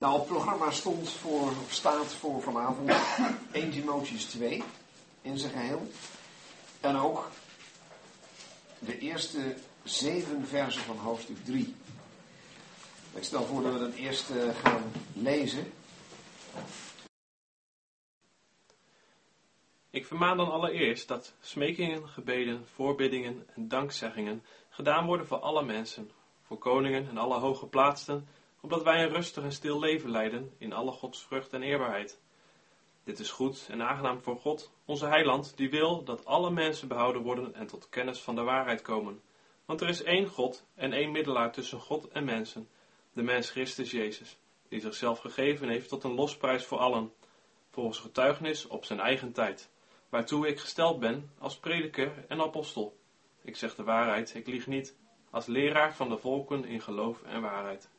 [0.00, 2.92] Nou, het programma stond voor, staat voor vanavond
[3.52, 4.62] 1 Timotheus 2
[5.22, 5.86] in zijn geheel.
[6.80, 7.30] En ook
[8.78, 11.74] de eerste zeven versen van hoofdstuk 3.
[13.14, 14.82] Ik stel voor dat we dan eerst uh, gaan
[15.12, 15.72] lezen.
[19.90, 26.10] Ik vermaan dan allereerst dat smekingen, gebeden, voorbiddingen en dankzeggingen gedaan worden voor alle mensen,
[26.46, 28.28] voor koningen en alle hooggeplaatsten,
[28.60, 32.20] opdat wij een rustig en stil leven leiden in alle godsvrucht en eerbaarheid.
[33.04, 37.22] Dit is goed en aangenaam voor God, onze heiland, die wil dat alle mensen behouden
[37.22, 39.22] worden en tot kennis van de waarheid komen.
[39.64, 42.68] Want er is één God en één middelaar tussen God en mensen,
[43.12, 47.12] de mens Christus Jezus, die zichzelf gegeven heeft tot een losprijs voor allen,
[47.70, 49.70] volgens getuigenis op zijn eigen tijd,
[50.08, 52.98] waartoe ik gesteld ben als prediker en apostel.
[53.42, 54.96] Ik zeg de waarheid, ik lieg niet,
[55.30, 57.90] als leraar van de volken in geloof en waarheid.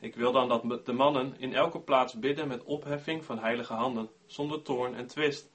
[0.00, 4.10] Ik wil dan dat de mannen in elke plaats bidden met opheffing van heilige handen,
[4.26, 5.50] zonder toorn en twist.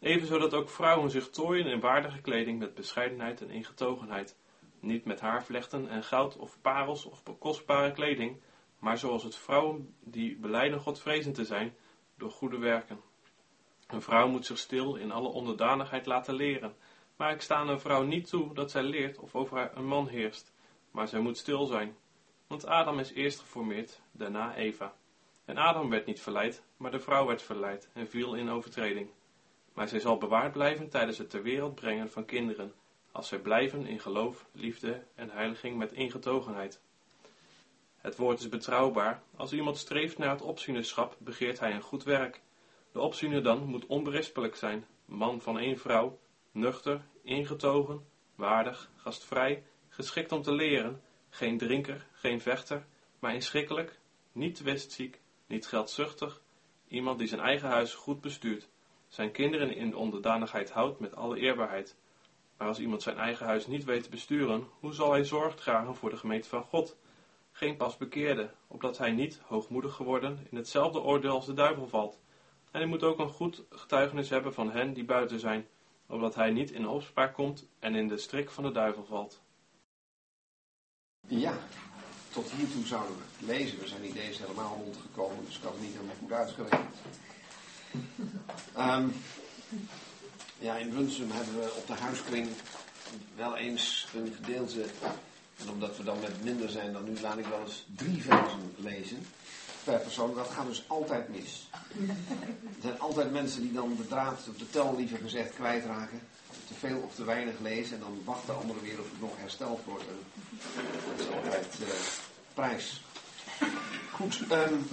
[0.00, 4.38] Evenzo dat ook vrouwen zich tooien in waardige kleding met bescheidenheid en ingetogenheid.
[4.80, 8.40] Niet met haarvlechten en goud of parels of kostbare kleding,
[8.78, 11.76] maar zoals het vrouwen die beleiden Godvrezend te zijn,
[12.16, 13.00] door goede werken.
[13.86, 16.76] Een vrouw moet zich stil in alle onderdanigheid laten leren,
[17.16, 20.52] maar ik sta een vrouw niet toe dat zij leert of over een man heerst,
[20.90, 21.96] maar zij moet stil zijn,
[22.46, 24.94] want Adam is eerst geformeerd, daarna Eva.
[25.44, 29.10] En Adam werd niet verleid, maar de vrouw werd verleid en viel in overtreding.
[29.72, 32.74] Maar zij zal bewaard blijven tijdens het ter wereld brengen van kinderen,
[33.12, 36.80] als zij blijven in geloof, liefde en heiliging met ingetogenheid.
[37.96, 39.22] Het woord is betrouwbaar.
[39.36, 42.40] Als iemand streeft naar het opzienerschap, begeert hij een goed werk.
[42.92, 46.18] De opziener dan moet onberispelijk zijn, man van één vrouw,
[46.50, 51.02] nuchter, ingetogen, waardig, gastvrij, geschikt om te leren,
[51.36, 52.86] geen drinker, geen vechter,
[53.18, 53.98] maar inschikkelijk,
[54.32, 56.42] niet twistziek, niet geldzuchtig,
[56.88, 58.68] iemand die zijn eigen huis goed bestuurt,
[59.08, 61.96] zijn kinderen in de onderdanigheid houdt met alle eerbaarheid.
[62.56, 65.94] Maar als iemand zijn eigen huis niet weet te besturen, hoe zal hij zorg dragen
[65.94, 66.96] voor de gemeente van God?
[67.52, 72.20] Geen pas bekeerde, opdat hij niet, hoogmoedig geworden, in hetzelfde oordeel als de duivel valt.
[72.70, 75.66] En hij moet ook een goed getuigenis hebben van hen die buiten zijn,
[76.06, 79.44] opdat hij niet in opspraak komt en in de strik van de duivel valt.
[81.28, 81.58] Ja,
[82.28, 83.78] tot hiertoe zouden we lezen.
[83.78, 86.96] We zijn niet eens helemaal rondgekomen, dus ik had het niet helemaal goed uitgerekend.
[88.78, 89.14] Um,
[90.58, 92.48] ja, in Brunsum hebben we op de huiskring
[93.36, 94.84] wel eens een gedeelte.
[95.56, 98.74] En omdat we dan met minder zijn dan nu, laat ik wel eens drie versen
[98.76, 99.26] lezen
[99.84, 100.34] per persoon.
[100.34, 101.68] Dat gaat dus altijd mis.
[101.98, 106.20] Er zijn altijd mensen die dan de draad, of de tel liever gezegd, kwijtraken
[106.66, 109.36] te veel of te weinig lezen en dan wacht de andere weer of het nog
[109.36, 110.04] hersteld wordt.
[111.16, 112.14] Dat is altijd de
[112.54, 113.02] prijs.
[114.12, 114.88] Goed, um,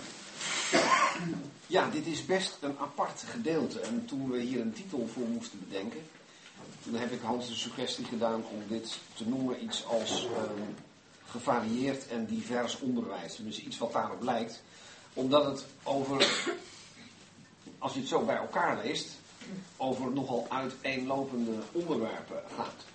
[1.68, 3.80] ja, dit is best een apart gedeelte.
[3.80, 6.02] En toen we hier een titel voor moesten bedenken,
[6.84, 10.76] toen heb ik Hans de suggestie gedaan om dit te noemen iets als um,
[11.26, 13.36] gevarieerd en divers onderwijs.
[13.36, 14.62] Dus iets wat daarop lijkt.
[15.14, 16.48] Omdat het over,
[17.78, 19.10] als je het zo bij elkaar leest,
[19.78, 22.86] over nogal uiteenlopende onderwerpen gaat.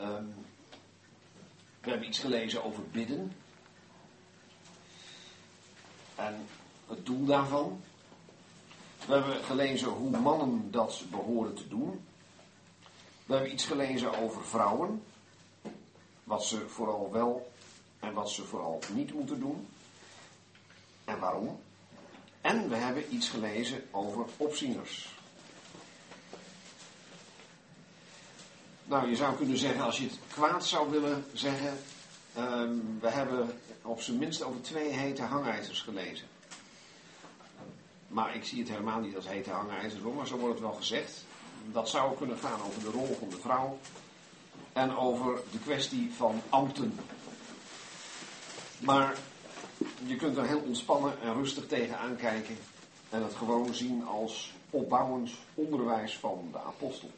[0.00, 0.34] Um,
[1.80, 3.32] we hebben iets gelezen over bidden.
[6.14, 6.46] En
[6.86, 7.80] het doel daarvan.
[9.06, 12.04] We hebben gelezen hoe mannen dat behoren te doen.
[13.26, 15.02] We hebben iets gelezen over vrouwen.
[16.24, 17.52] Wat ze vooral wel
[18.00, 19.68] en wat ze vooral niet moeten doen.
[21.04, 21.60] En waarom.
[22.46, 25.08] En we hebben iets gelezen over opzieners.
[28.84, 31.78] Nou, je zou kunnen zeggen, als je het kwaad zou willen zeggen,
[32.38, 36.26] um, we hebben op zijn minst over twee hete hangijzers gelezen.
[38.08, 41.24] Maar ik zie het helemaal niet als hete hangijzers maar zo wordt het wel gezegd.
[41.72, 43.78] Dat zou kunnen gaan over de rol van de vrouw
[44.72, 46.98] en over de kwestie van ambten.
[48.78, 49.16] Maar
[50.06, 52.56] je kunt er heel ontspannen en rustig tegen aankijken
[53.10, 57.10] en het gewoon zien als opbouwend onderwijs van de apostel.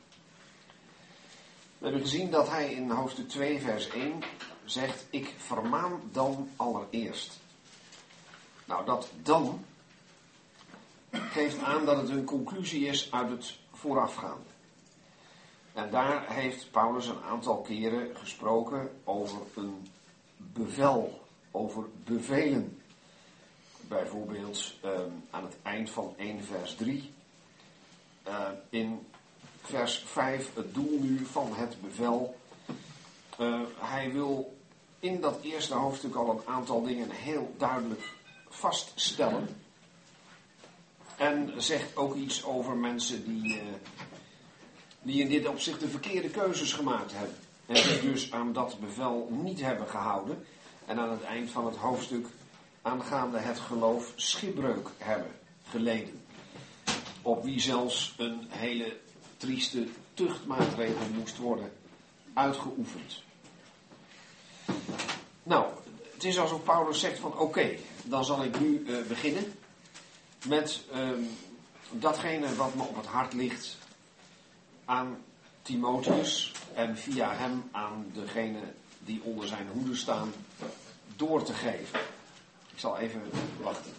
[1.78, 4.22] We hebben gezien dat hij in hoofdstuk 2, vers 1
[4.64, 7.40] zegt: Ik vermaan dan allereerst.
[8.64, 9.64] Nou, dat dan
[11.10, 14.48] geeft aan dat het een conclusie is uit het voorafgaande.
[15.72, 19.88] En daar heeft Paulus een aantal keren gesproken over een
[20.36, 21.27] bevel
[21.58, 22.82] over bevelen.
[23.80, 27.12] Bijvoorbeeld ehm, aan het eind van 1 vers 3.
[28.28, 29.06] Uh, in
[29.62, 32.36] vers 5 het doel nu van het bevel.
[33.40, 34.56] Uh, hij wil
[34.98, 38.12] in dat eerste hoofdstuk al een aantal dingen heel duidelijk
[38.48, 39.48] vaststellen.
[41.16, 43.64] En zegt ook iets over mensen die, eh,
[45.02, 47.36] die in dit opzicht de verkeerde keuzes gemaakt hebben.
[47.66, 50.44] En die dus aan dat bevel niet hebben gehouden.
[50.88, 52.26] En aan het eind van het hoofdstuk
[52.82, 55.30] aangaande het geloof schipbreuk hebben
[55.70, 56.22] geleden.
[57.22, 58.96] Op wie zelfs een hele
[59.36, 61.72] trieste tuchtmaatregel moest worden
[62.34, 63.22] uitgeoefend.
[65.42, 65.66] Nou,
[66.12, 69.52] het is alsof Paulus zegt van oké, dan zal ik nu uh, beginnen
[70.46, 71.08] met uh,
[71.90, 73.76] datgene wat me op het hart ligt
[74.84, 75.24] aan
[75.62, 78.60] Timotheus en via hem aan degene
[79.08, 80.32] die onder zijn hoede staan
[81.16, 82.00] door te geven.
[82.72, 83.22] Ik zal even
[83.62, 83.92] wachten.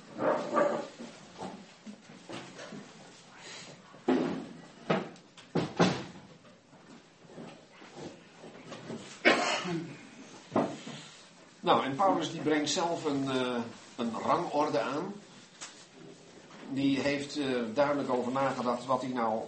[11.59, 13.57] Nou, en Paulus die brengt zelf een, uh,
[13.95, 15.13] een rangorde aan.
[16.69, 19.41] Die heeft uh, duidelijk over nagedacht wat hij nou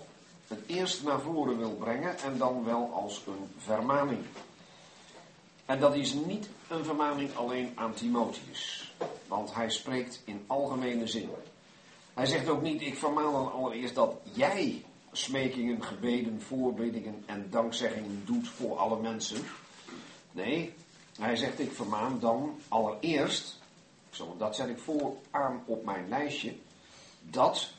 [0.47, 4.19] het eerst naar voren wil brengen en dan wel als een vermaning.
[5.65, 8.93] En dat is niet een vermaning alleen aan Timotheus,
[9.27, 11.29] want hij spreekt in algemene zin.
[12.13, 18.21] Hij zegt ook niet, ik vermaan dan allereerst dat jij smekingen, gebeden, voorbiddingen en dankzeggingen
[18.25, 19.41] doet voor alle mensen.
[20.31, 20.73] Nee,
[21.19, 23.59] hij zegt, ik vermaan dan allereerst,
[24.37, 26.53] dat zet ik voor aan op mijn lijstje,
[27.21, 27.69] dat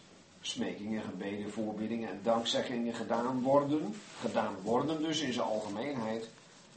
[0.41, 6.29] smekingen, gebeden, voorbiddingen en dankzeggingen gedaan worden, gedaan worden dus in zijn algemeenheid,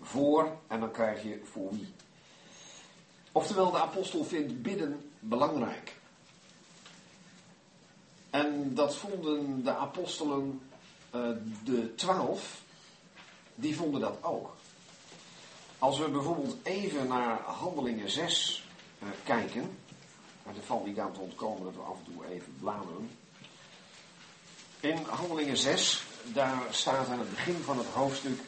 [0.05, 1.93] voor en dan krijg je voor wie.
[3.31, 5.93] Oftewel, de apostel vindt bidden belangrijk.
[8.29, 10.61] En dat vonden de apostelen,
[11.15, 11.21] uh,
[11.63, 12.61] de twaalf,
[13.55, 14.55] die vonden dat ook.
[15.79, 18.67] Als we bijvoorbeeld even naar Handelingen 6
[19.03, 19.77] uh, kijken,
[20.43, 23.09] maar er valt niet aan te ontkomen dat we af en toe even bladeren.
[24.79, 26.03] In Handelingen 6,
[26.33, 28.39] daar staat aan het begin van het hoofdstuk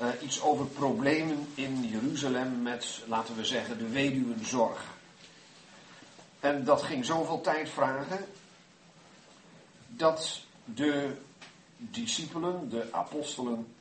[0.00, 4.84] uh, iets over problemen in Jeruzalem met, laten we zeggen, de weduwenzorg.
[6.40, 8.26] En dat ging zoveel tijd vragen
[9.88, 11.16] dat de
[11.76, 13.74] discipelen, de apostelen,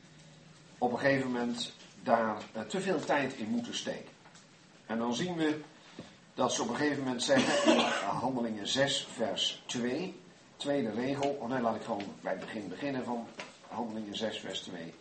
[0.77, 1.73] op een gegeven moment
[2.03, 4.09] daar uh, te veel tijd in moeten steken.
[4.85, 5.59] En dan zien we
[6.33, 7.79] dat ze op een gegeven moment zeggen in
[8.19, 10.19] Handelingen 6, vers 2,
[10.55, 13.27] tweede regel, oh nee, laat ik gewoon bij het begin beginnen van
[13.67, 14.93] Handelingen 6, vers 2.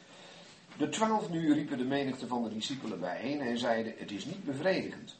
[0.80, 4.44] De twaalf nu riepen de menigte van de discipelen bijeen en zeiden: Het is niet
[4.44, 5.16] bevredigend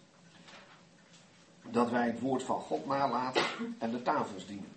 [1.70, 4.72] dat wij het woord van God nalaten en de tafels dienen.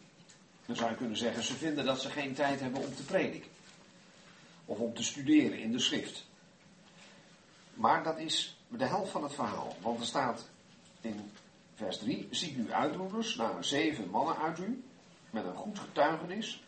[0.66, 3.50] Dan zou je kunnen zeggen: ze vinden dat ze geen tijd hebben om te prediken
[4.66, 6.26] of om te studeren in de schrift.
[7.74, 10.50] Maar dat is de helft van het verhaal, want er staat
[11.02, 11.32] in
[11.76, 14.84] vers 3: Ziet u uitroepers, naar zeven mannen uit u,
[15.30, 16.64] met een goed getuigenis,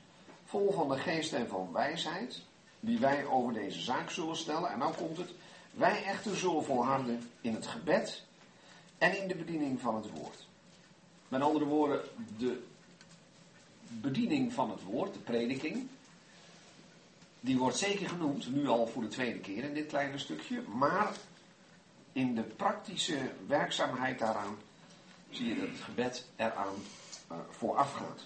[0.45, 2.41] vol van de geest en van wijsheid,
[2.85, 4.69] die wij over deze zaak zullen stellen.
[4.69, 5.29] En nou komt het.
[5.71, 8.23] Wij echter zullen volharden in het gebed
[8.97, 10.47] en in de bediening van het woord.
[11.27, 12.01] Met andere woorden,
[12.37, 12.63] de
[13.87, 15.87] bediening van het woord, de prediking,
[17.39, 21.11] die wordt zeker genoemd, nu al voor de tweede keer in dit kleine stukje, maar
[22.11, 24.57] in de praktische werkzaamheid daaraan
[25.29, 26.75] zie je dat het gebed eraan
[27.31, 28.25] uh, vooraf gaat.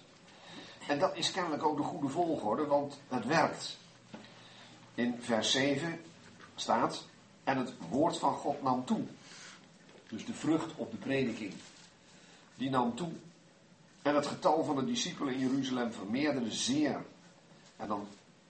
[0.88, 3.79] En dat is kennelijk ook de goede volgorde, want het werkt.
[5.00, 6.02] In vers 7
[6.56, 7.06] staat,
[7.44, 9.02] en het woord van God nam toe.
[10.10, 11.54] Dus de vrucht op de prediking,
[12.56, 13.12] die nam toe.
[14.02, 17.06] En het getal van de discipelen in Jeruzalem vermeerderde zeer.
[17.78, 18.08] En dan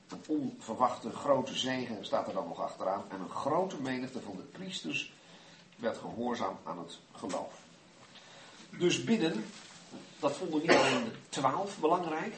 [0.07, 3.03] een onverwachte grote zegen staat er dan nog achteraan.
[3.09, 5.13] En een grote menigte van de priesters
[5.75, 7.61] werd gehoorzaam aan het geloof.
[8.69, 9.45] Dus bidden,
[10.19, 12.33] dat vonden niet alleen de twaalf belangrijk.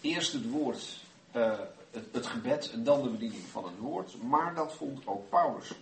[0.00, 1.00] Eerst het woord,
[1.36, 1.52] uh,
[1.90, 4.22] het, gebed en dan de bediening van het woord.
[4.22, 5.72] Maar dat vond ook Paulus.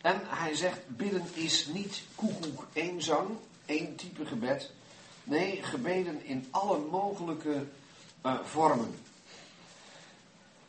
[0.00, 3.28] En hij zegt, bidden is niet koekoek één zang,
[3.66, 4.70] één type gebed.
[5.24, 7.64] Nee, gebeden in alle mogelijke
[8.26, 8.94] uh, vormen.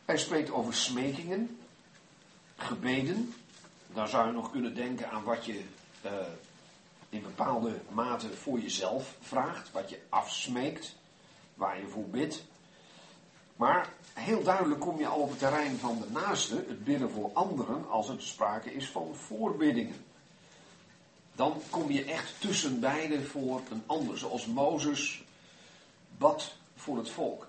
[0.04, 1.58] Hij spreekt over smekingen,
[2.56, 3.34] gebeden.
[3.86, 5.64] Dan zou je nog kunnen denken aan wat je
[6.04, 6.10] uh,
[7.08, 10.94] in bepaalde mate voor jezelf vraagt, wat je afsmeekt,
[11.54, 12.44] waar je voor bidt.
[13.56, 17.30] Maar heel duidelijk kom je al op het terrein van de naaste, het bidden voor
[17.32, 20.04] anderen, als het sprake is van voorbiddingen.
[21.32, 25.22] Dan kom je echt tussen beiden voor een ander, zoals Mozes
[26.18, 27.46] bad voor het volk.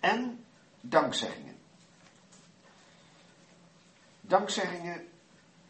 [0.00, 0.44] En
[0.80, 1.56] dankzeggingen.
[4.20, 5.08] Dankzeggingen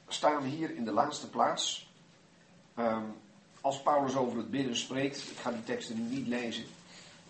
[0.09, 1.91] staan hier in de laatste plaats.
[2.75, 3.05] Ehm,
[3.61, 6.65] als Paulus over het bidden spreekt, ik ga die teksten niet lezen,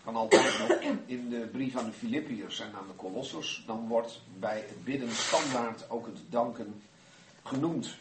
[0.04, 4.21] kan altijd nog in de brief aan de Filippiërs en aan de Colossers, dan wordt
[4.38, 6.82] bij het bidden standaard ook het danken
[7.42, 7.97] genoemd.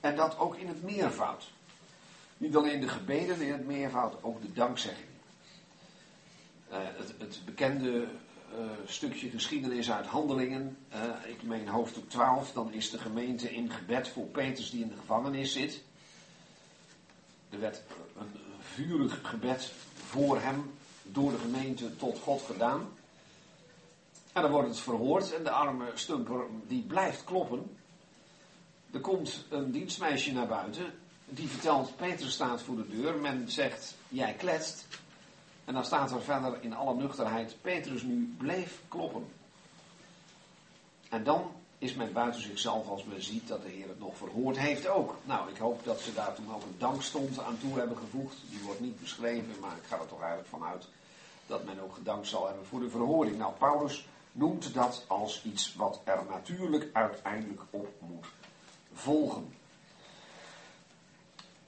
[0.00, 1.50] En dat ook in het meervoud.
[2.36, 5.08] Niet alleen de gebeden in het meervoud, ook de dankzegging.
[6.70, 8.06] Uh, het, het, bekende uh,
[8.86, 14.08] stukje geschiedenis uit Handelingen, uh, ik meen hoofdstuk 12, dan is de gemeente in gebed
[14.08, 15.82] voor Petrus die in de gevangenis zit.
[17.50, 17.82] Er werd
[18.18, 19.72] een vurig gebed
[20.10, 20.70] voor hem
[21.02, 22.88] door de gemeente tot God gedaan.
[24.32, 27.76] En dan wordt het verhoord en de arme stumper die blijft kloppen.
[28.90, 33.16] Er komt een dienstmeisje naar buiten, die vertelt, Petrus staat voor de deur.
[33.16, 34.86] Men zegt, jij kletst.
[35.64, 39.26] En dan staat er verder in alle nuchterheid, Petrus nu bleef kloppen.
[41.08, 44.58] En dan is men buiten zichzelf als men ziet dat de Heer het nog verhoord
[44.58, 45.16] heeft ook.
[45.24, 48.36] Nou, ik hoop dat ze daar toen ook een dankstond aan toe hebben gevoegd.
[48.50, 50.88] Die wordt niet beschreven, maar ik ga er toch eigenlijk vanuit
[51.46, 53.38] dat men ook gedankt zal hebben voor de verhoring.
[53.38, 58.26] Nou, Paulus noemt dat als iets wat er natuurlijk uiteindelijk op moet
[58.92, 59.54] volgen.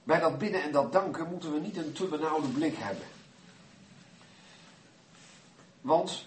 [0.03, 3.07] Bij dat bidden en dat danken moeten we niet een te benauwde blik hebben.
[5.81, 6.25] Want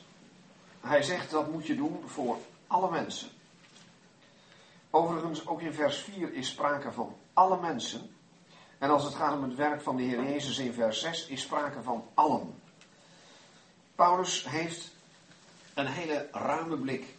[0.80, 3.28] hij zegt dat moet je doen voor alle mensen.
[4.90, 8.16] Overigens, ook in vers 4 is sprake van alle mensen.
[8.78, 11.42] En als het gaat om het werk van de Heer Jezus in vers 6 is
[11.42, 12.54] sprake van allen.
[13.94, 14.90] Paulus heeft
[15.74, 17.14] een hele ruime blik.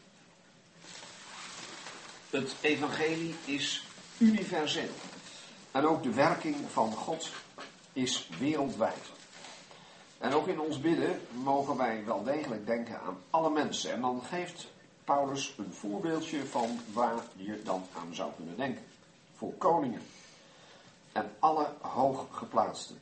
[2.30, 3.86] Het evangelie is
[4.18, 4.90] universeel.
[5.72, 7.32] En ook de werking van God
[7.94, 9.12] is wereldwijd.
[10.18, 13.92] En ook in ons bidden mogen wij wel degelijk denken aan alle mensen.
[13.92, 14.68] En dan geeft
[15.08, 18.84] Paulus een voorbeeldje van waar je dan aan zou kunnen denken.
[19.36, 20.02] Voor koningen
[21.12, 23.00] en alle hooggeplaatsten.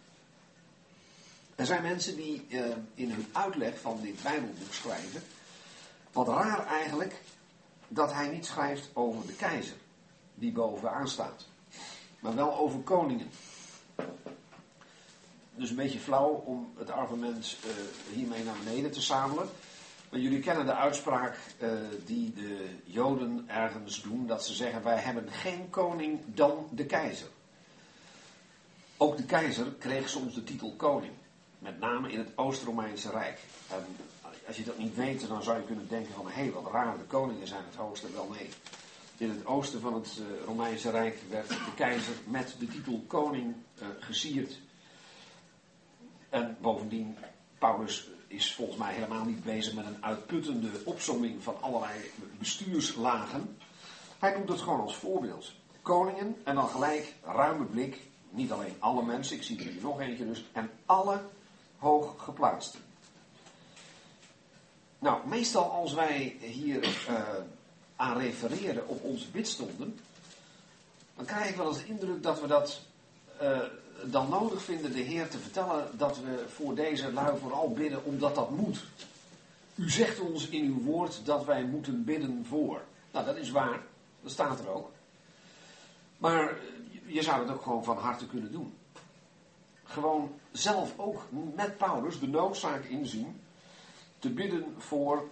[1.55, 5.23] Er zijn mensen die eh, in hun uitleg van dit Bijbelboek schrijven.
[6.11, 7.21] Wat raar eigenlijk
[7.87, 9.77] dat hij niet schrijft over de keizer
[10.33, 11.47] die bovenaan staat,
[12.19, 13.29] maar wel over koningen.
[15.55, 17.71] Dus een beetje flauw om het argument uh,
[18.15, 19.49] hiermee naar beneden te zamelen.
[20.21, 21.69] Jullie kennen de uitspraak uh,
[22.05, 27.27] die de Joden ergens doen, dat ze zeggen: Wij hebben geen koning dan de keizer.
[28.97, 31.13] Ook de keizer kreeg soms de titel koning,
[31.59, 33.39] met name in het Oost-Romeinse Rijk.
[33.69, 33.85] En
[34.47, 36.97] als je dat niet weet, dan zou je kunnen denken: van hé, hey, wat raar,
[36.97, 38.11] de koningen zijn het hoogste.
[38.11, 38.49] Wel nee.
[39.17, 43.55] In het oosten van het uh, Romeinse Rijk werd de keizer met de titel koning
[43.81, 44.59] uh, gesierd.
[46.29, 47.17] En bovendien,
[47.59, 53.57] Paulus is volgens mij helemaal niet bezig met een uitputtende opsomming van allerlei bestuurslagen.
[54.19, 55.51] Hij doet het gewoon als voorbeeld.
[55.81, 59.99] Koningen en dan gelijk ruime blik, niet alleen alle mensen, ik zie er hier nog
[59.99, 61.21] eentje dus, en alle
[61.77, 62.79] hooggeplaatsten.
[64.99, 67.23] Nou, meestal als wij hier uh,
[67.95, 69.99] aan refereren op onze bidstonden,
[71.15, 72.81] dan krijg ik wel eens de indruk dat we dat
[73.41, 73.61] uh,
[74.11, 78.35] dan nodig vinden de Heer te vertellen dat we voor deze lui vooral bidden omdat
[78.35, 78.85] dat moet.
[79.75, 82.81] U zegt ons in uw woord dat wij moeten bidden voor.
[83.11, 83.81] Nou, dat is waar.
[84.21, 84.91] Dat staat er ook.
[86.17, 86.57] Maar
[87.05, 88.73] je zou het ook gewoon van harte kunnen doen.
[89.83, 91.21] Gewoon zelf ook
[91.55, 93.41] met Paulus de noodzaak inzien
[94.19, 95.29] te bidden voor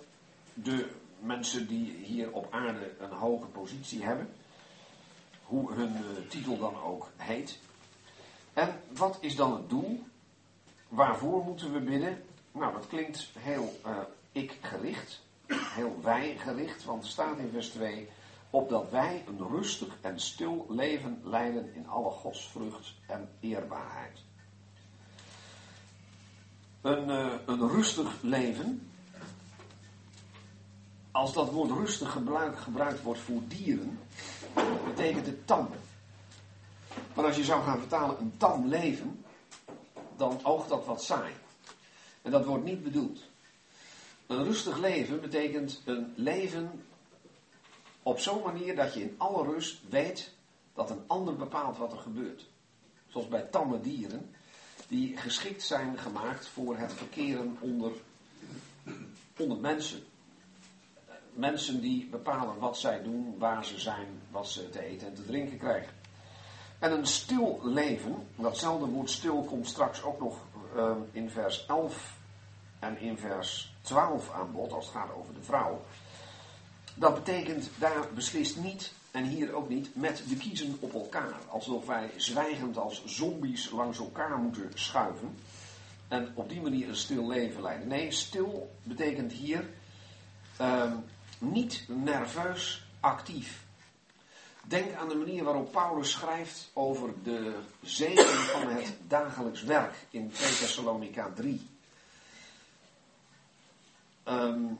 [0.53, 0.89] de
[1.19, 4.29] mensen die hier op aarde een hoge positie hebben.
[5.43, 7.59] Hoe hun uh, titel dan ook heet.
[8.53, 10.03] En wat is dan het doel?
[10.87, 12.23] Waarvoor moeten we bidden?
[12.51, 13.97] Nou, dat klinkt heel uh,
[14.31, 18.09] ik-gericht, heel wij-gericht, want er staat in vers 2:
[18.49, 24.19] opdat wij een rustig en stil leven leiden in alle godsvrucht en eerbaarheid.
[26.81, 28.91] Een, uh, een rustig leven,
[31.11, 33.99] als dat woord rustig gebruik, gebruikt wordt voor dieren,
[34.85, 35.69] betekent het tam.
[37.13, 39.25] Maar als je zou gaan vertalen een tam leven,
[40.17, 41.33] dan oogt dat wat saai.
[42.21, 43.19] En dat wordt niet bedoeld.
[44.27, 46.83] Een rustig leven betekent een leven
[48.03, 50.33] op zo'n manier dat je in alle rust weet
[50.73, 52.49] dat een ander bepaalt wat er gebeurt.
[53.07, 54.29] Zoals bij tamme dieren,
[54.87, 57.91] die geschikt zijn gemaakt voor het verkeren onder,
[59.37, 60.03] onder mensen.
[61.33, 65.25] Mensen die bepalen wat zij doen, waar ze zijn, wat ze te eten en te
[65.25, 66.02] drinken krijgen.
[66.83, 70.37] En een stil leven, datzelfde woord stil komt straks ook nog
[70.75, 72.17] uh, in vers 11
[72.79, 75.81] en in vers 12 aan bod, als het gaat over de vrouw.
[76.95, 81.39] dat betekent daar beslist niet, en hier ook niet, met de kiezen op elkaar.
[81.49, 85.37] Alsof wij zwijgend als zombies langs elkaar moeten schuiven.
[86.07, 87.87] En op die manier een stil leven leiden.
[87.87, 89.69] Nee, stil betekent hier
[90.57, 90.95] ehm,
[91.37, 93.62] niet nerveus actief.
[94.67, 100.31] Denk aan de manier waarop Paulus schrijft over de zegen van het dagelijks werk in
[100.31, 101.69] 2 Thessalonica 3.
[104.27, 104.79] Um,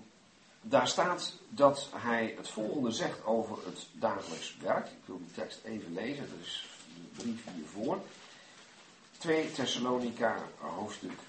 [0.61, 4.87] daar staat dat hij het volgende zegt over het dagelijks werk.
[4.87, 8.01] Ik wil die tekst even lezen, dat is de brief hiervoor.
[9.17, 11.19] 2 Thessalonica, hoofdstuk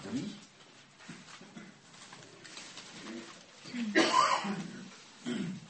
[0.00, 0.34] 3.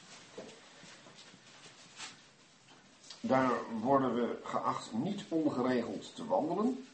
[3.26, 6.86] Daar worden we geacht niet ongeregeld te wandelen.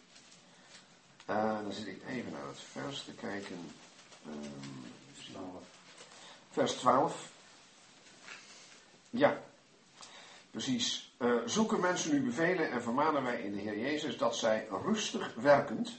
[1.30, 3.56] Uh, dan zit ik even naar het vers te kijken.
[4.26, 4.84] Um,
[6.50, 7.30] Vers 12.
[9.10, 9.40] Ja,
[10.50, 11.12] precies.
[11.18, 15.34] Uh, zoeken mensen nu bevelen en vermanen wij in de Heer Jezus dat zij rustig
[15.34, 15.98] werkend,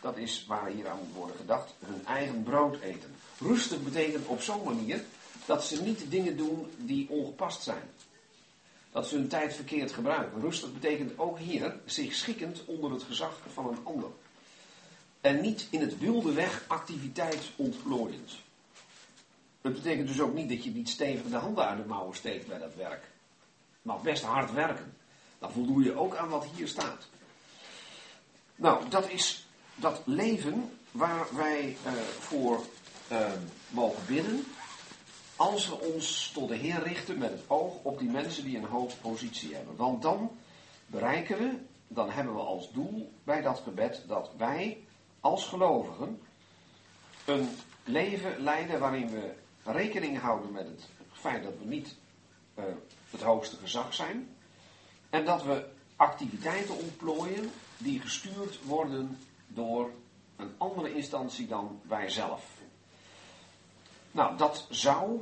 [0.00, 3.14] dat is waar hier aan moet worden gedacht, hun eigen brood eten.
[3.38, 5.04] Rustig betekent op zo'n manier
[5.46, 7.90] dat ze niet dingen doen die ongepast zijn.
[8.92, 10.40] Dat ze hun tijd verkeerd gebruiken.
[10.40, 14.10] Rustig betekent ook hier zich schikkend onder het gezag van een ander.
[15.20, 18.32] En niet in het wilde weg activiteit ontplooiend.
[19.60, 22.46] Het betekent dus ook niet dat je niet stevig de handen uit de mouwen steekt
[22.46, 23.10] bij dat werk.
[23.82, 24.94] Maar best hard werken.
[25.38, 27.08] Dan voldoe je ook aan wat hier staat.
[28.56, 32.64] Nou, dat is dat leven waar wij uh, voor
[33.12, 33.30] uh,
[33.68, 34.44] mogen bidden.
[35.36, 38.64] Als we ons tot de Heer richten met het oog op die mensen die een
[38.64, 39.76] hoge positie hebben.
[39.76, 40.30] Want dan
[40.86, 41.58] bereiken we,
[41.88, 44.84] dan hebben we als doel bij dat gebed dat wij
[45.20, 46.20] als gelovigen
[47.24, 47.48] een
[47.84, 49.34] leven leiden waarin we
[49.64, 51.96] rekening houden met het feit dat we niet
[52.58, 52.64] uh,
[53.10, 54.36] het hoogste gezag zijn.
[55.10, 59.90] En dat we activiteiten ontplooien die gestuurd worden door
[60.36, 62.51] een andere instantie dan wij zelf.
[64.12, 65.20] Nou, dat zou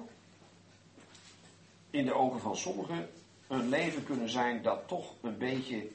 [1.91, 3.11] in de ogen van sommigen
[3.49, 5.89] een leven kunnen zijn dat toch een beetje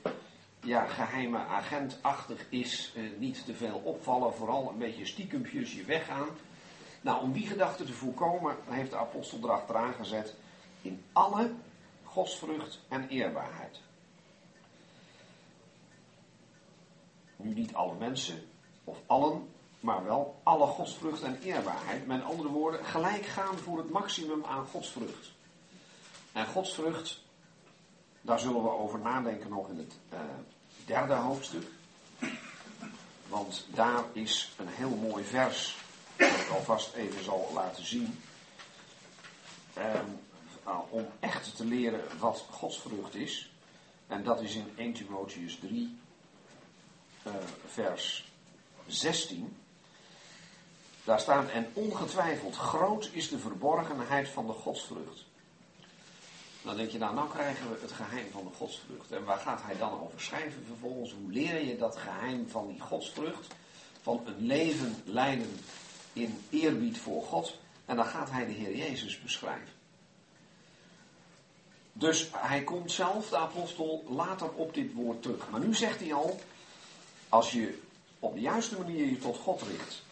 [0.60, 2.94] ja, geheime agentachtig is.
[2.96, 6.28] Eh, niet te veel opvallen, vooral een beetje stiekempjes je weggaan.
[7.02, 10.34] Nou, om die gedachte te voorkomen, heeft de apostel erachteraan gezet
[10.82, 11.52] in alle
[12.04, 13.80] godsvrucht en eerbaarheid.
[17.36, 18.44] Nu niet alle mensen
[18.84, 19.50] of allen,
[19.86, 22.08] maar wel alle godsvrucht en eerbaarheid.
[22.08, 25.32] Met andere woorden, gelijk gaan voor het maximum aan godsvrucht.
[26.32, 27.22] En godsvrucht,
[28.22, 30.20] daar zullen we over nadenken nog in het uh,
[30.86, 31.68] derde hoofdstuk.
[33.28, 35.78] Want daar is een heel mooi vers
[36.16, 38.20] dat ik alvast even zal laten zien.
[40.66, 43.52] nou, om echt te leren wat godsvrucht is.
[44.08, 45.98] En dat is in 1 Timotheus 3,
[47.28, 47.34] uh,
[47.66, 48.32] vers
[48.88, 49.58] 16.
[51.06, 55.26] Daar staat, en ongetwijfeld groot is de verborgenheid van de godsvrucht.
[56.62, 59.12] Dan denk je, nou, nou krijgen we het geheim van de godsvrucht.
[59.12, 61.12] En waar gaat hij dan over schrijven vervolgens?
[61.12, 63.48] Hoe leer je dat geheim van die godsvrucht?
[64.02, 65.60] Van een leven leiden
[66.14, 67.58] in eerbied voor God.
[67.86, 69.74] En dan gaat hij de Heer Jezus beschrijven.
[71.94, 75.50] Dus hij komt zelf, de apostel, later op dit woord terug.
[75.50, 76.40] Maar nu zegt hij al,
[77.30, 77.82] als je
[78.20, 80.05] op de juiste manier je tot God richt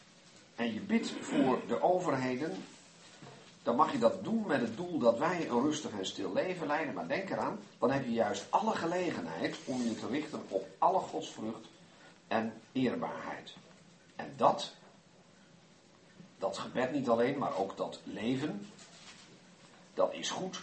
[0.55, 2.63] en je bidt voor de overheden,
[3.63, 6.67] dan mag je dat doen met het doel dat wij een rustig en stil leven
[6.67, 6.93] leiden.
[6.93, 10.99] Maar denk eraan, dan heb je juist alle gelegenheid om je te richten op alle
[10.99, 11.67] godsvrucht
[12.27, 13.55] en eerbaarheid.
[14.15, 14.73] En dat
[16.43, 18.69] dat gebed niet alleen, maar ook dat leven,
[19.93, 20.59] dat is goed.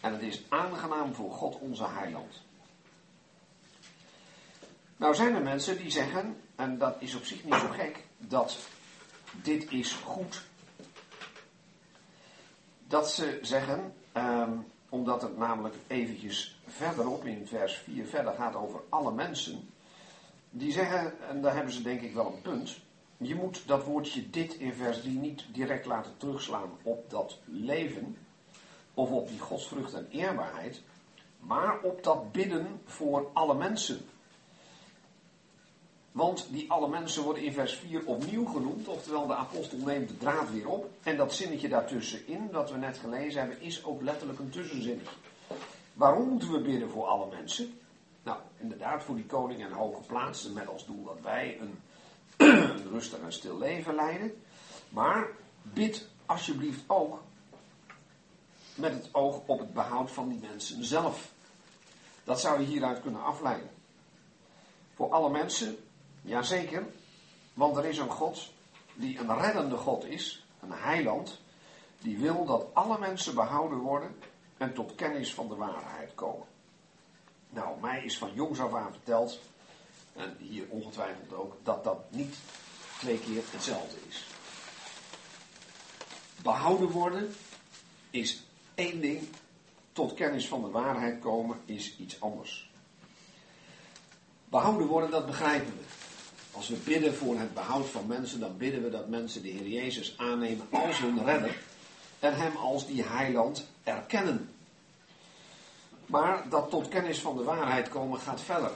[0.00, 2.42] En het is aangenaam voor God onze heiland.
[4.96, 8.58] Nou zijn er mensen die zeggen, en dat is op zich niet zo gek, dat
[9.42, 10.44] dit is goed.
[12.86, 18.80] Dat ze zeggen, um, omdat het namelijk eventjes verderop in vers 4 verder gaat over
[18.88, 19.68] alle mensen.
[20.50, 22.78] Die zeggen, en daar hebben ze denk ik wel een punt,
[23.16, 28.16] je moet dat woordje dit in vers 3 niet direct laten terugslaan op dat leven
[28.94, 30.82] of op die godsvrucht en eerbaarheid,
[31.38, 34.00] maar op dat bidden voor alle mensen.
[36.16, 40.18] Want die alle mensen worden in vers 4 opnieuw genoemd, oftewel de apostel neemt de
[40.18, 40.90] draad weer op.
[41.02, 45.16] En dat zinnetje daartussenin, dat we net gelezen hebben, is ook letterlijk een tussenzinnetje.
[45.92, 47.78] Waarom moeten we bidden voor alle mensen?
[48.22, 51.78] Nou, inderdaad voor die koning en hoge plaatsen met als doel dat wij een
[52.36, 54.42] een rustig en stil leven leiden.
[54.88, 55.26] Maar
[55.62, 57.22] bid alsjeblieft ook
[58.74, 61.32] met het oog op het behoud van die mensen zelf.
[62.24, 63.70] Dat zou je hieruit kunnen afleiden.
[64.94, 65.76] Voor alle mensen,
[66.26, 66.86] jazeker,
[67.54, 68.52] want er is een God
[68.94, 71.40] die een reddende God is, een heiland,
[72.00, 74.16] die wil dat alle mensen behouden worden
[74.56, 76.46] en tot kennis van de waarheid komen.
[77.50, 79.40] Nou, mij is van jongs af aan verteld,
[80.12, 82.36] en hier ongetwijfeld ook, dat dat niet
[82.98, 84.26] twee keer hetzelfde is.
[86.42, 87.34] Behouden worden
[88.10, 88.42] is
[88.74, 89.28] één ding,
[89.92, 92.70] tot kennis van de waarheid komen is iets anders.
[94.48, 95.95] Behouden worden, dat begrijpen we.
[96.56, 99.68] Als we bidden voor het behoud van mensen, dan bidden we dat mensen de Heer
[99.68, 101.58] Jezus aannemen als hun redder
[102.18, 104.50] en Hem als die heiland erkennen.
[106.06, 108.70] Maar dat tot kennis van de waarheid komen gaat verder.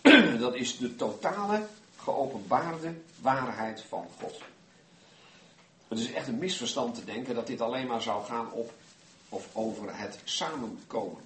[0.38, 4.40] Dat is de totale geopenbaarde waarheid van God.
[5.88, 8.72] Het is echt een misverstand te denken dat dit alleen maar zou gaan op
[9.28, 11.22] of over het samenkomen.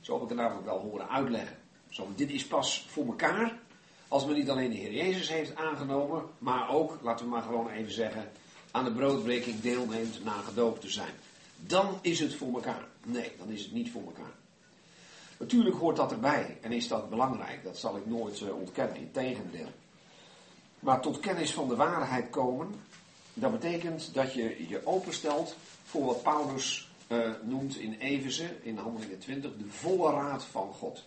[0.00, 1.56] Zo heb ik het namelijk wel horen uitleggen.
[1.88, 3.57] Zo, dit is pas voor elkaar
[4.08, 7.68] als men niet alleen de Heer Jezus heeft aangenomen, maar ook, laten we maar gewoon
[7.68, 8.30] even zeggen,
[8.70, 11.12] aan de broodbreking deelneemt na gedoopt te zijn.
[11.56, 12.84] Dan is het voor elkaar.
[13.04, 14.32] Nee, dan is het niet voor elkaar.
[15.38, 17.64] Natuurlijk hoort dat erbij en is dat belangrijk.
[17.64, 19.68] Dat zal ik nooit uh, ontkennen, in tegendeel.
[20.80, 22.74] Maar tot kennis van de waarheid komen,
[23.34, 29.18] dat betekent dat je je openstelt voor wat Paulus uh, noemt in Efeze, in Handelingen
[29.18, 31.04] 20, de volle raad van God.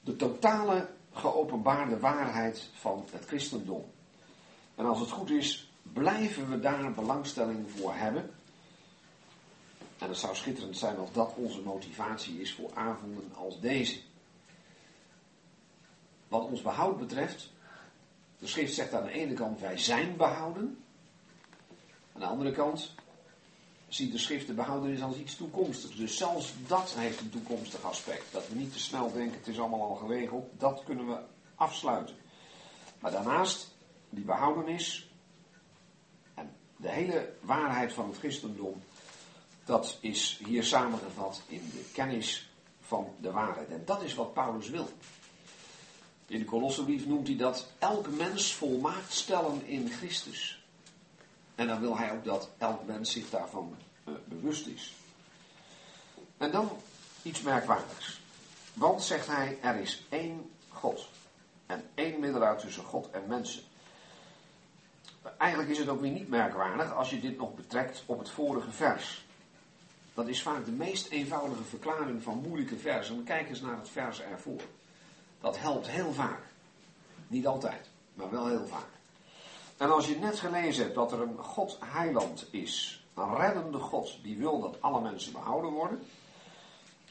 [0.00, 3.84] De totale geopenbaarde waarheid van het christendom.
[4.74, 8.30] En als het goed is, blijven we daar belangstelling voor hebben.
[9.98, 14.00] En het zou schitterend zijn als dat onze motivatie is voor avonden als deze.
[16.28, 17.52] Wat ons behoud betreft,
[18.38, 20.84] de schrift zegt aan de ene kant wij zijn behouden.
[22.12, 22.94] Aan de andere kant
[23.94, 25.96] ziet de schrift de behoudenis als iets toekomstigs.
[25.96, 28.24] Dus zelfs dat heeft een toekomstig aspect.
[28.30, 31.18] Dat we niet te snel denken het is allemaal al geregeld, dat kunnen we
[31.54, 32.16] afsluiten.
[32.98, 33.74] Maar daarnaast,
[34.10, 35.10] die behoudenis
[36.34, 38.82] en de hele waarheid van het christendom,
[39.64, 42.50] dat is hier samengevat in de kennis
[42.80, 43.68] van de waarheid.
[43.68, 44.88] En dat is wat Paulus wil.
[46.26, 50.59] In de Kolossenbrief noemt hij dat elk mens volmaakt stellen in Christus.
[51.60, 53.76] En dan wil hij ook dat elk mens zich daarvan
[54.08, 54.94] uh, bewust is.
[56.36, 56.70] En dan
[57.22, 58.20] iets merkwaardigs.
[58.74, 61.08] Want, zegt hij, er is één God.
[61.66, 63.62] En één middelaar tussen God en mensen.
[65.38, 68.70] Eigenlijk is het ook weer niet merkwaardig als je dit nog betrekt op het vorige
[68.70, 69.26] vers.
[70.14, 73.24] Dat is vaak de meest eenvoudige verklaring van moeilijke versen.
[73.24, 74.62] Kijk eens naar het vers ervoor.
[75.40, 76.42] Dat helpt heel vaak.
[77.26, 78.99] Niet altijd, maar wel heel vaak.
[79.80, 84.18] En als je net gelezen hebt dat er een God heiland is, een reddende God
[84.22, 86.02] die wil dat alle mensen behouden worden,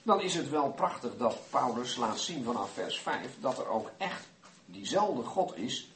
[0.04, 3.92] dan is het wel prachtig dat Paulus laat zien vanaf vers 5 dat er ook
[3.98, 4.28] echt
[4.66, 5.92] diezelfde God is,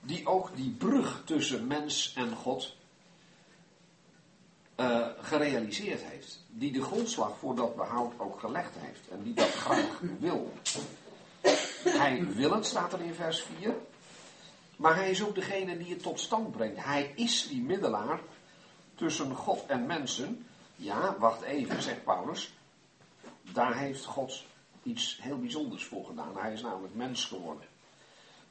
[0.00, 2.76] die ook die brug tussen mens en God
[4.76, 6.44] uh, gerealiseerd heeft.
[6.48, 10.52] Die de grondslag voor dat behoud ook gelegd heeft en die dat graag wil.
[11.84, 13.74] Hij wil het, staat er in vers 4.
[14.80, 16.84] Maar hij is ook degene die het tot stand brengt.
[16.84, 18.20] Hij is die middelaar
[18.94, 20.46] tussen God en mensen.
[20.76, 22.52] Ja, wacht even, zegt Paulus.
[23.52, 24.44] Daar heeft God
[24.82, 26.36] iets heel bijzonders voor gedaan.
[26.36, 27.66] Hij is namelijk mens geworden.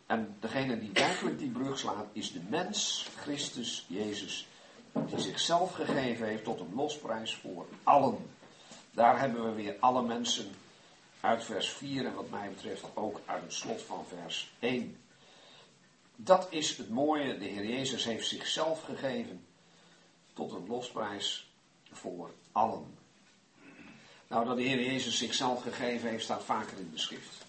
[0.05, 4.47] En degene die werkelijk die brug slaat, is de mens, Christus Jezus,
[4.91, 8.29] die zichzelf gegeven heeft tot een losprijs voor allen.
[8.91, 10.51] Daar hebben we weer alle mensen
[11.19, 14.97] uit vers 4 en wat mij betreft ook uit het slot van vers 1.
[16.21, 19.45] Dat is het mooie, de Heer Jezus heeft zichzelf gegeven
[20.33, 21.51] tot een losprijs
[21.91, 22.97] voor allen.
[24.27, 27.45] Nou, dat de Heer Jezus zichzelf gegeven heeft, staat vaker in de schrift.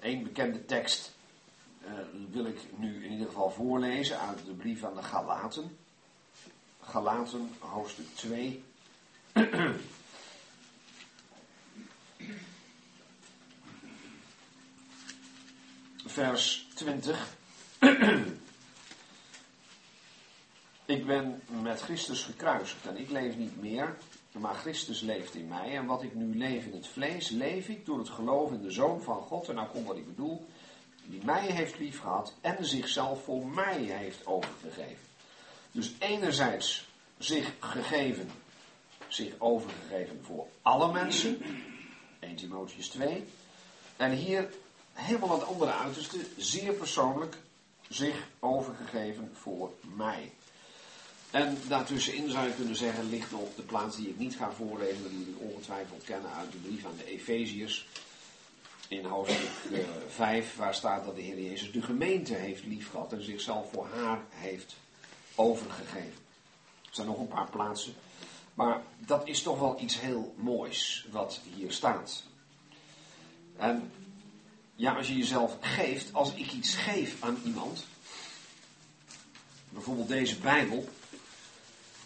[0.00, 1.12] Eén bekende tekst
[1.84, 1.92] uh,
[2.30, 5.78] wil ik nu in ieder geval voorlezen uit de brief aan de Galaten.
[6.80, 8.64] Galaten, hoofdstuk 2.
[16.06, 17.40] Vers 20.
[20.84, 23.96] Ik ben met Christus gekruisigd en ik leef niet meer,
[24.32, 25.76] maar Christus leeft in mij.
[25.76, 28.70] En wat ik nu leef in het vlees, leef ik door het geloof in de
[28.70, 29.48] Zoon van God.
[29.48, 30.46] En nou komt wat ik bedoel.
[31.04, 35.06] Die mij heeft liefgehad en zichzelf voor mij heeft overgegeven.
[35.72, 38.30] Dus enerzijds zich gegeven,
[39.08, 41.42] zich overgegeven voor alle mensen.
[42.20, 43.24] 1 Timotheus 2.
[43.96, 44.48] En hier
[44.92, 47.36] helemaal het andere uiterste, zeer persoonlijk
[47.94, 50.32] zich overgegeven voor mij.
[51.30, 55.08] En daartussenin zou je kunnen zeggen, ligt nog de plaats die ik niet ga voorlezen,
[55.08, 57.88] die jullie ongetwijfeld kennen uit de brief aan de Efeziërs.
[58.88, 59.50] In hoofdstuk
[60.08, 64.20] 5, waar staat dat de Heer Jezus de gemeente heeft liefgehad en zichzelf voor haar
[64.28, 64.76] heeft
[65.34, 66.20] overgegeven.
[66.82, 67.94] Er zijn nog een paar plaatsen.
[68.54, 72.24] Maar dat is toch wel iets heel moois wat hier staat.
[73.56, 73.92] En
[74.74, 77.86] ja, als je jezelf geeft, als ik iets geef aan iemand,
[79.68, 80.88] bijvoorbeeld deze Bijbel.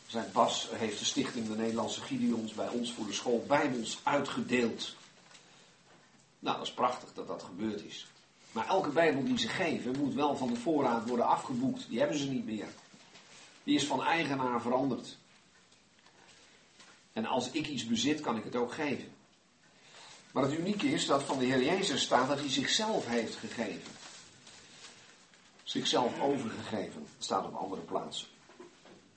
[0.06, 4.94] Zijn Bas heeft de stichting de Nederlandse Gideons bij ons voor de school Bijbels uitgedeeld.
[6.38, 8.06] Nou, dat is prachtig dat dat gebeurd is.
[8.52, 11.88] Maar elke Bijbel die ze geven moet wel van de voorraad worden afgeboekt.
[11.88, 12.68] Die hebben ze niet meer.
[13.64, 15.16] Die is van eigenaar veranderd.
[17.12, 19.15] En als ik iets bezit, kan ik het ook geven.
[20.36, 23.92] Maar het unieke is dat van de Heer Jezus staat dat hij zichzelf heeft gegeven.
[25.62, 28.28] Zichzelf overgegeven, staat op andere plaatsen.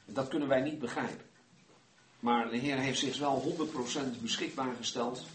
[0.05, 1.25] Dat kunnen wij niet begrijpen.
[2.19, 3.55] Maar de Heer heeft zich wel
[4.17, 5.25] 100% beschikbaar gesteld.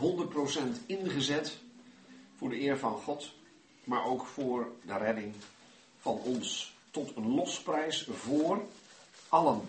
[0.00, 1.58] 100% ingezet
[2.36, 3.32] voor de eer van God.
[3.84, 5.34] Maar ook voor de redding
[5.98, 6.74] van ons.
[6.90, 8.62] Tot een losprijs voor
[9.28, 9.60] allen.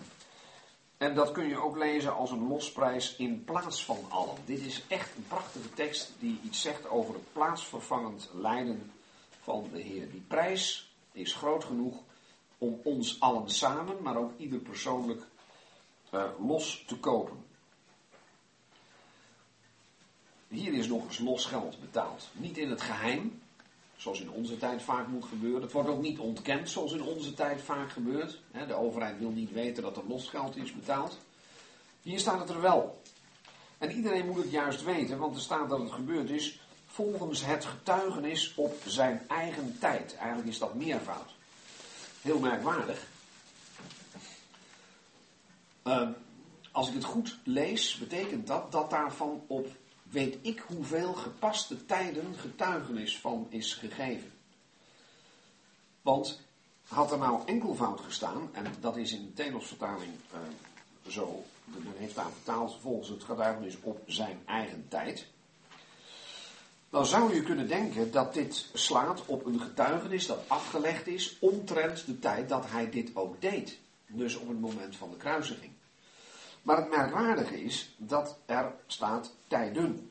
[0.98, 4.34] En dat kun je ook lezen als een losprijs in plaats van allen.
[4.44, 8.92] Dit is echt een prachtige tekst die iets zegt over het plaatsvervangend lijden
[9.42, 10.10] van de Heer.
[10.10, 11.96] Die prijs is groot genoeg
[12.58, 15.22] om ons allen samen, maar ook ieder persoonlijk
[16.10, 17.44] uh, los te kopen.
[20.48, 22.28] Hier is nog eens los geld betaald.
[22.32, 23.42] Niet in het geheim,
[23.96, 25.62] zoals in onze tijd vaak moet gebeuren.
[25.62, 28.40] Het wordt ook niet ontkend, zoals in onze tijd vaak gebeurt.
[28.66, 31.18] De overheid wil niet weten dat er losgeld is betaald.
[32.02, 33.02] Hier staat het er wel.
[33.78, 37.64] En iedereen moet het juist weten, want er staat dat het gebeurd is volgens het
[37.64, 40.16] getuigenis op zijn eigen tijd.
[40.16, 41.34] Eigenlijk is dat meervoud.
[42.22, 43.06] Heel merkwaardig.
[45.84, 46.08] Uh,
[46.72, 49.68] als ik het goed lees, betekent dat dat daarvan op
[50.14, 54.32] weet ik hoeveel gepaste tijden getuigenis van is gegeven.
[56.02, 56.40] Want
[56.86, 62.14] had er nou enkelvoud gestaan, en dat is in de Telos-vertaling uh, zo, men heeft
[62.14, 65.26] daar vertaald volgens het getuigenis op zijn eigen tijd.
[66.90, 72.06] Dan zou je kunnen denken dat dit slaat op een getuigenis dat afgelegd is omtrent
[72.06, 73.78] de tijd dat hij dit ook deed.
[74.06, 75.73] Dus op het moment van de kruisiging.
[76.64, 80.10] Maar het merkwaardige is dat er staat tijden.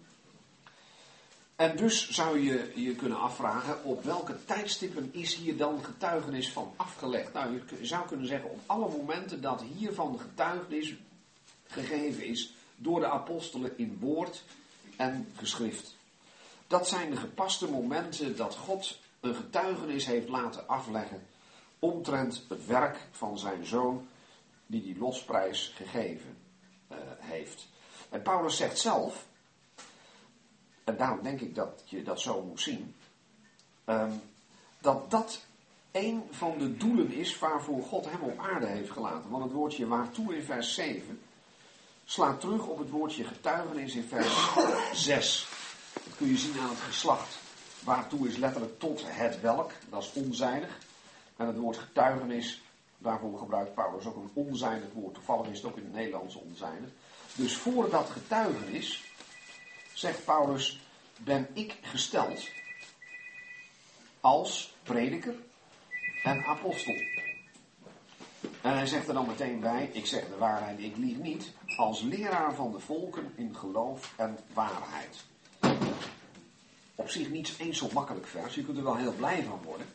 [1.55, 6.73] En dus zou je je kunnen afvragen op welke tijdstippen is hier dan getuigenis van
[6.75, 7.33] afgelegd.
[7.33, 10.95] Nou, je zou kunnen zeggen op alle momenten dat hiervan getuigenis
[11.67, 14.43] gegeven is door de apostelen in woord
[14.95, 15.95] en geschrift.
[16.67, 21.27] Dat zijn de gepaste momenten dat God een getuigenis heeft laten afleggen
[21.79, 24.07] omtrent het werk van zijn zoon
[24.65, 26.41] die die losprijs gegeven
[27.19, 27.67] heeft.
[28.09, 29.25] En Paulus zegt zelf,
[30.83, 32.95] en daarom denk ik dat je dat zo moet zien,
[33.85, 34.21] um,
[34.81, 35.41] dat dat
[35.91, 39.29] een van de doelen is waarvoor God hem op aarde heeft gelaten.
[39.29, 41.21] Want het woordje waartoe in vers 7
[42.05, 44.53] slaat terug op het woordje getuigenis in vers
[44.93, 45.47] 6.
[45.93, 47.37] Dat kun je zien aan het geslacht.
[47.83, 50.77] Waartoe is letterlijk tot het welk, dat is onzijdig.
[51.35, 52.62] En het woord getuigenis,
[53.03, 55.13] daarvoor gebruikt Paulus ook een onzijdig woord.
[55.13, 56.89] Toevallig is het ook in het Nederlands onzijdig.
[57.35, 59.03] Dus voor dat getuigenis,
[59.93, 60.79] zegt Paulus,
[61.19, 62.47] ben ik gesteld
[64.21, 65.35] als prediker
[66.23, 66.95] en apostel.
[68.61, 72.01] En hij zegt er dan meteen bij, ik zeg de waarheid, ik lieg niet, als
[72.01, 75.23] leraar van de volken in geloof en waarheid
[77.03, 78.55] op zich niet eens zo makkelijk vers.
[78.55, 79.85] Je kunt er wel heel blij van worden.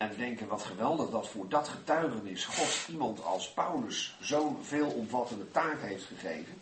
[0.00, 5.80] En denken wat geweldig dat voor dat getuigenis God iemand als Paulus zo'n veelomvattende taak
[5.80, 6.60] heeft gegeven.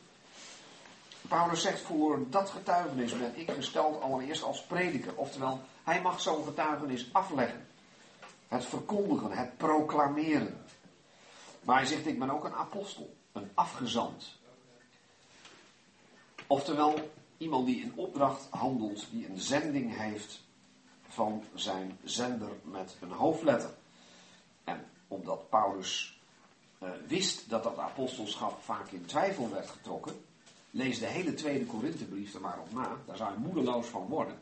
[1.29, 5.17] Paulus zegt voor dat getuigenis ben ik gesteld allereerst als prediker.
[5.17, 7.67] Oftewel, hij mag zo'n getuigenis afleggen.
[8.49, 10.65] Het verkondigen, het proclameren.
[11.63, 14.37] Maar hij zegt ik ben ook een apostel, een afgezant.
[16.47, 16.95] Oftewel,
[17.39, 20.41] Iemand die in opdracht handelt, die een zending heeft
[21.19, 23.71] van zijn zender met een hoofdletter.
[24.65, 26.21] En omdat Paulus
[26.83, 30.25] uh, wist dat dat apostelschap vaak in twijfel werd getrokken,
[30.71, 32.97] lees de hele tweede Korinthebrief er maar op na.
[33.07, 34.41] Daar zou je moedeloos van worden.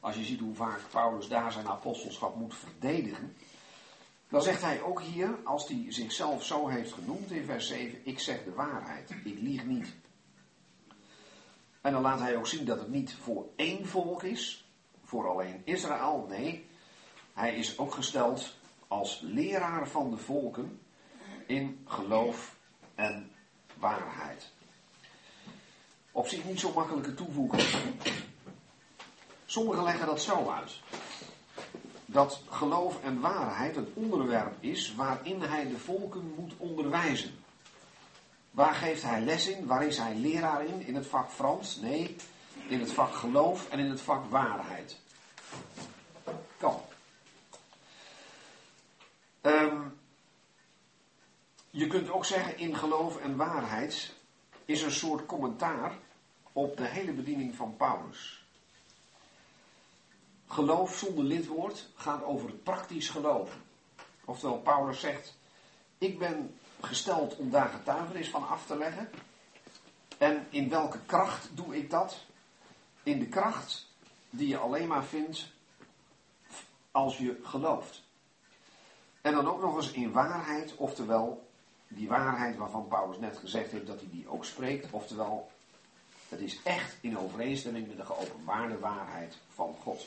[0.00, 3.36] Als je ziet hoe vaak Paulus daar zijn apostelschap moet verdedigen.
[4.28, 8.18] Dan zegt hij ook hier, als hij zichzelf zo heeft genoemd in vers 7, ik
[8.18, 9.94] zeg de waarheid, ik lieg niet.
[11.80, 14.67] En dan laat hij ook zien dat het niet voor één volk is,
[15.08, 16.26] voor alleen Israël.
[16.28, 16.66] Nee,
[17.34, 18.56] hij is ook gesteld
[18.88, 20.80] als leraar van de volken
[21.46, 22.56] in geloof
[22.94, 23.30] en
[23.78, 24.50] waarheid.
[26.12, 27.68] Op zich niet zo makkelijke toevoeging.
[29.44, 30.80] Sommigen leggen dat zo uit.
[32.06, 37.38] Dat geloof en waarheid het onderwerp is waarin hij de volken moet onderwijzen.
[38.50, 39.66] Waar geeft hij les in?
[39.66, 40.86] Waar is hij leraar in?
[40.86, 41.76] In het vak Frans?
[41.76, 42.16] Nee,
[42.66, 44.96] in het vak geloof en in het vak waarheid.
[46.56, 46.80] Kan.
[49.40, 49.80] Ehm,
[51.70, 54.14] je kunt ook zeggen in geloof en waarheid
[54.64, 55.92] is een soort commentaar
[56.52, 58.44] op de hele bediening van Paulus.
[60.46, 63.62] Geloof zonder lidwoord gaat over het praktisch geloven.
[64.24, 65.36] Oftewel, Paulus zegt:
[65.98, 69.10] Ik ben gesteld om daar getuigenis van af te leggen.
[70.18, 72.26] En in welke kracht doe ik dat?
[73.08, 73.86] In de kracht
[74.30, 75.52] die je alleen maar vindt
[76.90, 78.02] als je gelooft.
[79.20, 81.48] En dan ook nog eens in waarheid, oftewel
[81.88, 85.50] die waarheid waarvan Paulus net gezegd heeft dat hij die ook spreekt, oftewel
[86.28, 90.06] het is echt in overeenstemming met de geopenbaarde waarheid van God.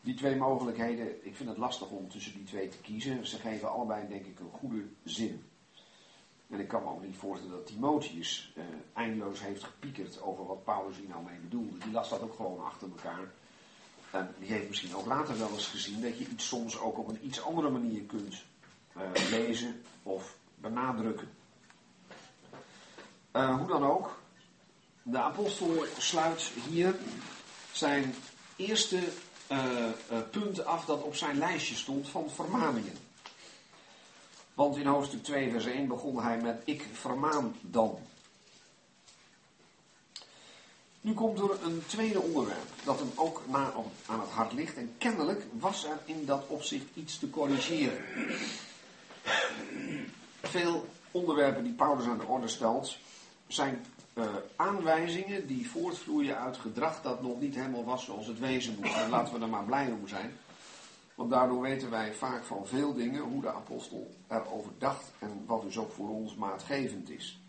[0.00, 3.26] Die twee mogelijkheden, ik vind het lastig om tussen die twee te kiezen.
[3.26, 5.51] Ze geven allebei denk ik een goede zin.
[6.52, 10.64] En ik kan me ook niet voorstellen dat Timotheus eh, eindeloos heeft gepiekerd over wat
[10.64, 11.78] Paulus hier nou mee bedoelde.
[11.78, 13.32] Die las dat ook gewoon achter elkaar.
[14.10, 17.08] En die heeft misschien ook later wel eens gezien dat je iets soms ook op
[17.08, 18.42] een iets andere manier kunt
[18.96, 21.28] uh, lezen of benadrukken.
[23.32, 24.20] Uh, hoe dan ook,
[25.02, 26.94] de apostel sluit hier
[27.72, 28.14] zijn
[28.56, 28.98] eerste
[29.52, 29.86] uh,
[30.30, 32.96] punt af dat op zijn lijstje stond van vermaningen.
[34.62, 37.98] Want in hoofdstuk 2, vers 1 begon hij met: Ik vermaan dan.
[41.00, 43.72] Nu komt er een tweede onderwerp dat hem ook na
[44.06, 44.76] aan het hart ligt.
[44.76, 48.04] En kennelijk was er in dat opzicht iets te corrigeren.
[50.42, 52.96] Veel onderwerpen die Paulus aan de orde stelt
[53.46, 54.24] zijn uh,
[54.56, 58.96] aanwijzingen die voortvloeien uit gedrag dat nog niet helemaal was zoals het wezen moest.
[58.96, 60.38] En laten we er maar blij om zijn.
[61.14, 65.62] Want daardoor weten wij vaak van veel dingen hoe de apostel erover dacht en wat
[65.62, 67.40] dus ook voor ons maatgevend is.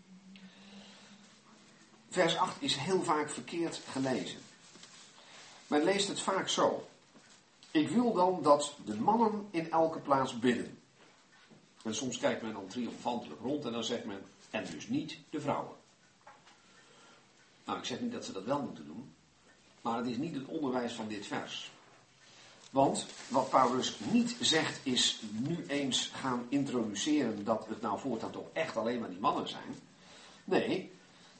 [2.08, 4.40] Vers 8 is heel vaak verkeerd gelezen.
[5.66, 6.88] Men leest het vaak zo.
[7.70, 10.78] Ik wil dan dat de mannen in elke plaats bidden.
[11.84, 15.40] En soms kijkt men dan triomfantelijk rond en dan zegt men, en dus niet de
[15.40, 15.76] vrouwen.
[17.64, 19.14] Nou, ik zeg niet dat ze dat wel moeten doen,
[19.80, 21.72] maar het is niet het onderwijs van dit vers.
[22.74, 28.46] Want wat Paulus niet zegt is nu eens gaan introduceren dat het nou voortaan toch
[28.52, 29.74] echt alleen maar die mannen zijn.
[30.44, 30.92] Nee,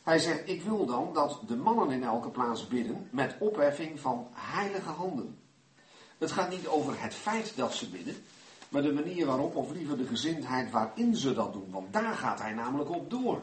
[0.02, 4.28] hij zegt ik wil dan dat de mannen in elke plaats bidden met opheffing van
[4.32, 5.38] heilige handen.
[6.18, 8.16] Het gaat niet over het feit dat ze bidden,
[8.68, 11.70] maar de manier waarop, of liever de gezindheid waarin ze dat doen.
[11.70, 13.42] Want daar gaat hij namelijk op door.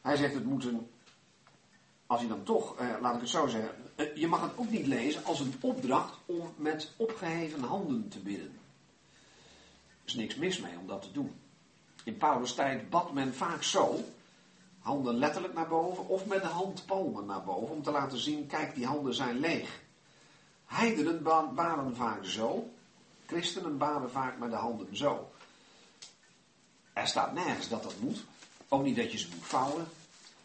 [0.00, 0.88] Hij zegt het moet een
[2.10, 3.70] als je dan toch, eh, laat ik het zo zeggen,
[4.14, 8.58] je mag het ook niet lezen als een opdracht om met opgeheven handen te bidden.
[9.88, 11.40] Er is niks mis mee om dat te doen.
[12.04, 14.04] In Paulus' tijd bad men vaak zo,
[14.78, 18.74] handen letterlijk naar boven of met de handpalmen naar boven, om te laten zien, kijk
[18.74, 19.80] die handen zijn leeg.
[20.64, 21.22] Heidenen
[21.54, 22.70] baden vaak zo,
[23.26, 25.30] christenen baden vaak met de handen zo.
[26.92, 28.24] Er staat nergens dat dat moet.
[28.68, 29.86] Ook niet dat je ze moet vouwen.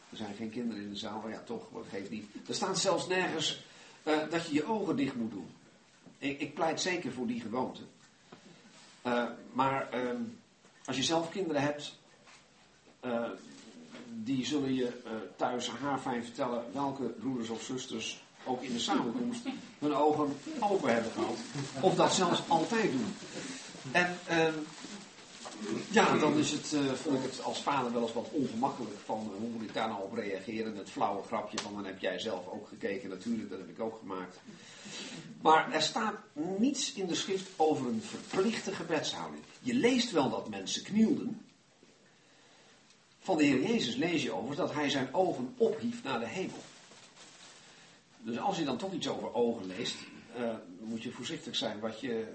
[0.10, 2.26] Er zijn geen kinderen in de zaal, maar ja, toch, wat geeft niet.
[2.48, 3.64] Er staat zelfs nergens
[4.04, 5.48] uh, dat je je ogen dicht moet doen.
[6.18, 7.82] Ik, ik pleit zeker voor die gewoonte.
[9.06, 10.10] Uh, maar uh,
[10.86, 11.98] als je zelf kinderen hebt,
[13.06, 13.30] uh,
[14.10, 15.02] die zullen je
[15.36, 19.46] thuis haarfijn vertellen welke broeders of zusters ook in de samenkomst
[19.80, 21.38] hun ogen open hebben gehad.
[21.80, 23.16] Of dat zelfs altijd doen.
[23.92, 24.54] En ehm,
[25.90, 29.32] ja, dan is het, uh, vond ik het als vader wel eens wat ongemakkelijk van
[29.32, 30.76] uh, hoe moet ik daar nou op reageren.
[30.76, 33.98] Het flauwe grapje van dan heb jij zelf ook gekeken, natuurlijk, dat heb ik ook
[34.00, 34.40] gemaakt.
[35.42, 39.44] Maar er staat niets in de schrift over een verplichte gebedshouding.
[39.60, 41.42] Je leest wel dat mensen knielden.
[43.20, 46.64] Van de Heer Jezus lees je over dat hij zijn ogen ophief naar de hemel.
[48.22, 49.96] Dus als je dan toch iets over ogen leest,
[50.40, 50.50] uh,
[50.80, 52.28] moet je voorzichtig zijn wat je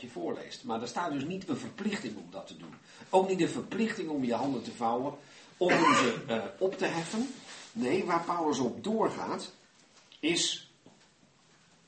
[0.00, 0.64] je voorleest.
[0.64, 2.74] Maar er staat dus niet een verplichting om dat te doen.
[3.10, 5.14] Ook niet een verplichting om je handen te vouwen,
[5.56, 7.28] om ze uh, op te heffen.
[7.72, 9.52] Nee, waar Paulus op doorgaat,
[10.20, 10.72] is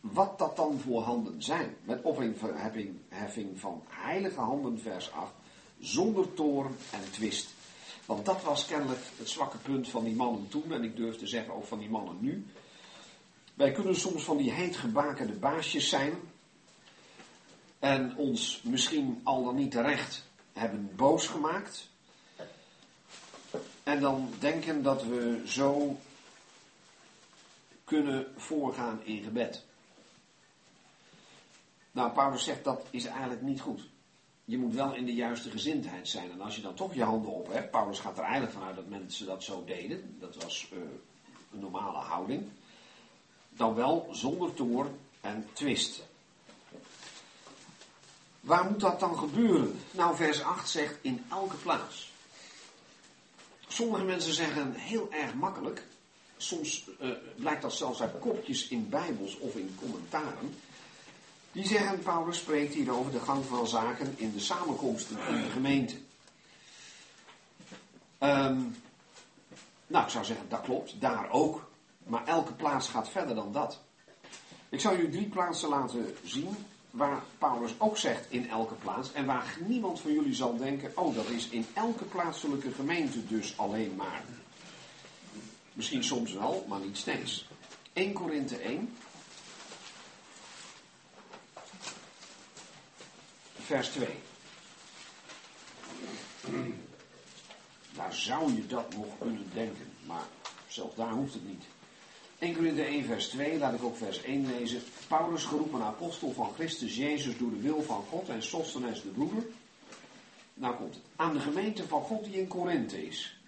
[0.01, 1.77] wat dat dan voor handen zijn.
[1.83, 5.33] Met opheffing van heilige handen, vers 8,
[5.79, 7.53] zonder toorn en twist.
[8.07, 11.27] Want dat was kennelijk het zwakke punt van die mannen toen, en ik durf te
[11.27, 12.47] zeggen ook van die mannen nu.
[13.55, 16.13] Wij kunnen soms van die heet gebakende baasjes zijn,
[17.85, 21.89] en ons misschien al dan niet terecht hebben boos gemaakt.
[23.83, 25.97] En dan denken dat we zo
[27.85, 29.65] kunnen voorgaan in gebed.
[31.93, 33.89] Nou, Paulus zegt dat is eigenlijk niet goed.
[34.45, 36.31] Je moet wel in de juiste gezindheid zijn.
[36.31, 38.89] En als je dan toch je handen op hebt, Paulus gaat er eigenlijk vanuit dat
[38.89, 40.17] mensen dat zo deden.
[40.21, 40.79] Dat was uh,
[41.53, 42.49] een normale houding.
[43.49, 46.03] Dan wel zonder toorn en twist.
[48.45, 49.81] Waar moet dat dan gebeuren?
[49.91, 52.13] Nou, vers 8 zegt in elke plaats.
[53.69, 55.83] Sommige mensen zeggen heel erg makkelijk.
[56.37, 60.55] Soms uh, blijkt dat zelfs uit kopjes in Bijbels of in commentaren.
[61.53, 65.51] Die zeggen, Paulus spreekt hier over de gang van zaken in de samenkomsten in de
[65.51, 65.95] gemeente.
[68.21, 68.77] Um,
[69.87, 71.71] nou, ik zou zeggen, dat klopt, daar ook.
[72.07, 73.81] Maar elke plaats gaat verder dan dat.
[74.69, 76.57] Ik zal u drie plaatsen laten zien
[76.95, 81.15] waar Paulus ook zegt in elke plaats en waar niemand van jullie zal denken, oh
[81.15, 84.25] dat is in elke plaatselijke gemeente dus alleen maar.
[85.73, 87.49] Misschien soms wel, maar niet steeds.
[87.93, 88.97] 1 Korinthe 1.
[93.55, 94.09] Vers 2.
[97.95, 100.27] Daar zou je dat nog kunnen denken, maar
[100.67, 101.65] zelfs daar hoeft het niet.
[102.45, 104.83] 1 Korinthe 1 vers 2, laat ik ook vers 1 lezen.
[105.09, 109.43] Paulus geroepen apostel van Christus Jezus door de wil van God en Sostenes de broeder.
[110.55, 111.03] Nou komt het.
[111.17, 113.39] Aan de gemeente van God die in Korinthe is.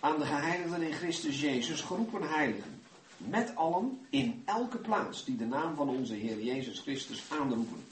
[0.00, 2.82] Aan de geheiligden in Christus Jezus, geroepen heiligen.
[3.16, 7.84] Met allen in elke plaats die de naam van onze Heer Jezus Christus aanroepen.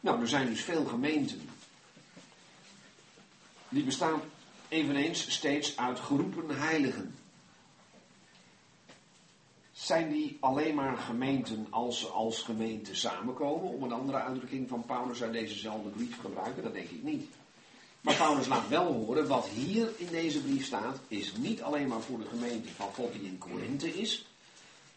[0.00, 1.48] Nou, er zijn dus veel gemeenten.
[3.68, 4.20] Die bestaan
[4.68, 7.14] eveneens steeds uit geroepen heiligen.
[9.80, 13.70] Zijn die alleen maar gemeenten als ze als gemeente samenkomen?
[13.70, 16.62] Om een andere uitdrukking van Paulus uit dezezelfde brief te gebruiken?
[16.62, 17.26] Dat denk ik niet.
[18.00, 22.00] Maar Paulus laat wel horen, wat hier in deze brief staat, is niet alleen maar
[22.00, 24.26] voor de gemeente van God die in Korinthe is,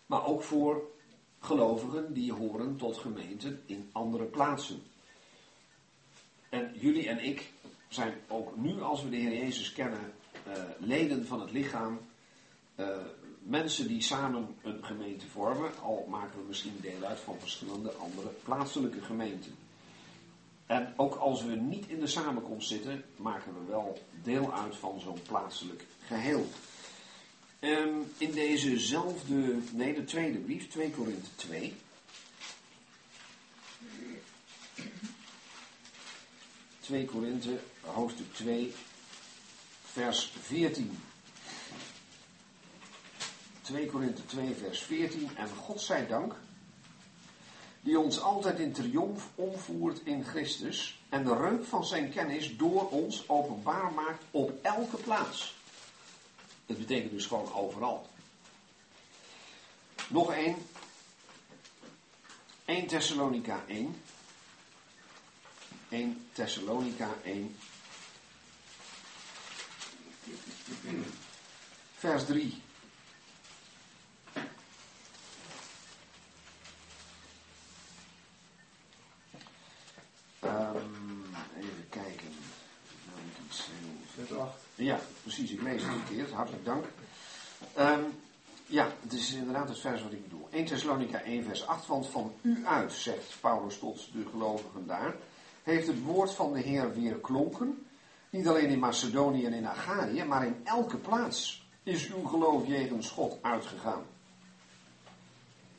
[0.05, 0.91] maar ook voor
[1.39, 4.84] gelovigen die horen tot gemeenten in andere plaatsen.
[6.49, 7.51] En jullie en ik
[7.88, 10.13] zijn ook nu, als we de Heer Jezus kennen,
[10.47, 11.99] uh, leden van het lichaam.
[12.75, 12.88] Uh,
[13.43, 18.29] mensen die samen een gemeente vormen, al maken we misschien deel uit van verschillende andere
[18.43, 19.55] plaatselijke gemeenten.
[20.65, 24.99] En ook als we niet in de samenkomst zitten, maken we wel deel uit van
[24.99, 26.47] zo'n plaatselijk geheel.
[27.59, 31.75] Um, in dezezelfde, nee de tweede brief, 2 Korinthe 2.
[36.79, 38.73] 2 Korinthe, hoofdstuk 2,
[39.83, 40.97] vers 14.
[43.64, 45.30] 2 Korinthe 2, vers 14.
[45.38, 46.36] En God zij dank,
[47.82, 52.89] die ons altijd in triomf omvoert in Christus en de reuk van zijn kennis door
[52.89, 55.55] ons openbaar maakt op elke plaats.
[56.66, 58.07] Dat betekent dus gewoon overal.
[60.07, 60.55] Nog één.
[62.66, 64.01] 1 Thessalonica 1.
[65.89, 67.55] 1 Thessalonica 1.
[71.95, 72.62] Vers 3.
[80.45, 81.23] Um,
[81.57, 82.27] even kijken.
[84.15, 84.39] Heel...
[84.39, 84.51] 8.
[84.75, 85.51] Ja, precies.
[85.51, 86.33] Ik lees het een keer.
[86.33, 86.85] Hartelijk dank.
[87.79, 88.05] Um,
[88.65, 90.47] ja, het is inderdaad het vers wat ik bedoel.
[90.51, 91.87] 1 Thessalonica 1 vers 8.
[91.87, 95.15] Want van u uit, zegt Paulus tot de gelovigen daar,
[95.63, 97.85] heeft het woord van de Heer weer klonken.
[98.29, 103.09] Niet alleen in Macedonië en in Achaïe, maar in elke plaats is uw geloof jegens
[103.09, 104.03] God uitgegaan.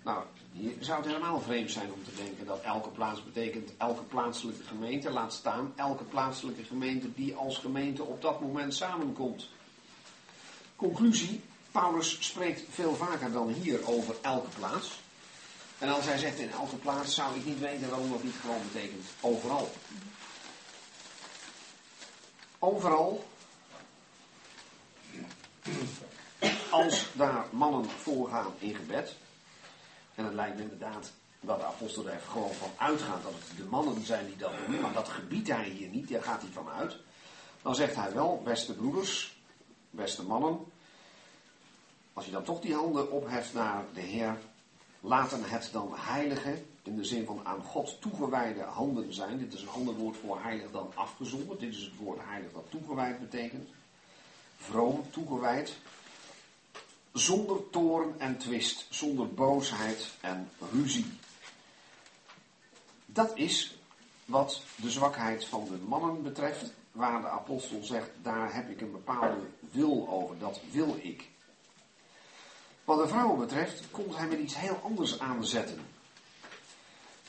[0.03, 0.25] Nou,
[0.57, 4.63] hier zou het helemaal vreemd zijn om te denken dat elke plaats betekent elke plaatselijke
[4.65, 9.49] gemeente, laat staan elke plaatselijke gemeente die als gemeente op dat moment samenkomt.
[10.77, 11.41] Conclusie,
[11.71, 15.01] Paulus spreekt veel vaker dan hier over elke plaats.
[15.79, 18.63] En als hij zegt in elke plaats, zou ik niet weten waarom dat niet gewoon
[18.73, 19.71] betekent overal.
[22.59, 23.25] Overal,
[26.71, 29.17] als daar mannen voorgaan in gebed,
[30.15, 33.65] en het lijkt me inderdaad dat de apostel er gewoon van uitgaat dat het de
[33.65, 36.69] mannen zijn die dat doen, maar dat gebiedt hij hier niet, daar gaat hij van
[36.69, 36.97] uit.
[37.63, 39.37] Dan zegt hij wel, beste broeders,
[39.91, 40.59] beste mannen,
[42.13, 44.39] als je dan toch die handen opheft naar de Heer,
[45.01, 49.39] laten het dan heilige, in de zin van aan God toegewijde handen zijn.
[49.39, 51.61] Dit is een ander woord voor heilig dan afgezonderd.
[51.61, 53.69] Dit is het woord heilig dat toegewijd betekent.
[54.57, 55.77] Vroom, toegewijd.
[57.15, 61.19] Zonder toorn en twist, zonder boosheid en ruzie.
[63.07, 63.77] Dat is
[64.25, 68.93] wat de zwakheid van de mannen betreft, waar de apostel zegt, daar heb ik een
[68.93, 71.29] bepaalde wil over, dat wil ik.
[72.85, 75.81] Wat de vrouwen betreft, komt hij met iets heel anders aanzetten.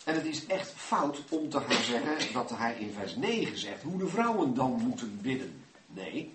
[0.03, 3.81] En het is echt fout om te gaan zeggen dat hij in vers 9 zegt
[3.81, 5.63] hoe de vrouwen dan moeten bidden.
[5.87, 6.33] Nee.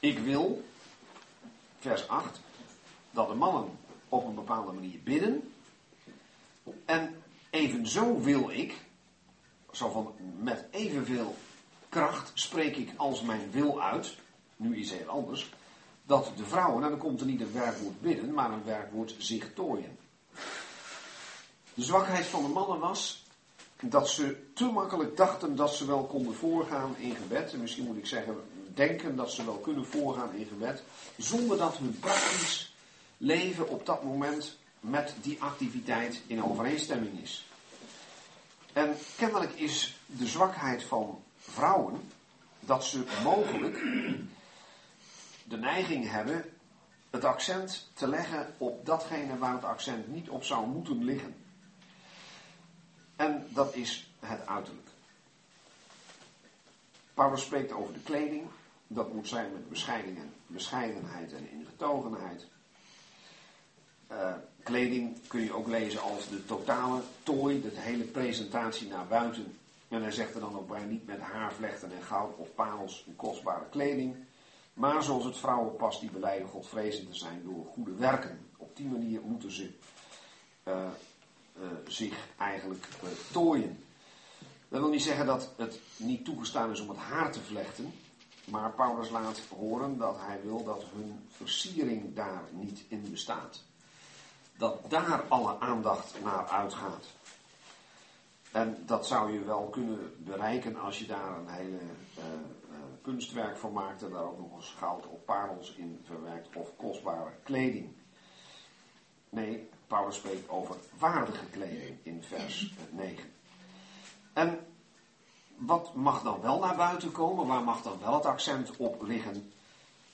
[0.00, 0.64] Ik wil,
[1.82, 2.40] vers 8,
[3.10, 3.78] dat de mannen
[4.08, 5.52] op een bepaalde manier bidden.
[6.84, 8.74] En evenzo wil ik,
[9.72, 11.34] zo van met evenveel
[11.88, 14.16] kracht spreek ik als mijn wil uit,
[14.56, 15.52] nu is heel anders,
[16.06, 19.54] dat de vrouwen, nou dan komt er niet een werkwoord bidden, maar een werkwoord zich
[19.54, 19.98] tooien.
[21.74, 23.24] De zwakheid van de mannen was
[23.80, 27.52] dat ze te makkelijk dachten dat ze wel konden voorgaan in gebed.
[27.52, 28.36] En misschien moet ik zeggen,
[28.74, 30.82] denken dat ze wel kunnen voorgaan in gebed.
[31.16, 32.74] Zonder dat hun praktisch
[33.16, 37.46] leven op dat moment met die activiteit in overeenstemming is.
[38.72, 42.10] En kennelijk is de zwakheid van vrouwen
[42.60, 43.74] dat ze mogelijk
[45.44, 46.44] de neiging hebben
[47.10, 51.34] het accent te leggen op datgene waar het accent niet op zou moeten liggen.
[53.16, 54.88] En dat is het uiterlijk.
[57.14, 58.42] Paulus spreekt over de kleding.
[58.94, 59.68] Dat moet zijn met
[60.46, 62.46] bescheidenheid en ingetogenheid.
[64.10, 69.58] Uh, kleding kun je ook lezen als de totale tooi, de hele presentatie naar buiten.
[69.88, 73.16] En hij zegt er dan ook bij niet met haarvlechten en goud of parels en
[73.16, 74.16] kostbare kleding.
[74.74, 78.46] Maar zoals het vrouwen past die beleiden godvrezend te zijn door goede werken.
[78.56, 79.70] Op die manier moeten ze
[80.68, 82.86] uh, uh, zich eigenlijk
[83.32, 83.84] tooien.
[84.68, 87.92] Dat wil niet zeggen dat het niet toegestaan is om het haar te vlechten.
[88.44, 93.62] Maar Paulus laat horen dat hij wil dat hun versiering daar niet in bestaat.
[94.56, 97.06] Dat daar alle aandacht naar uitgaat.
[98.52, 101.80] En dat zou je wel kunnen bereiken als je daar een hele
[102.18, 102.24] uh,
[103.02, 107.32] kunstwerk van maakt en daar ook nog eens goud of parels in verwerkt of kostbare
[107.42, 107.92] kleding.
[109.28, 113.32] Nee, Paulus spreekt over waardige kleding in vers 9.
[114.32, 114.66] En
[115.66, 117.46] wat mag dan wel naar buiten komen?
[117.46, 119.52] Waar mag dan wel het accent op liggen?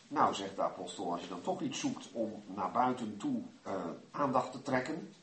[0.08, 3.72] Nou, zegt de apostel, als je dan toch iets zoekt om naar buiten toe uh,
[4.10, 5.14] aandacht te trekken,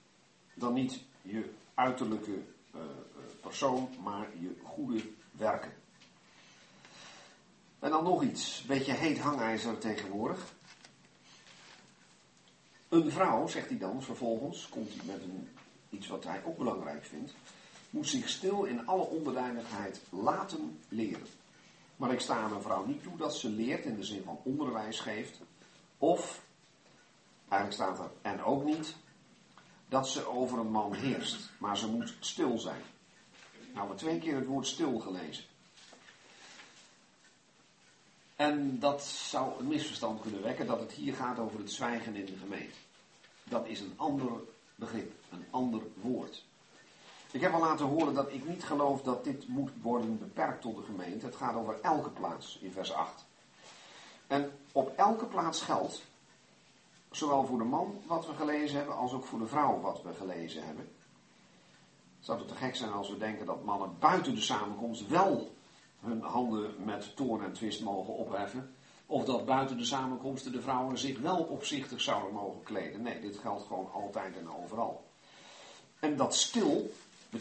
[0.54, 2.42] dan niet je uiterlijke
[2.76, 2.82] uh,
[3.42, 5.02] persoon, maar je goede
[5.32, 5.74] werken.
[7.80, 10.54] En dan nog iets, een beetje heet hangijzer tegenwoordig.
[12.90, 15.50] Een vrouw, zegt hij dan vervolgens, komt hij met een,
[15.90, 17.34] iets wat hij ook belangrijk vindt,
[17.96, 21.28] moet zich stil in alle onderdanigheid laten leren.
[21.96, 24.40] Maar ik sta aan een vrouw niet toe dat ze leert in de zin van
[24.44, 25.40] onderwijs geeft,
[25.98, 26.44] of,
[27.50, 28.96] eigenlijk staat er, en ook niet,
[29.90, 32.82] dat ze over een man heerst, maar ze moet stil zijn.
[33.74, 35.44] Nou, we twee keer het woord stil gelezen.
[38.36, 42.26] En dat zou een misverstand kunnen wekken dat het hier gaat over het zwijgen in
[42.26, 42.78] de gemeente.
[43.44, 44.32] Dat is een ander
[44.76, 46.44] begrip, een ander woord.
[47.36, 50.76] Ik heb al laten horen dat ik niet geloof dat dit moet worden beperkt tot
[50.76, 51.26] de gemeente.
[51.26, 53.26] Het gaat over elke plaats in vers 8.
[54.28, 56.04] En op elke plaats geldt,
[57.12, 60.14] zowel voor de man wat we gelezen hebben, als ook voor de vrouw wat we
[60.14, 60.90] gelezen hebben.
[62.20, 65.52] Zou het te gek zijn als we denken dat mannen buiten de samenkomst wel
[66.00, 68.76] hun handen met toorn en twist mogen opheffen.
[69.06, 73.02] Of dat buiten de samenkomsten de vrouwen zich wel opzichtig zouden mogen kleden.
[73.02, 75.04] Nee, dit geldt gewoon altijd en overal.
[76.00, 76.92] En dat stil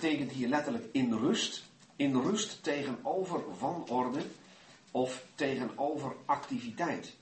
[0.01, 1.63] betekent hier letterlijk in rust.
[1.97, 4.27] In rust tegenover wanorde
[4.91, 7.13] of tegenover activiteit.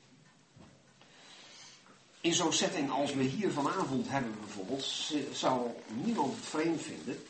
[2.21, 5.71] In zo'n setting als we hier vanavond hebben bijvoorbeeld, zou
[6.05, 7.23] niemand het vreemd vinden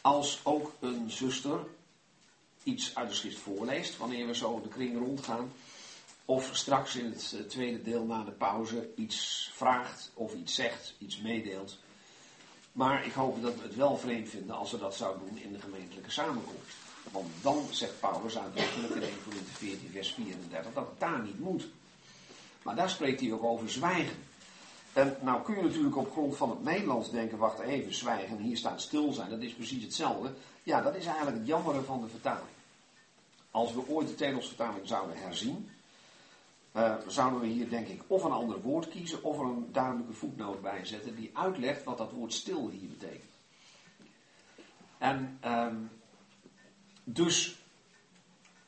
[0.00, 1.58] als ook een zuster
[2.62, 5.52] iets uit de schrift voorleest, wanneer we zo de kring rondgaan.
[6.24, 10.94] Of straks in het eh, tweede deel na de pauze iets vraagt of iets zegt,
[10.98, 11.78] iets meedeelt.
[12.72, 15.52] Maar ik hoop dat we het wel vreemd vinden als we dat zouden doen in
[15.52, 16.76] de gemeentelijke samenkomst.
[17.12, 21.40] Want dan zegt Paulus uitdrukkelijk in 1 Corinthië 14 vers 34 dat het daar niet
[21.40, 21.68] moet.
[22.62, 24.16] Maar daar spreekt hij ook over zwijgen.
[24.92, 28.56] En nou kun je natuurlijk op grond van het Nederlands denken, wacht even, zwijgen, hier
[28.56, 30.32] staat stil zijn, dat is precies hetzelfde.
[30.62, 32.48] Ja, dat is eigenlijk het jammere van de vertaling.
[33.50, 35.70] Als we ooit de Tedelsvertaling zouden herzien,
[36.76, 40.12] uh, zouden we hier denk ik of een ander woord kiezen of er een duidelijke
[40.12, 43.30] voetnoot bij zetten die uitlegt wat dat woord stil hier betekent.
[44.98, 45.90] En um,
[47.04, 47.58] dus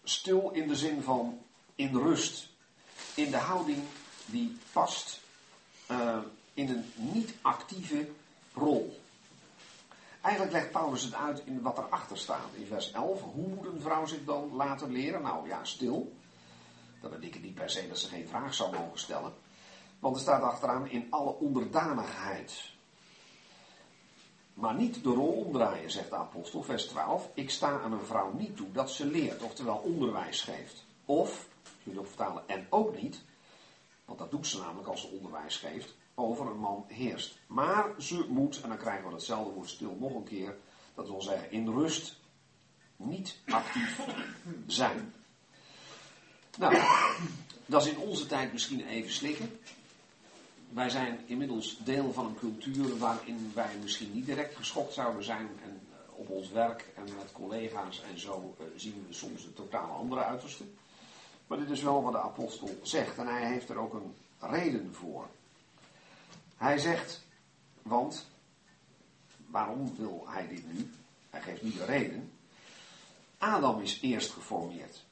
[0.04, 1.38] stil in de zin van
[1.74, 2.48] in rust,
[3.14, 3.82] in de houding
[4.26, 5.20] die past
[5.90, 6.18] uh,
[6.54, 8.08] in een niet actieve
[8.54, 9.00] rol.
[10.20, 12.48] Eigenlijk legt Paulus het uit in wat erachter staat.
[12.54, 15.22] In vers 11, hoe moet een vrouw zich dan laten leren?
[15.22, 16.12] Nou ja, stil.
[17.02, 19.32] Dat betekent niet per se dat ze geen vraag zou mogen stellen.
[19.98, 22.70] Want er staat achteraan in alle onderdanigheid.
[24.54, 27.30] Maar niet de rol omdraaien, zegt de apostel, vers 12.
[27.34, 30.84] Ik sta aan een vrouw niet toe dat ze leert, oftewel onderwijs geeft.
[31.04, 31.48] Of,
[31.82, 33.22] kun je ook vertalen, en ook niet,
[34.04, 37.38] want dat doet ze namelijk als ze onderwijs geeft, over een man heerst.
[37.46, 40.56] Maar ze moet, en dan krijgen we hetzelfde woord stil nog een keer,
[40.94, 42.20] dat wil zeggen in rust
[42.96, 44.06] niet actief
[44.66, 45.14] zijn.
[46.58, 46.82] Nou,
[47.66, 49.60] dat is in onze tijd misschien even slikken.
[50.68, 55.48] Wij zijn inmiddels deel van een cultuur waarin wij misschien niet direct geschokt zouden zijn.
[55.62, 59.54] En eh, op ons werk en met collega's en zo uh, zien we soms een
[59.54, 60.64] totaal andere uiterste.
[61.46, 64.94] Maar dit is wel wat de apostel zegt en hij heeft er ook een reden
[64.94, 65.28] voor.
[66.56, 67.24] Hij zegt,
[67.82, 68.26] want,
[69.46, 70.90] waarom wil hij dit nu?
[71.30, 72.32] Hij geeft niet de reden.
[73.38, 75.04] Adam is eerst geformeerd.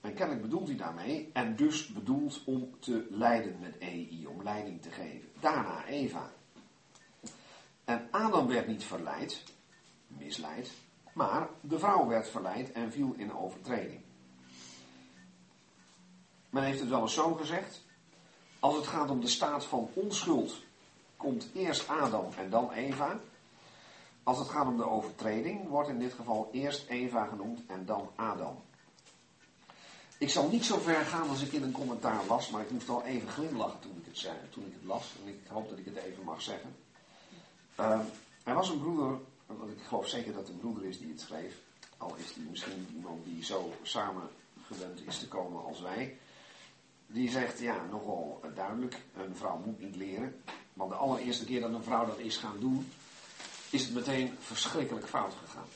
[0.00, 4.82] En kennelijk bedoelt hij daarmee, en dus bedoeld om te leiden met EI, om leiding
[4.82, 5.28] te geven.
[5.40, 6.30] Daarna Eva.
[7.84, 9.42] En Adam werd niet verleid,
[10.06, 10.72] misleid,
[11.12, 14.00] maar de vrouw werd verleid en viel in overtreding.
[16.50, 17.84] Men heeft het wel eens zo gezegd.
[18.58, 20.62] Als het gaat om de staat van onschuld,
[21.16, 23.20] komt eerst Adam en dan Eva.
[24.22, 28.10] Als het gaat om de overtreding, wordt in dit geval eerst Eva genoemd en dan
[28.14, 28.62] Adam.
[30.18, 32.88] Ik zal niet zo ver gaan als ik in een commentaar las, maar ik moest
[32.88, 35.12] al even glimlachen toen ik het, zei, toen ik het las.
[35.22, 36.76] En ik hoop dat ik het even mag zeggen.
[37.80, 38.00] Uh,
[38.44, 41.20] er was een broeder, want ik geloof zeker dat het een broeder is die het
[41.20, 41.54] schreef.
[41.96, 44.28] Al is hij misschien iemand die zo samen
[44.66, 46.18] gewend is te komen als wij.
[47.06, 50.42] Die zegt, ja, nogal duidelijk, een vrouw moet niet leren.
[50.72, 52.92] Want de allereerste keer dat een vrouw dat is gaan doen,
[53.70, 55.68] is het meteen verschrikkelijk fout gegaan.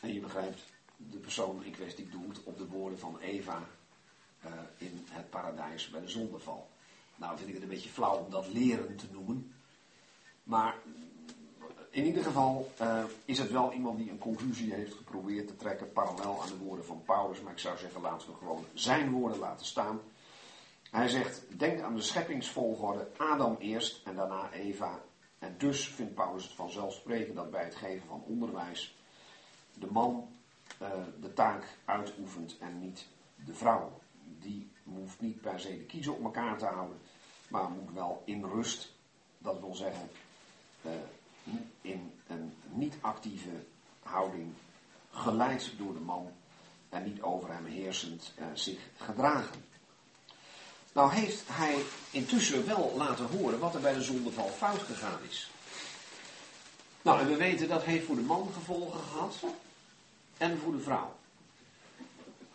[0.00, 0.62] En je begrijpt,
[0.98, 3.62] de persoon in kwestie doelt op de woorden van Eva
[4.44, 6.68] uh, in het paradijs bij de zondeval.
[7.16, 9.52] Nou vind ik het een beetje flauw om dat leren te noemen.
[10.42, 10.74] Maar
[11.90, 15.92] in ieder geval uh, is het wel iemand die een conclusie heeft geprobeerd te trekken
[15.92, 17.40] parallel aan de woorden van Paulus.
[17.40, 20.00] Maar ik zou zeggen, laten we gewoon zijn woorden laten staan.
[20.90, 25.02] Hij zegt, denk aan de scheppingsvolgorde, Adam eerst en daarna Eva.
[25.38, 28.96] En dus vindt Paulus het vanzelfsprekend dat bij het geven van onderwijs
[29.74, 30.28] de man
[30.82, 30.88] uh,
[31.20, 33.06] de taak uitoefent en niet
[33.44, 34.00] de vrouw.
[34.40, 36.98] Die hoeft niet per se de kiezen op elkaar te houden,
[37.48, 38.92] maar moet wel in rust,
[39.38, 40.10] dat wil zeggen
[40.82, 40.92] uh,
[41.80, 43.64] in een niet-actieve
[44.02, 44.52] houding,
[45.10, 46.32] geleid door de man
[46.88, 49.64] en niet over hem heersend uh, zich gedragen.
[50.92, 55.50] Nou heeft hij intussen wel laten horen wat er bij de zondeval fout gegaan is.
[57.02, 59.34] Nou, en we weten dat heeft voor de man gevolgen gehad
[60.38, 61.16] en voor de vrouw.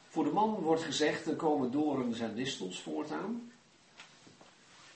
[0.09, 3.51] Voor de man wordt gezegd, er komen dorens en distels voortaan.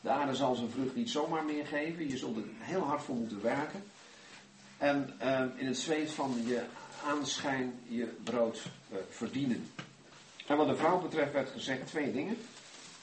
[0.02, 2.10] De aarde zal zijn vrucht niet zomaar meer geven.
[2.10, 3.84] Je zult er heel hard voor moeten werken.
[4.78, 6.64] En uh, in het zweet van je
[7.06, 9.72] aanschijn je brood uh, verdienen.
[10.48, 12.38] En wat de vrouw betreft werd gezegd twee dingen.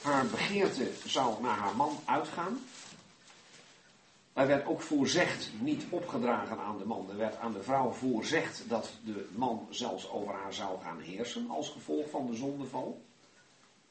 [0.03, 2.59] Haar begeerte zou naar haar man uitgaan.
[4.35, 7.11] Er werd ook voorzegd, niet opgedragen aan de man.
[7.11, 11.51] Er werd aan de vrouw voorzegd dat de man zelfs over haar zou gaan heersen
[11.51, 13.03] als gevolg van de zondeval.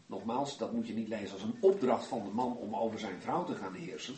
[0.06, 3.22] Nogmaals, dat moet je niet lezen als een opdracht van de man om over zijn
[3.22, 4.16] vrouw te gaan heersen.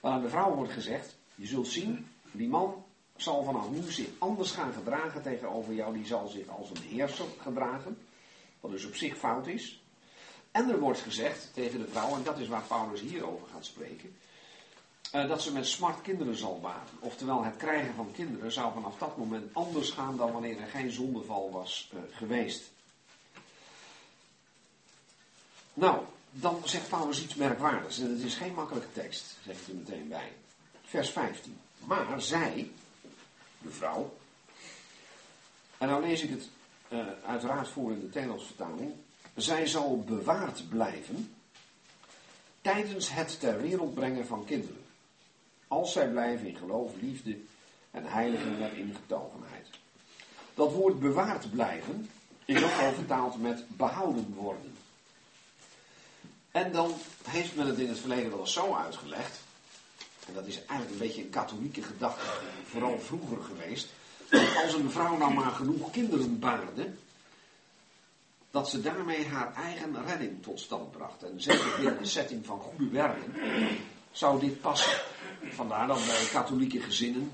[0.00, 2.84] Maar aan de vrouw wordt gezegd, je zult zien, die man
[3.16, 5.94] zal vanaf nu zich anders gaan gedragen tegenover jou.
[5.94, 7.98] Die zal zich als een heerser gedragen,
[8.60, 9.82] wat dus op zich fout is.
[10.50, 14.14] En er wordt gezegd tegen de vrouw, en dat is waar Paulus hierover gaat spreken
[15.12, 16.98] uh, dat ze met smart kinderen zal baren.
[16.98, 20.90] Oftewel, het krijgen van kinderen zou vanaf dat moment anders gaan dan wanneer er geen
[20.90, 22.70] zondeval was uh, geweest.
[25.74, 27.98] Nou, dan zegt Paulus iets merkwaardigs.
[27.98, 30.32] En het is geen makkelijke tekst, zeg ik er meteen bij.
[30.84, 31.60] Vers 15.
[31.78, 32.70] Maar zij,
[33.58, 34.16] de vrouw.
[35.78, 36.48] En nou lees ik het
[36.88, 38.92] uh, uiteraard voor in de Telos-vertaling.
[39.36, 41.34] Zij zal bewaard blijven
[42.60, 44.79] tijdens het ter wereld brengen van kinderen
[45.70, 47.38] als zij blijven in geloof, liefde
[47.90, 49.66] en heiliging met ingetogenheid.
[50.54, 52.10] Dat woord bewaard blijven
[52.44, 54.76] is ook al vertaald met behouden worden.
[56.50, 56.94] En dan
[57.28, 59.40] heeft men het in het verleden wel eens zo uitgelegd,
[60.26, 62.26] en dat is eigenlijk een beetje een katholieke gedachte,
[62.64, 63.88] vooral vroeger geweest,
[64.30, 66.92] dat als een vrouw nou maar genoeg kinderen baarde,
[68.50, 71.22] dat ze daarmee haar eigen redding tot stand bracht.
[71.22, 73.34] En zeker in de setting van goede werken,
[74.10, 75.00] zou dit passen.
[75.48, 77.30] Vandaar dat bij katholieke gezinnen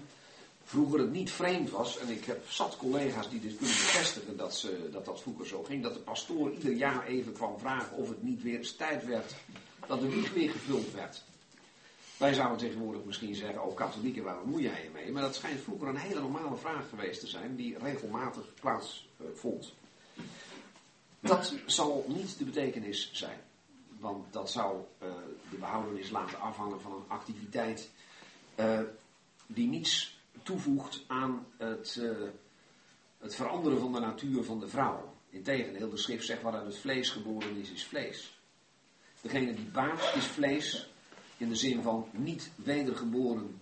[0.65, 4.57] vroeger het niet vreemd was, en ik heb zat collega's die dit kunnen bevestigen dat,
[4.57, 8.09] ze, dat dat vroeger zo ging, dat de pastoor ieder jaar even kwam vragen of
[8.09, 9.35] het niet weer eens tijd werd
[9.87, 11.25] dat de wieg weer gevuld werd.
[12.17, 15.13] Wij zouden tegenwoordig misschien zeggen, oh katholieken, waar bemoei jij je mee?
[15.13, 19.73] Maar dat schijnt vroeger een hele normale vraag geweest te zijn, die regelmatig plaatsvond.
[20.15, 20.23] Uh,
[21.21, 23.39] dat zal niet de betekenis zijn.
[24.07, 25.09] Want dat zou uh,
[25.51, 27.91] de behoudenis laten afhangen van een activiteit
[28.57, 28.81] uh,
[29.47, 32.29] die niets toevoegt aan het, uh,
[33.19, 35.15] het veranderen van de natuur van de vrouw.
[35.31, 38.41] Integendeel, de schrift zegt wat uit het vlees geboren is, is vlees.
[39.21, 40.91] Degene die baart is vlees,
[41.37, 43.61] in de zin van niet wedergeboren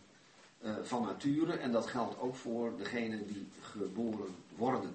[0.83, 1.57] van nature.
[1.57, 4.95] En dat geldt ook voor degenen die geboren worden.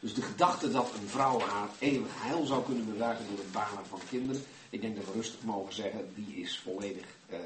[0.00, 3.86] Dus de gedachte dat een vrouw haar eeuwig heil zou kunnen bewerken door het baren
[3.86, 7.38] van kinderen, ik denk dat we rustig mogen zeggen, die is volledig uh,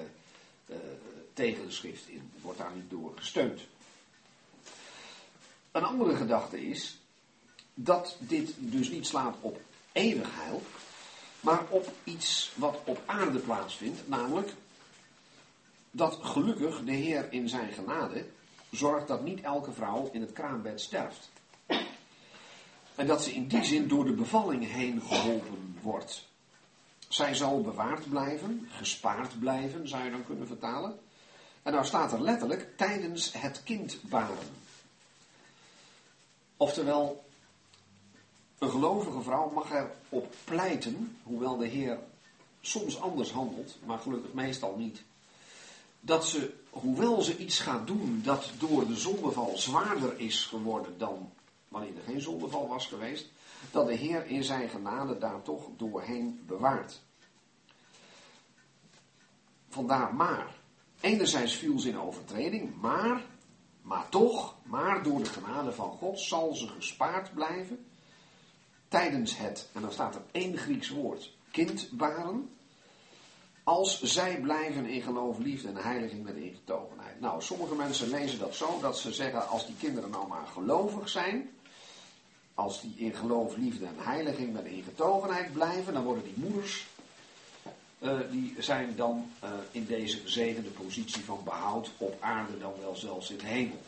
[0.66, 0.76] uh,
[1.32, 2.30] tegen de schrift in.
[2.40, 3.60] Wordt daar niet door gesteund.
[5.72, 6.98] Een andere gedachte is
[7.74, 9.60] dat dit dus niet slaat op
[9.92, 10.62] eeuwig heil,
[11.40, 14.52] maar op iets wat op aarde plaatsvindt, namelijk
[15.90, 18.26] dat gelukkig de Heer in zijn genade
[18.70, 21.30] zorgt dat niet elke vrouw in het kraambed sterft.
[22.94, 26.26] En dat ze in die zin door de bevalling heen geholpen wordt.
[27.08, 30.98] Zij zal bewaard blijven, gespaard blijven, zou je dan kunnen vertalen.
[31.62, 34.48] En nou staat er letterlijk tijdens het kindbaren.
[36.56, 37.24] Oftewel,
[38.58, 41.98] een gelovige vrouw mag erop pleiten, hoewel de Heer
[42.60, 45.02] soms anders handelt, maar gelukkig meestal niet.
[46.00, 51.32] Dat ze, hoewel ze iets gaat doen dat door de zondeval zwaarder is geworden dan
[51.68, 53.26] wanneer er geen zondeval was geweest,
[53.72, 57.02] dat de Heer in zijn genade daar toch doorheen bewaart.
[59.68, 60.54] Vandaar maar.
[61.00, 63.24] Enerzijds viel ze in overtreding, maar,
[63.82, 67.86] maar toch, maar door de genade van God zal ze gespaard blijven
[68.88, 72.56] tijdens het, en dan staat er één Grieks woord, kindbaren,
[73.64, 77.20] als zij blijven in geloof, liefde en heiliging met ingetogenheid.
[77.20, 81.08] Nou, sommige mensen lezen dat zo dat ze zeggen, als die kinderen nou maar gelovig
[81.08, 81.50] zijn,
[82.56, 86.86] als die in geloof, liefde en heiliging met ingetogenheid blijven, dan worden die moeders,
[87.98, 92.96] uh, die zijn dan uh, in deze gezegende positie van behoud op aarde dan wel
[92.96, 93.80] zelfs in hemel.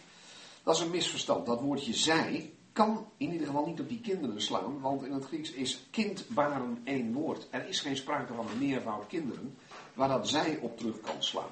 [0.62, 1.46] Dat is een misverstand.
[1.46, 5.24] Dat woordje zij kan in ieder geval niet op die kinderen slaan, want in het
[5.24, 7.46] Grieks is kindbaren één woord.
[7.50, 9.56] Er is geen sprake van een meervoud kinderen
[9.94, 11.50] waar dat zij op terug kan slaan.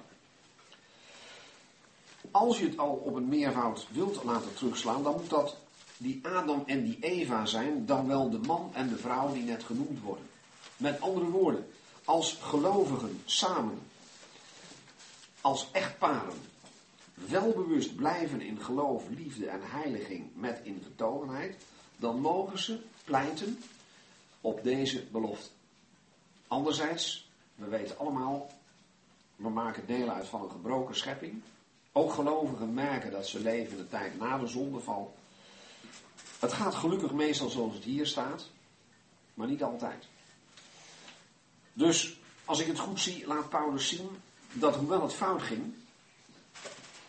[2.31, 5.57] Als je het al op een meervoud wilt laten terugslaan, dan moet dat
[5.97, 9.65] die Adam en die Eva zijn, dan wel de man en de vrouw die net
[9.65, 10.29] genoemd worden.
[10.77, 11.67] Met andere woorden,
[12.05, 13.79] als gelovigen samen,
[15.41, 16.41] als echtparen,
[17.15, 21.57] welbewust blijven in geloof, liefde en heiliging met ingetogenheid,
[21.97, 23.63] dan mogen ze pleiten
[24.41, 25.49] op deze belofte.
[26.47, 28.51] Anderzijds, we weten allemaal,
[29.37, 31.43] we maken deel uit van een gebroken schepping.
[31.93, 35.15] Ook gelovigen merken dat ze leven in de tijd na de zondeval.
[36.47, 38.51] Het gaat gelukkig meestal zoals het hier staat,
[39.35, 40.05] maar niet altijd.
[41.73, 44.09] Dus als ik het goed zie, laat Paulus zien
[44.53, 45.75] dat hoewel het fout ging,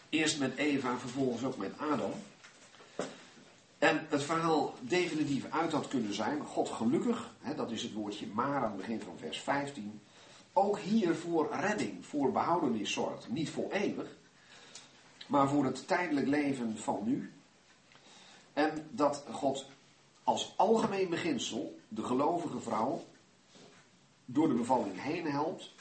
[0.10, 2.12] eerst met Eva, vervolgens ook met Adam,
[3.78, 8.28] en het verhaal definitief uit had kunnen zijn, God gelukkig, hè, dat is het woordje
[8.28, 10.02] maar aan het begin van vers 15,
[10.54, 13.30] ook hier voor redding, voor behoudenis zorgt.
[13.30, 14.08] Niet voor eeuwig,
[15.28, 17.32] maar voor het tijdelijk leven van nu.
[18.58, 19.66] En dat God
[20.24, 23.05] als algemeen beginsel de gelovige vrouw
[24.26, 25.72] door de bevalling heen helpt,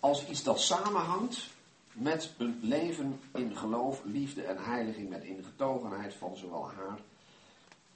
[0.00, 1.46] als iets dat samenhangt
[1.92, 6.98] met een leven in geloof, liefde en heiliging met ingetogenheid van zowel haar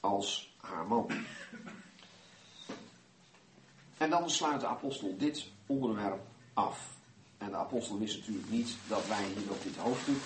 [0.00, 1.10] als haar man.
[3.98, 6.20] En dan sluit de apostel dit onderwerp
[6.52, 6.90] af.
[7.38, 10.22] En de apostel wist natuurlijk niet dat wij hier op dit hoofdstuk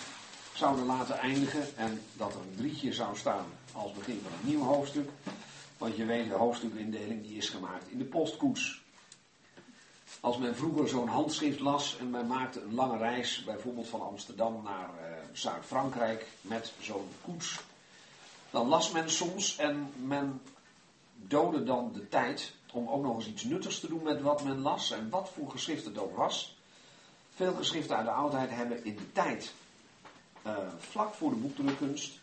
[0.59, 4.62] zouden laten eindigen en dat er een drietje zou staan als begin van een nieuw
[4.62, 5.11] hoofdstuk.
[5.78, 8.82] Want je weet, de hoofdstukindeling die is gemaakt in de postkoets.
[10.20, 14.62] Als men vroeger zo'n handschrift las en men maakte een lange reis, bijvoorbeeld van Amsterdam
[14.64, 17.61] naar uh, Zuid-Frankrijk met zo'n koets,
[18.50, 20.40] dan las men soms en men
[21.14, 24.61] doodde dan de tijd om ook nog eens iets nuttigs te doen met wat men
[24.61, 26.56] las en wat voor geschrift het ook was.
[27.34, 29.52] Veel geschriften uit de oudheid hebben in de tijd,
[30.47, 32.18] uh, vlak voor de boekdrukkunst,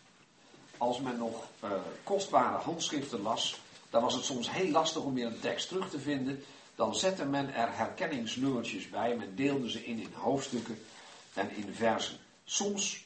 [0.78, 1.70] als men nog uh,
[2.02, 3.60] kostbare handschriften las,
[3.90, 6.42] dan was het soms heel lastig om weer een tekst terug te vinden.
[6.74, 9.16] dan zette men er herkenningsnummertjes bij.
[9.16, 10.78] Men deelde ze in in hoofdstukken
[11.34, 12.18] en in versen.
[12.44, 13.04] Soms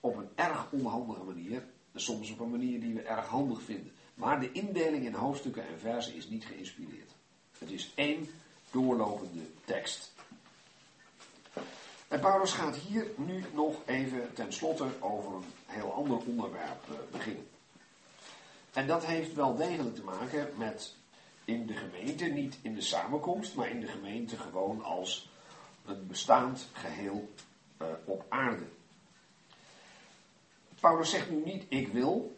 [0.00, 1.64] op een erg onhandige manier.
[1.92, 3.92] En soms op een manier die we erg handig vinden.
[4.14, 7.12] Maar de indeling in hoofdstukken en versen is niet geïnspireerd.
[7.58, 8.28] Het is één
[8.70, 10.12] doorlopende tekst.
[12.08, 17.48] En Paulus gaat hier nu nog even tenslotte over een heel ander onderwerp eh, beginnen.
[18.72, 20.94] En dat heeft wel degelijk te maken met
[21.44, 25.30] in de gemeente, niet in de samenkomst, maar in de gemeente gewoon als
[25.84, 27.32] een bestaand geheel
[27.82, 28.64] uh, op aarde.
[30.80, 32.36] Paulus zegt nu niet ik wil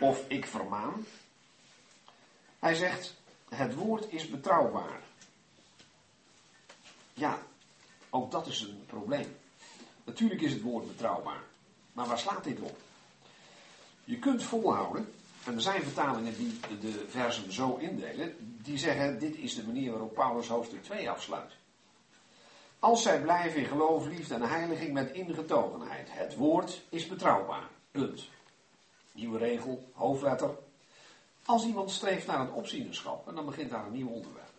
[0.00, 1.06] of ik vermaan.
[2.58, 3.16] Hij zegt
[3.48, 5.00] het woord is betrouwbaar.
[7.14, 7.42] Ja,
[8.10, 9.36] ook dat is een probleem.
[10.04, 11.42] Natuurlijk is het woord betrouwbaar.
[11.92, 12.78] Maar waar slaat dit op?
[14.04, 15.12] Je kunt volhouden,
[15.44, 19.90] en er zijn vertalingen die de versen zo indelen, die zeggen dit is de manier
[19.90, 21.52] waarop Paulus hoofdstuk 2 afsluit.
[22.78, 26.08] Als zij blijven in geloof, liefde en heiliging met ingetogenheid.
[26.10, 27.68] Het woord is betrouwbaar.
[27.90, 28.28] Punt.
[29.12, 30.50] Nieuwe regel, hoofdletter.
[31.44, 34.52] Als iemand streeft naar een opzienerschap, en dan begint daar een nieuw onderwerp.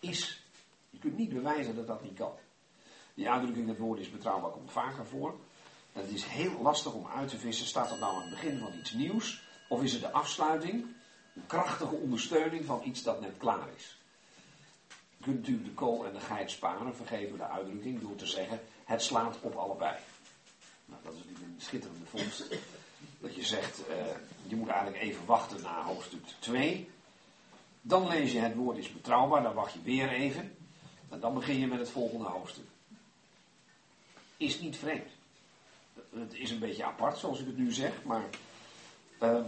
[0.00, 0.42] Is.
[0.90, 2.32] Je kunt niet bewijzen dat dat niet kan.
[3.14, 5.34] Die uitdrukking, het woord is betrouwbaar, komt vaker voor.
[5.92, 8.58] En het is heel lastig om uit te vissen, staat dat nou aan het begin
[8.58, 9.42] van iets nieuws?
[9.68, 10.86] Of is het de afsluiting,
[11.34, 13.98] een krachtige ondersteuning van iets dat net klaar is?
[15.20, 19.02] Kunt natuurlijk de kool en de geit sparen, vergeven de uitdrukking, door te zeggen, het
[19.02, 19.96] slaat op allebei.
[20.84, 22.58] Nou, dat is natuurlijk een schitterende vondst.
[23.20, 23.96] Dat je zegt, uh,
[24.46, 26.90] je moet eigenlijk even wachten na hoofdstuk 2.
[27.80, 30.56] Dan lees je het woord is betrouwbaar, dan wacht je weer even.
[31.08, 32.66] En dan begin je met het volgende hoofdstuk
[34.36, 35.10] is niet vreemd.
[36.14, 38.24] Het is een beetje apart, zoals ik het nu zeg, maar
[39.22, 39.40] uh,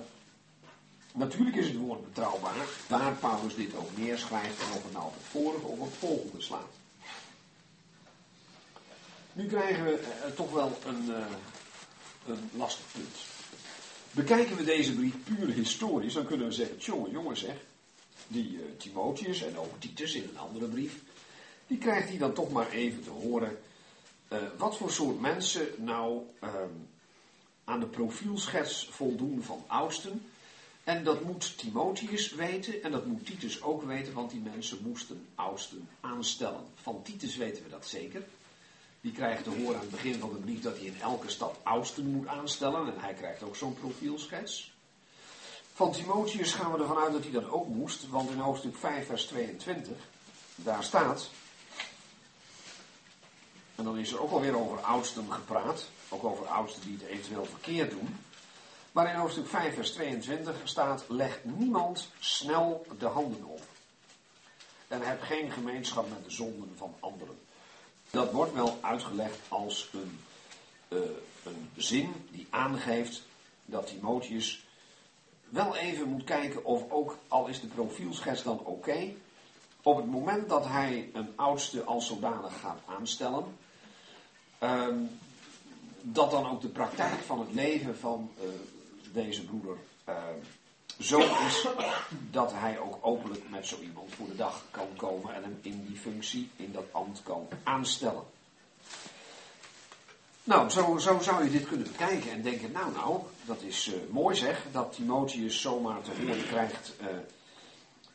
[1.14, 5.22] natuurlijk is het woord betrouwbaar, waar Paulus dit ook neerschrijft en of het nou het
[5.22, 6.74] vorige of het volgende slaat.
[9.32, 11.26] Nu krijgen we uh, toch wel een, uh,
[12.26, 13.16] een lastig punt.
[14.10, 17.56] Bekijken we deze brief puur historisch, dan kunnen we zeggen, jongen, jongen zeg,
[18.28, 20.94] die Timotheus en ook Titus in een andere brief,
[21.66, 23.58] die krijgt hij dan toch maar even te horen
[24.28, 26.50] uh, wat voor soort mensen nou uh,
[27.64, 30.26] aan de profielschets voldoen van oudsten.
[30.84, 35.26] En dat moet Timotheus weten en dat moet Titus ook weten, want die mensen moesten
[35.34, 36.64] oudsten aanstellen.
[36.82, 38.22] Van Titus weten we dat zeker.
[39.00, 41.56] Die krijgt te horen aan het begin van de brief dat hij in elke stad
[41.62, 44.74] oudsten moet aanstellen en hij krijgt ook zo'n profielschets.
[45.72, 49.06] Van Timotheus gaan we ervan uit dat hij dat ook moest, want in hoofdstuk 5
[49.06, 49.96] vers 22,
[50.54, 51.30] daar staat...
[53.76, 55.88] En dan is er ook alweer over oudsten gepraat.
[56.08, 58.16] Ook over oudsten die het eventueel verkeerd doen.
[58.92, 63.62] Maar in hoofdstuk 5, vers 22 staat: Leg niemand snel de handen op.
[64.88, 67.38] En heb geen gemeenschap met de zonden van anderen.
[68.10, 70.20] Dat wordt wel uitgelegd als een,
[70.88, 70.98] uh,
[71.44, 73.22] een zin die aangeeft
[73.64, 74.66] dat Timotheus
[75.48, 79.14] wel even moet kijken of ook, al is de profielschets dan oké,
[79.82, 83.56] op het moment dat hij een oudste als zodanig gaat aanstellen,
[84.62, 85.10] Um,
[86.02, 88.48] dat dan ook de praktijk van het leven van uh,
[89.12, 89.76] deze broeder
[90.08, 90.14] uh,
[91.00, 91.66] zo is
[92.30, 95.84] dat hij ook openlijk met zo iemand voor de dag kan komen en hem in
[95.86, 98.22] die functie, in dat ambt kan aanstellen.
[100.44, 103.94] Nou, zo, zo zou je dit kunnen bekijken en denken, nou nou, dat is uh,
[104.10, 106.92] mooi zeg, dat Timotheus zomaar te horen krijgt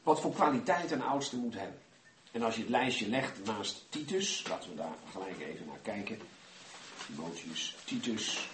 [0.04, 1.80] wat voor kwaliteit een oudste moet hebben.
[2.32, 6.20] En als je het lijstje legt naast Titus, laten we daar gelijk even naar kijken.
[7.16, 8.48] Timotheus, Titus.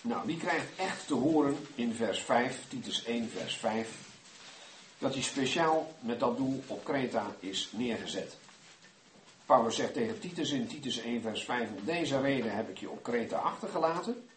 [0.00, 3.88] Nou, die krijgt echt te horen in vers 5, Titus 1, vers 5,
[4.98, 8.36] dat hij speciaal met dat doel op Kreta is neergezet.
[9.46, 12.90] Paulus zegt tegen Titus in Titus 1, vers 5, om deze reden heb ik je
[12.90, 14.28] op Kreta achtergelaten,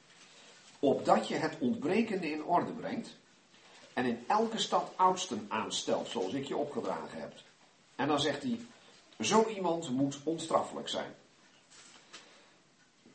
[0.80, 3.16] opdat je het ontbrekende in orde brengt
[3.94, 7.34] en in elke stad oudsten aanstelt, zoals ik je opgedragen heb.
[7.96, 8.60] En dan zegt hij,
[9.20, 11.14] zo iemand moet onstraffelijk zijn.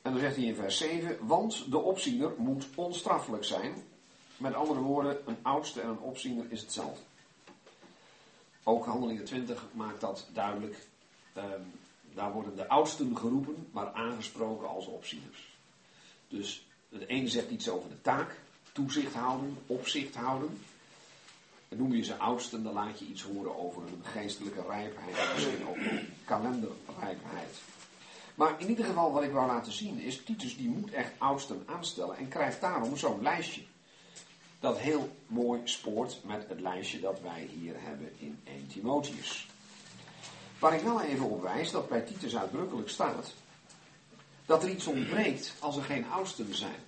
[0.03, 3.75] En dan zegt hij in vers 7, want de opziener moet onstraffelijk zijn.
[4.37, 7.03] Met andere woorden, een oudste en een opziener is hetzelfde.
[8.63, 10.87] Ook handelingen 20 maakt dat duidelijk.
[11.37, 11.73] Um,
[12.15, 15.57] daar worden de oudsten geroepen, maar aangesproken als opzieners.
[16.29, 18.39] Dus het ene zegt iets over de taak,
[18.73, 20.59] toezicht houden, opzicht houden.
[21.71, 25.17] En noem je ze oudsten, dan laat je iets horen over hun geestelijke rijpheid.
[25.17, 25.79] En misschien ook
[26.25, 27.59] kalenderrijpheid.
[28.35, 31.63] Maar in ieder geval wat ik wou laten zien is, Titus die moet echt oudsten
[31.67, 33.63] aanstellen en krijgt daarom zo'n lijstje.
[34.61, 39.49] dat heel mooi spoort met het lijstje dat wij hier hebben in 1 Timotheus.
[40.59, 43.33] Waar ik wel even op wijs dat bij Titus uitdrukkelijk staat
[44.47, 46.83] dat er iets ontbreekt als er geen oudsten zijn.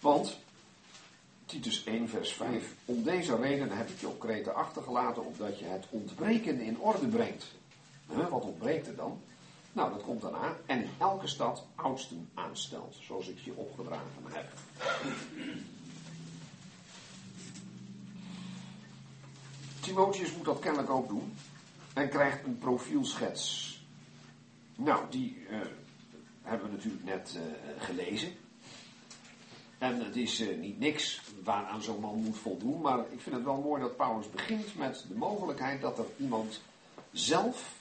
[0.00, 0.36] Want,
[1.46, 5.64] Titus 1 vers 5, om deze reden heb ik je op Kreta achtergelaten opdat je
[5.64, 7.54] het ontbreken in orde brengt.
[8.06, 9.20] wat ontbreekt er dan?
[9.72, 10.56] Nou, dat komt daarna.
[10.66, 14.46] En elke stad oudsten aanstelt, zoals ik je opgedragen heb.
[19.80, 21.34] Timotheus moet dat kennelijk ook doen.
[21.94, 23.74] En krijgt een profielschets.
[24.76, 25.58] Nou, die uh,
[26.42, 27.42] hebben we natuurlijk net uh,
[27.82, 28.32] gelezen.
[29.78, 32.80] En het is uh, niet niks waaraan zo'n man moet voldoen.
[32.80, 36.60] Maar ik vind het wel mooi dat Paulus begint met de mogelijkheid dat er iemand
[37.12, 37.74] zelf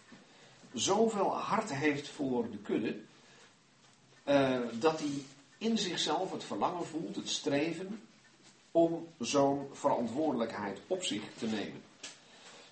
[0.73, 2.99] zoveel hart heeft voor de kudde.
[4.79, 5.23] dat hij
[5.57, 8.01] in zichzelf het verlangen voelt, het streven
[8.71, 11.81] om zo'n verantwoordelijkheid op zich te nemen.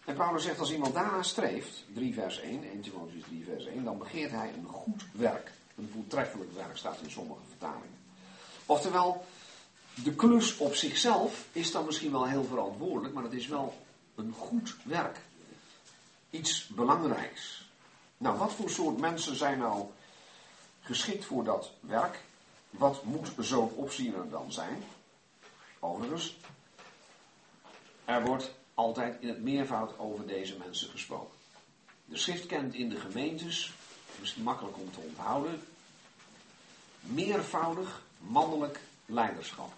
[0.06, 3.84] En Paulus zegt, als iemand daarna streeft, 3 vers 1, 1 Timotheus 3 vers 1,
[3.84, 5.52] dan begeert hij een goed werk.
[5.78, 8.03] Een voortreffelijk werk staat in sommige vertalingen.
[8.66, 9.26] Oftewel,
[9.94, 13.82] de klus op zichzelf is dan misschien wel heel verantwoordelijk, maar het is wel
[14.16, 15.18] een goed werk.
[16.30, 17.68] Iets belangrijks.
[18.18, 19.90] Nou, wat voor soort mensen zijn nou
[20.82, 22.24] geschikt voor dat werk?
[22.70, 24.84] Wat moet zo'n opziener dan zijn?
[25.80, 26.38] Overigens,
[28.06, 31.38] er wordt altijd in het meervoud over deze mensen gesproken.
[32.06, 33.74] De schrift kent in de gemeentes,
[34.20, 35.62] misschien makkelijk om te onthouden,
[37.00, 39.74] meervoudig mannelijk leiderschap.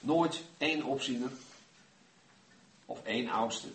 [0.00, 1.30] Nooit één opziener
[2.86, 3.68] of één oudste.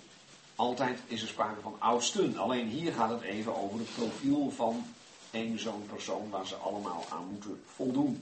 [0.56, 2.38] Altijd is er sprake van oudsten.
[2.38, 4.86] Alleen hier gaat het even over het profiel van
[5.32, 8.22] één zo'n persoon waar ze allemaal aan moeten voldoen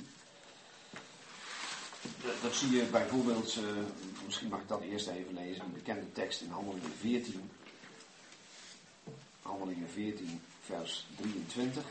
[2.42, 3.64] dat zie je bijvoorbeeld, uh,
[4.26, 7.50] misschien mag ik dat eerst even lezen, een bekende tekst in Handelingen 14.
[9.42, 11.84] Handelingen 14, vers 23.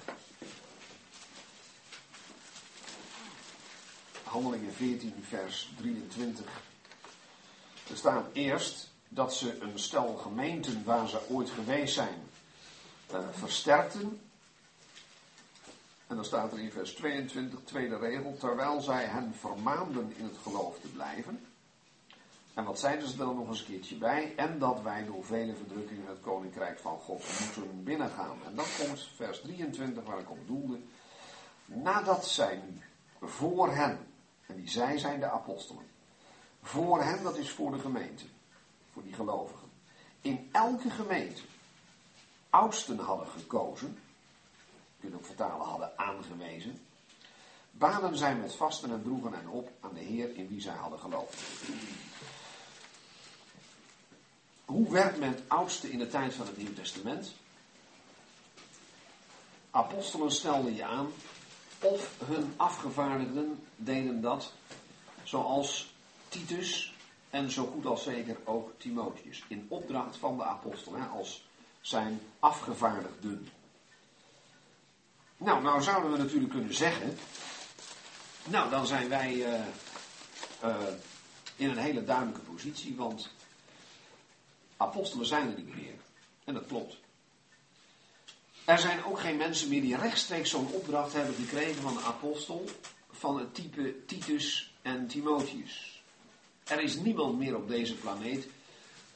[4.30, 6.46] Handelingen 14, vers 23.
[7.90, 12.22] Er staat eerst dat ze een stel gemeenten waar ze ooit geweest zijn
[13.12, 14.20] uh, versterkten
[16.06, 20.36] en dan staat er in vers 22, tweede regel, terwijl zij hen vermaanden in het
[20.42, 21.46] geloof te blijven.
[22.54, 24.32] En wat zeiden ze dan nog eens een keertje bij?
[24.36, 28.38] En dat wij door vele verdrukkingen het koninkrijk van God moeten binnengaan.
[28.46, 30.78] En dan komt vers 23 waar ik op doelde.
[31.64, 32.80] Nadat zij nu
[33.28, 33.98] voor hen,
[34.50, 35.86] en die zij zijn de apostelen,
[36.62, 38.24] voor hen, dat is voor de gemeente,
[38.92, 39.68] voor die gelovigen,
[40.20, 41.42] in elke gemeente
[42.50, 43.98] oudsten hadden gekozen,
[45.00, 46.80] kunnen ook vertalen, hadden aangewezen,
[47.70, 50.98] baden zij met vasten en droegen en op aan de Heer in wie zij hadden
[50.98, 51.40] geloofd.
[54.64, 57.32] Hoe werkt men het oudste in de tijd van het Nieuw Testament?
[59.70, 61.12] Apostelen stelden je aan,
[61.80, 64.52] of hun afgevaardigden deden dat,
[65.22, 65.94] zoals
[66.28, 66.94] Titus
[67.30, 71.48] en zo goed als zeker ook Timotheus, in opdracht van de apostelen, als
[71.80, 73.48] zijn afgevaardigden.
[75.36, 77.18] Nou, nou zouden we natuurlijk kunnen zeggen.
[78.44, 79.60] Nou, dan zijn wij uh,
[80.64, 80.76] uh,
[81.56, 83.30] in een hele duidelijke positie, want
[84.76, 85.94] apostelen zijn er niet meer.
[86.44, 86.99] En dat klopt.
[88.64, 92.64] Er zijn ook geen mensen meer die rechtstreeks zo'n opdracht hebben gekregen van de apostel
[93.10, 96.02] van het type Titus en Timotheus.
[96.64, 98.46] Er is niemand meer op deze planeet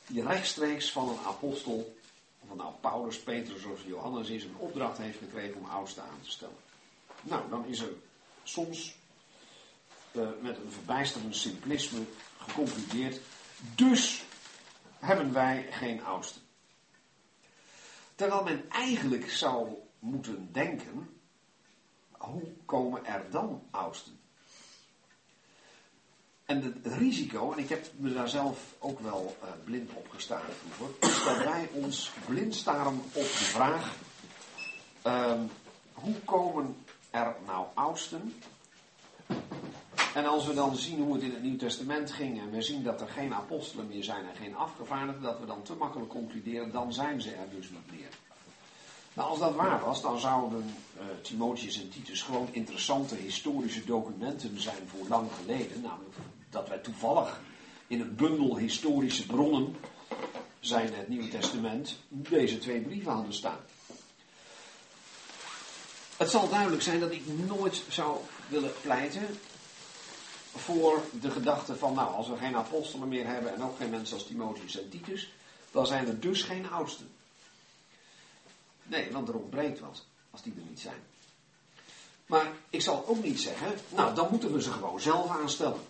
[0.07, 1.95] die rechtstreeks van een apostel
[2.49, 6.31] of nou Paulus, Petrus of Johannes is, een opdracht heeft gekregen om oudsten aan te
[6.31, 6.57] stellen.
[7.21, 7.93] Nou, dan is er
[8.43, 8.97] soms
[10.13, 12.01] uh, met een verbijsterend simplisme
[12.39, 13.21] geconcludeerd,
[13.75, 14.25] dus
[14.99, 16.43] hebben wij geen oudsten.
[18.15, 21.21] Terwijl men eigenlijk zou moeten denken,
[22.11, 24.19] hoe komen er dan oudsten?
[26.45, 30.43] En het risico, en ik heb me daar zelf ook wel uh, blind op gestaan
[30.73, 33.97] vroeger, is dat wij ons blind staren op de vraag:
[35.07, 35.41] uh,
[35.93, 36.77] hoe komen
[37.11, 38.35] er nou oudsten?
[40.15, 42.83] En als we dan zien hoe het in het Nieuw Testament ging en we zien
[42.83, 46.73] dat er geen apostelen meer zijn en geen afgevaardigden, dat we dan te makkelijk concluderen,
[46.73, 48.09] dan zijn ze er dus niet meer.
[49.15, 54.61] Nou, als dat waar was, dan zouden uh, Timotheus en Titus gewoon interessante historische documenten
[54.61, 55.81] zijn voor lang geleden.
[55.81, 56.15] Namelijk
[56.51, 57.41] dat wij toevallig
[57.87, 59.77] in een bundel historische bronnen,
[60.61, 63.61] zijn het Nieuwe Testament, deze twee brieven hadden staan.
[66.17, 69.27] Het zal duidelijk zijn dat ik nooit zou willen pleiten
[70.57, 74.17] voor de gedachte van, nou, als we geen apostelen meer hebben en ook geen mensen
[74.17, 75.33] als Timotheus en Titus,
[75.71, 77.13] dan zijn er dus geen oudsten.
[78.83, 81.03] Nee, want er ontbreekt wat, als die er niet zijn.
[82.27, 85.81] Maar ik zal ook niet zeggen, nou, dan moeten we ze gewoon zelf aanstellen.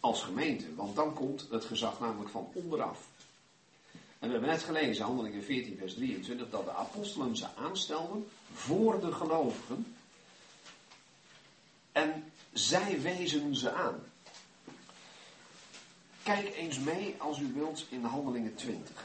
[0.00, 2.98] Als gemeente, want dan komt het gezag namelijk van onderaf.
[3.92, 9.00] En we hebben net gelezen, handelingen 14, vers 23, dat de apostelen ze aanstelden voor
[9.00, 9.96] de gelovigen.
[11.92, 14.12] En zij wezen ze aan.
[16.22, 19.04] Kijk eens mee, als u wilt, in handelingen 20.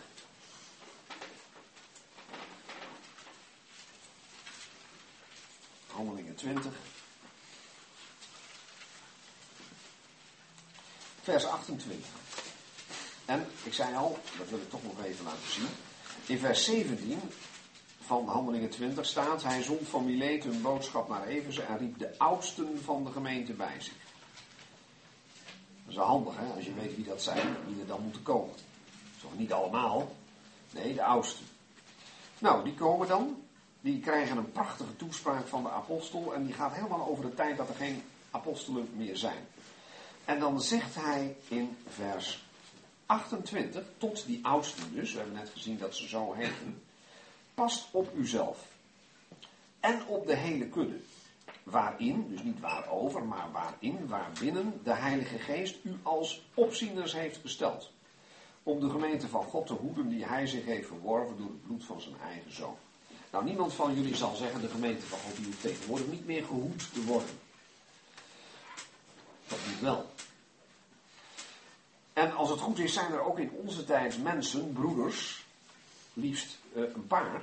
[5.88, 6.72] Handelingen 20.
[11.22, 12.10] Vers 28.
[13.26, 15.68] En ik zei al, dat wil ik toch nog even laten zien.
[16.26, 17.20] In vers 17
[18.06, 22.18] van Handelingen 20 staat: Hij zond van Milet een boodschap naar Everse en riep de
[22.18, 23.93] oudsten van de gemeente bij zich.
[25.84, 28.24] Dat is wel handig, hè, als je weet wie dat zijn, wie er dan moeten
[28.24, 28.56] komen.
[29.22, 30.16] Toch niet allemaal?
[30.72, 31.45] Nee, de oudsten.
[32.39, 33.41] Nou, die komen dan.
[33.82, 36.34] Die krijgen een prachtige toespraak van de apostel.
[36.34, 39.47] En die gaat helemaal over de tijd dat er geen apostelen meer zijn.
[40.26, 42.43] En dan zegt hij in vers
[43.06, 46.82] 28, tot die oudsten dus, we hebben net gezien dat ze zo heten,
[47.54, 48.72] past op uzelf
[49.80, 50.99] en op de hele kudde.
[51.64, 57.91] Waarin, dus niet waarover, maar waarin, waarbinnen de Heilige Geest u als opzieners heeft gesteld.
[58.64, 61.84] Om de gemeente van God te hoeden die hij zich heeft verworven door het bloed
[61.84, 62.78] van zijn eigen zoon.
[63.32, 66.43] Nou, niemand van jullie zal zeggen, de gemeente van God die hoeft tegenwoordig niet meer
[66.43, 67.39] gehoed te worden.
[69.47, 70.12] Dat moet wel.
[72.14, 75.45] En als het goed is, zijn er ook in onze tijd mensen, broeders,
[76.14, 77.42] liefst een paar,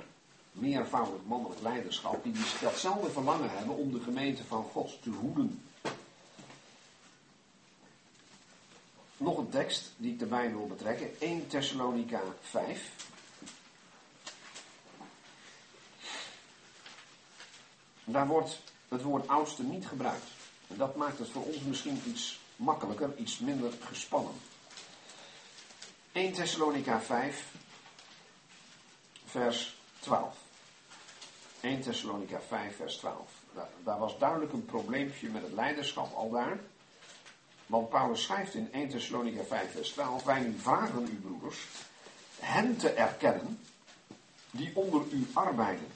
[0.51, 5.63] meervoudig mannelijk leiderschap, die datzelfde verlangen hebben om de gemeente van God te hoeden.
[9.17, 13.09] Nog een tekst die ik erbij wil betrekken, 1 Thessalonica 5.
[18.03, 20.25] Daar wordt het woord oudste niet gebruikt.
[20.67, 24.33] En dat maakt het voor ons misschien iets makkelijker, iets minder gespannen.
[26.11, 27.50] 1 Thessalonica 5,
[29.31, 30.37] vers 12.
[31.61, 33.29] 1 Thessalonica 5, vers 12.
[33.83, 36.59] Daar, was duidelijk een probleempje met het leiderschap al daar.
[37.65, 41.67] Want Paulus schrijft in 1 Thessalonica 5, vers 12: Wij vragen u, broeders,
[42.39, 43.59] hen te erkennen
[44.51, 45.87] die onder u arbeiden.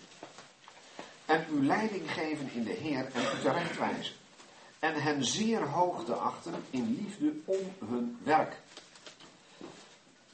[1.26, 4.16] En u leiding geven in de Heer en u terechtwijzen.
[4.80, 8.62] En hen zeer hoog te achten in liefde om hun werk.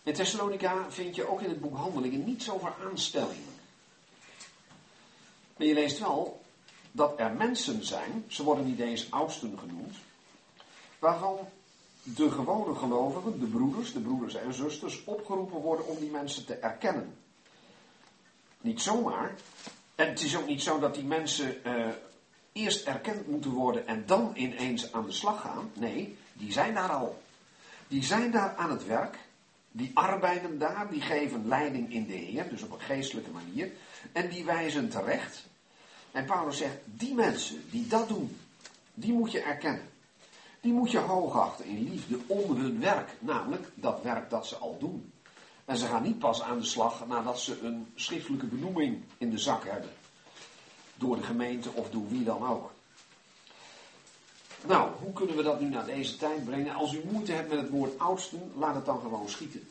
[0.04, 3.60] In Thessalonica vind je ook in het boek Handelingen niets over aanstellingen.
[5.58, 6.42] Maar je leest wel
[6.92, 9.96] dat er mensen zijn, ze worden niet eens oudsten genoemd,
[11.00, 11.38] waarvan
[12.04, 16.54] de gewone gelovigen, de broeders, de broeders en zusters, opgeroepen worden om die mensen te
[16.54, 17.18] erkennen.
[18.62, 19.36] Niet zomaar.
[19.96, 21.88] En het is ook niet zo dat die mensen uh,
[22.52, 25.72] eerst erkend moeten worden en dan ineens aan de slag gaan.
[25.74, 27.22] Nee, die zijn daar al.
[27.88, 29.18] Die zijn daar aan het werk.
[29.72, 33.72] Die arbeiden daar, die geven leiding in de Heer, dus op een geestelijke manier.
[34.12, 35.50] En die wijzen terecht.
[36.12, 38.38] En Paulus zegt, die mensen die dat doen,
[38.94, 39.90] die moet je erkennen.
[40.62, 44.78] Die moet je hoogachten in liefde om hun werk, namelijk dat werk dat ze al
[44.80, 45.12] doen.
[45.66, 49.38] En ze gaan niet pas aan de slag nadat ze een schriftelijke benoeming in de
[49.38, 49.90] zak hebben.
[50.96, 52.72] Door de gemeente of door wie dan ook.
[54.68, 56.76] Nou, hoe kunnen we dat nu naar deze tijd brengen?
[56.76, 59.70] Als u moeite hebt met het woord oudsten, laat het dan gewoon schieten.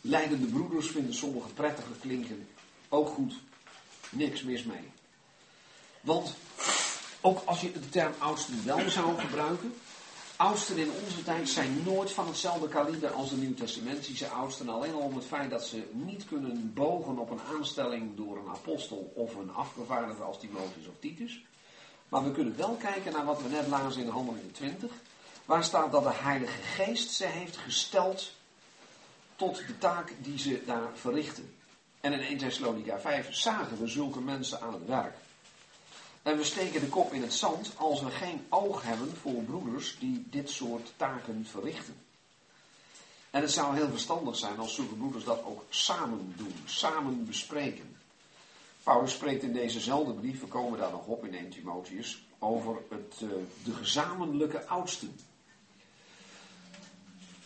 [0.00, 2.48] Leidende broeders vinden sommige prettiger klinken.
[2.88, 3.34] Ook goed.
[4.10, 4.90] Niks mis mee.
[6.00, 6.34] Want
[7.20, 9.74] ook als je de term oudsten wel zou gebruiken,
[10.36, 14.68] oudsten in onze tijd zijn nooit van hetzelfde kaliber als de Nieuw-Testamentische oudsten.
[14.68, 18.48] Alleen al om het feit dat ze niet kunnen bogen op een aanstelling door een
[18.48, 21.44] apostel of een afgevaardigde als Timotheus of Titus.
[22.08, 24.90] Maar we kunnen wel kijken naar wat we net lazen in Handelingen 20.
[25.44, 28.32] Waar staat dat de Heilige Geest ze heeft gesteld
[29.36, 31.54] tot de taak die ze daar verrichten.
[32.00, 35.14] En in 1 Thessalonica 5 zagen we zulke mensen aan het werk.
[36.22, 39.96] En we steken de kop in het zand als we geen oog hebben voor broeders
[39.98, 41.96] die dit soort taken verrichten.
[43.30, 47.93] En het zou heel verstandig zijn als zulke broeders dat ook samen doen, samen bespreken.
[48.84, 53.20] Paulus spreekt in dezezelfde brief, we komen daar nog op in 1 Timotheus, over het,
[53.22, 53.28] uh,
[53.64, 55.16] de gezamenlijke oudsten.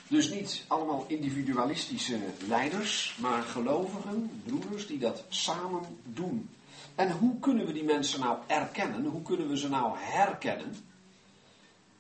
[0.09, 6.51] Dus niet allemaal individualistische leiders, maar gelovigen, broeders die dat samen doen.
[6.95, 9.05] En hoe kunnen we die mensen nou erkennen?
[9.05, 10.77] Hoe kunnen we ze nou herkennen?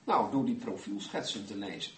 [0.04, 1.92] Nou, door die profielschetsen te lezen.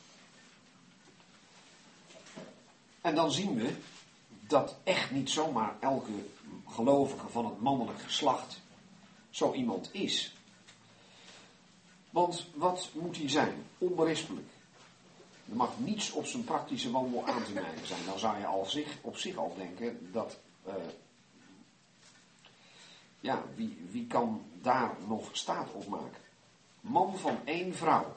[3.01, 3.71] En dan zien we
[4.47, 6.13] dat echt niet zomaar elke
[6.71, 8.61] gelovige van het mannelijk geslacht
[9.31, 10.35] zo iemand is.
[12.11, 13.65] Want wat moet hij zijn?
[13.79, 14.49] Onberispelijk.
[15.49, 18.05] Er mag niets op zijn praktische wandel aan te merken zijn.
[18.07, 20.39] Dan zou je al zich, op zich al denken dat.
[20.67, 20.75] Uh,
[23.21, 26.21] ja, wie, wie kan daar nog staat op maken?
[26.81, 28.17] Man van één vrouw.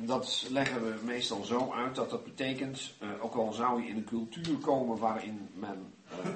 [0.00, 3.96] Dat leggen we meestal zo uit dat dat betekent, uh, ook al zou je in
[3.96, 5.94] een cultuur komen waarin men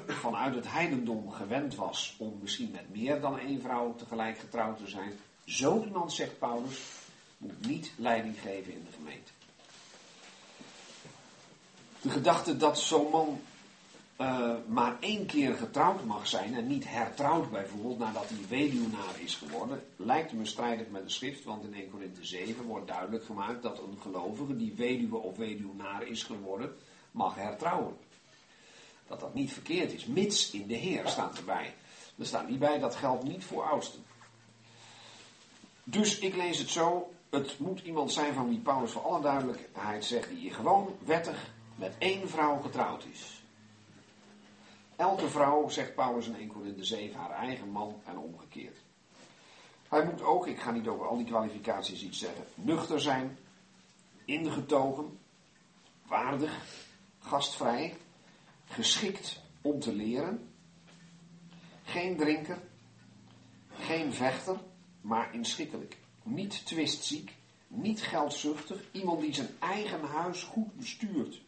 [0.08, 4.78] uh, vanuit het heidendom gewend was om misschien met meer dan één vrouw tegelijk getrouwd
[4.78, 5.12] te zijn,
[5.44, 6.80] zo iemand, zegt Paulus,
[7.38, 9.30] moet niet leiding geven in de gemeente.
[12.00, 13.40] De gedachte dat zo'n man
[14.20, 19.34] uh, maar één keer getrouwd mag zijn en niet hertrouwd bijvoorbeeld nadat hij weduwnaar is
[19.34, 23.62] geworden, lijkt me strijdig met de schrift, want in 1 Korinthe 7 wordt duidelijk gemaakt
[23.62, 26.76] dat een gelovige die weduwe of weduwnaar is geworden,
[27.10, 27.96] mag hertrouwen.
[29.06, 31.74] Dat dat niet verkeerd is, mits in de Heer staat erbij.
[32.18, 34.04] Er staat niet bij, dat geldt niet voor oudsten.
[35.84, 40.04] Dus ik lees het zo, het moet iemand zijn van wie Paulus voor alle duidelijkheid
[40.04, 43.41] zegt, die gewoon wettig met één vrouw getrouwd is.
[45.02, 48.76] Elke vrouw, zegt Paulus in 1 Corinthië 7, haar eigen man en omgekeerd.
[49.88, 53.38] Hij moet ook, ik ga niet over al die kwalificaties iets zeggen, nuchter zijn,
[54.24, 55.18] ingetogen,
[56.06, 56.64] waardig,
[57.18, 57.96] gastvrij,
[58.64, 60.52] geschikt om te leren,
[61.84, 62.58] geen drinker,
[63.68, 64.56] geen vechter,
[65.00, 67.34] maar inschikkelijk, niet twistziek,
[67.66, 71.40] niet geldzuchtig, iemand die zijn eigen huis goed bestuurt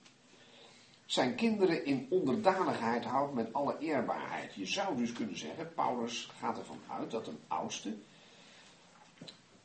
[1.07, 4.55] zijn kinderen in onderdanigheid houdt met alle eerbaarheid.
[4.55, 7.95] Je zou dus kunnen zeggen, Paulus gaat ervan uit dat een oudste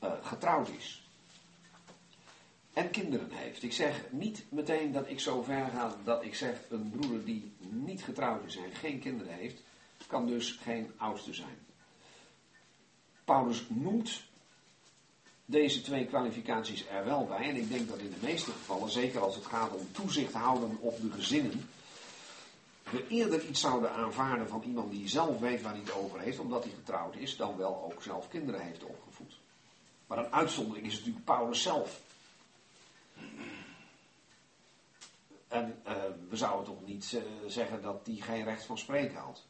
[0.04, 1.08] uh, getrouwd is.
[2.74, 3.64] En kinderen heeft.
[3.64, 7.52] Ik zeg niet meteen dat ik zo ver ga dat ik zeg een broeder die
[7.60, 9.62] niet getrouwd is en geen kinderen heeft,
[10.08, 11.58] kan dus geen oudste zijn.
[13.26, 14.24] Paulus noemt
[15.50, 17.50] deze twee kwalificaties er wel bij.
[17.50, 20.78] En ik denk dat in de meeste gevallen, zeker als het gaat om toezicht houden
[20.80, 21.70] op de gezinnen,
[22.90, 26.40] we eerder iets zouden aanvaarden van iemand die zelf weet waar hij het over heeft,
[26.40, 29.38] omdat hij getrouwd is, dan wel ook zelf kinderen heeft opgevoed.
[30.08, 32.02] Maar een uitzondering is natuurlijk Paulus zelf.
[35.48, 35.94] En uh,
[36.30, 39.44] we zouden toch niet uh, zeggen dat die geen recht van spreken had.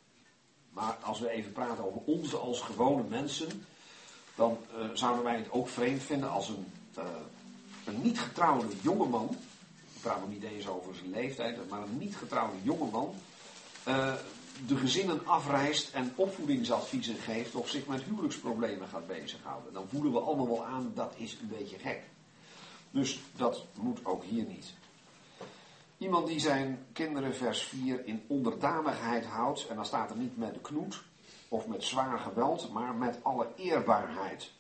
[0.70, 3.66] Maar als we even praten over ons als gewone mensen,
[4.40, 6.66] dan uh, zouden wij het ook vreemd vinden als een,
[6.98, 7.04] uh,
[7.86, 9.30] een niet getrouwde jongeman,
[9.96, 13.14] ik praat nog niet eens over zijn leeftijd, maar een niet getrouwde jongeman,
[13.88, 14.14] uh,
[14.68, 19.74] de gezinnen afreist en opvoedingsadviezen geeft of zich met huwelijksproblemen gaat bezighouden.
[19.74, 22.02] Dan voelen we allemaal wel aan, dat is een beetje gek.
[22.92, 24.74] Dus dat moet ook hier niet.
[25.98, 30.54] Iemand die zijn kinderen, vers 4, in onderdanigheid houdt, en dan staat er niet met
[30.54, 31.04] de knoet,
[31.50, 34.52] of met zwaar geweld, maar met alle eerbaarheid.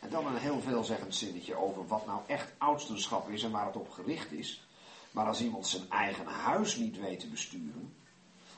[0.00, 3.76] En dan een heel veelzeggend zinnetje over wat nou echt oudstenschap is en waar het
[3.76, 4.66] op gericht is.
[5.10, 7.94] Maar als iemand zijn eigen huis niet weet te besturen,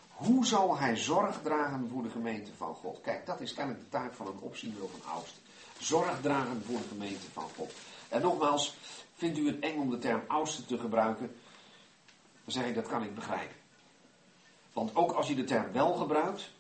[0.08, 3.00] hoe zal hij zorg dragen voor de gemeente van God?
[3.00, 5.40] Kijk, dat is kennelijk de taak van een opziener of een oudste.
[5.78, 7.72] Zorg dragen voor de gemeente van God.
[8.08, 8.76] En nogmaals,
[9.14, 11.26] vindt u het eng om de term oudste te gebruiken?
[12.44, 13.56] Dan zeg ik, dat kan ik begrijpen.
[14.72, 16.50] Want ook als je de term wel gebruikt,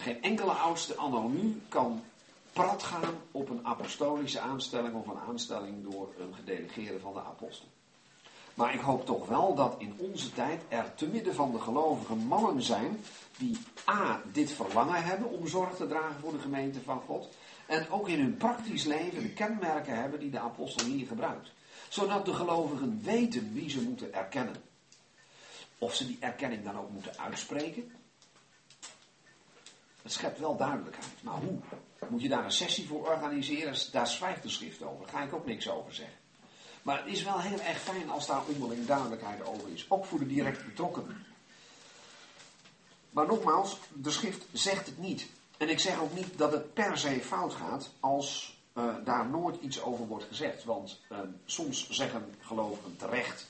[0.00, 0.96] geen enkele oudste
[1.30, 2.02] nu kan
[2.52, 7.68] prat gaan op een apostolische aanstelling of een aanstelling door een gedelegeerde van de apostel.
[8.54, 12.18] Maar ik hoop toch wel dat in onze tijd er te midden van de gelovigen
[12.18, 13.04] mannen zijn
[13.38, 13.58] die
[13.88, 14.22] A.
[14.32, 17.28] dit verlangen hebben om zorg te dragen voor de gemeente van God.
[17.66, 21.52] En ook in hun praktisch leven de kenmerken hebben die de apostel hier gebruikt.
[21.88, 24.56] Zodat de gelovigen weten wie ze moeten erkennen.
[25.78, 27.92] Of ze die erkenning dan ook moeten uitspreken.
[30.02, 31.22] Het schept wel duidelijkheid.
[31.22, 31.58] Maar hoe?
[32.08, 33.74] Moet je daar een sessie voor organiseren?
[33.92, 35.06] Daar schrijft de schrift over.
[35.06, 36.16] Daar ga ik ook niks over zeggen.
[36.82, 39.86] Maar het is wel heel erg fijn als daar onderling duidelijkheid over is.
[39.88, 41.26] Ook voor de direct betrokkenen.
[43.10, 45.26] Maar nogmaals, de schrift zegt het niet.
[45.56, 49.60] En ik zeg ook niet dat het per se fout gaat als uh, daar nooit
[49.60, 50.64] iets over wordt gezegd.
[50.64, 53.46] Want uh, soms zeggen gelovigen terecht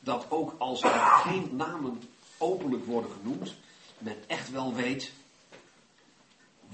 [0.00, 2.02] dat ook als er geen namen
[2.38, 3.54] openlijk worden genoemd,
[3.98, 5.12] men echt wel weet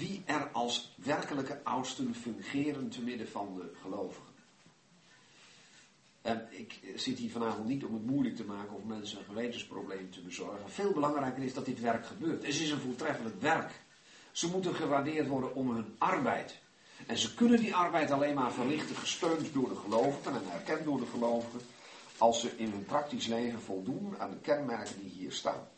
[0.01, 4.29] wie er als werkelijke oudsten fungeren te midden van de gelovigen.
[6.23, 10.11] En ik zit hier vanavond niet om het moeilijk te maken of mensen een gewetensprobleem
[10.11, 10.71] te bezorgen.
[10.71, 12.47] Veel belangrijker is dat dit werk gebeurt.
[12.47, 13.71] Het is een voortreffelijk werk.
[14.33, 16.59] Ze moeten gewaardeerd worden om hun arbeid.
[17.07, 21.01] En ze kunnen die arbeid alleen maar verrichten, gesteund door de gelovigen en erkend door
[21.01, 21.61] de gelovigen,
[22.19, 25.69] als ze in hun praktisch leven voldoen aan de kenmerken die hier staan.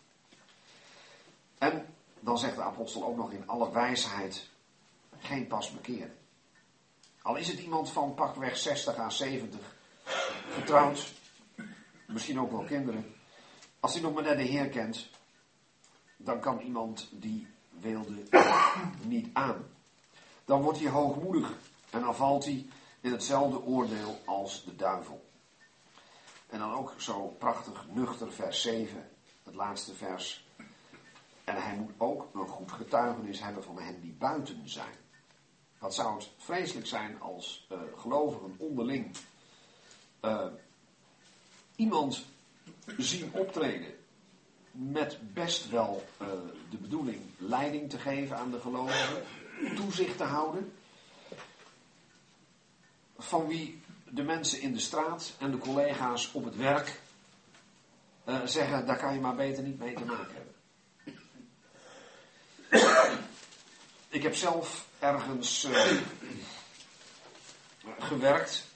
[1.58, 1.86] En
[2.22, 4.48] dan zegt de apostel ook nog in alle wijsheid
[5.18, 6.16] geen pas bekeren.
[7.22, 9.76] Al is het iemand van pakweg 60 à 70,
[10.50, 11.12] getrouwd,
[12.06, 13.14] misschien ook wel kinderen.
[13.80, 15.08] Als hij nog maar net de Heer kent,
[16.16, 18.22] dan kan iemand die wilde
[19.02, 19.66] niet aan.
[20.44, 21.52] Dan wordt hij hoogmoedig
[21.90, 22.66] en dan valt hij
[23.00, 25.30] in hetzelfde oordeel als de duivel.
[26.48, 29.10] En dan ook zo prachtig nuchter vers 7,
[29.42, 30.46] het laatste vers.
[31.44, 34.94] En hij moet ook een goed getuigenis hebben van hen die buiten zijn.
[35.78, 39.16] Wat zou het vreselijk zijn als uh, gelovigen onderling
[40.24, 40.46] uh,
[41.76, 42.24] iemand
[42.96, 43.94] zien optreden
[44.70, 46.28] met best wel uh,
[46.70, 49.22] de bedoeling leiding te geven aan de gelovigen,
[49.74, 50.72] toezicht te houden,
[53.18, 57.00] van wie de mensen in de straat en de collega's op het werk
[58.44, 60.51] zeggen, daar kan je maar beter niet mee te maken hebben.
[64.08, 66.02] Ik heb zelf ergens uh,
[68.08, 68.66] gewerkt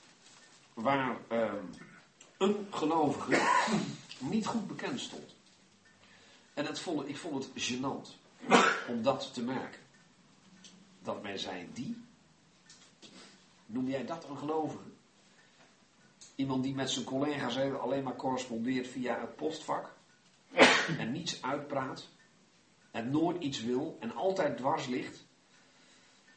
[0.73, 1.17] waar
[2.37, 3.41] een gelovige
[4.19, 5.35] niet goed bekend stond.
[6.53, 8.15] En vond, ik vond het gênant
[8.87, 9.79] om dat te merken.
[10.99, 12.05] Dat men zei, die?
[13.65, 14.83] Noem jij dat een gelovige?
[16.35, 19.95] Iemand die met zijn collega's alleen maar correspondeert via het postvak.
[20.97, 22.07] En niets uitpraat.
[22.97, 23.97] En nooit iets wil.
[23.99, 25.25] En altijd dwars ligt.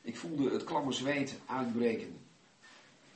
[0.03, 2.21] Ik voelde het klamme zweet uitbreken.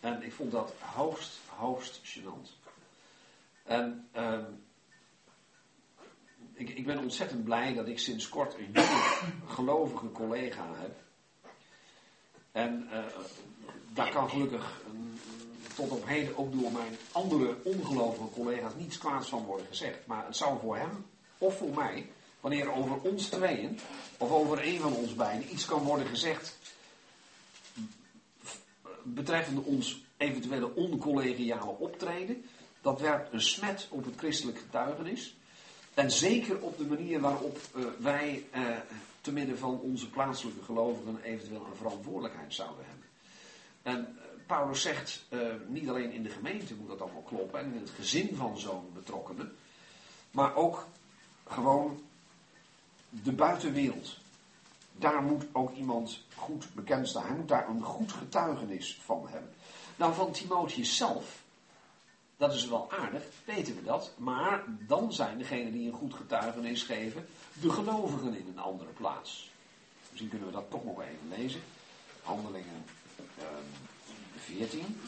[0.00, 2.48] En ik vond dat hoogst, hoogst gênant.
[3.62, 4.38] En uh,
[6.52, 10.96] ik, ik, ben ontzettend blij dat ik sinds kort een jonge gelovige collega heb.
[12.52, 13.04] En uh,
[13.92, 15.20] daar kan gelukkig um,
[15.74, 20.06] tot op heden ook door mijn andere ongelovige collega's niets kwaads van worden gezegd.
[20.06, 21.06] Maar het zou voor hem
[21.38, 22.10] of voor mij,
[22.44, 23.78] wanneer over ons tweeën
[24.18, 26.56] of over een van ons beiden iets kan worden gezegd
[29.02, 32.44] betreffende ons eventuele oncollegiale optreden,
[32.80, 35.36] dat werpt een smet op het christelijk getuigenis.
[35.94, 38.76] En zeker op de manier waarop uh, wij uh,
[39.20, 43.06] te midden van onze plaatselijke gelovigen eventueel een verantwoordelijkheid zouden hebben.
[43.82, 45.24] En uh, Paulus zegt,
[45.66, 48.90] niet alleen in de gemeente moet dat allemaal kloppen en in het gezin van zo'n
[48.94, 49.52] betrokkenen,
[50.30, 50.86] maar ook
[51.46, 52.02] gewoon
[53.22, 54.16] de buitenwereld.
[54.92, 57.26] Daar moet ook iemand goed bekend staan.
[57.26, 59.52] Hij moet daar een goed getuigenis van hebben.
[59.96, 61.44] Nou, van Timotheus zelf
[62.36, 64.12] dat is wel aardig, weten we dat.
[64.16, 67.26] Maar dan zijn degenen die een goed getuigenis geven,
[67.60, 69.50] de gelovigen in een andere plaats.
[70.10, 71.60] Misschien kunnen we dat toch nog even lezen.
[72.22, 72.84] Handelingen
[73.38, 73.44] uh,
[74.36, 75.00] 14.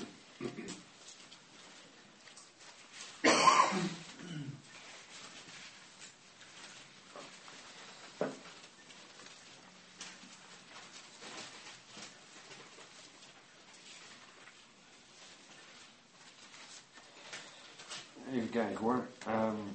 [18.46, 19.06] Even kijken hoor.
[19.28, 19.72] Um,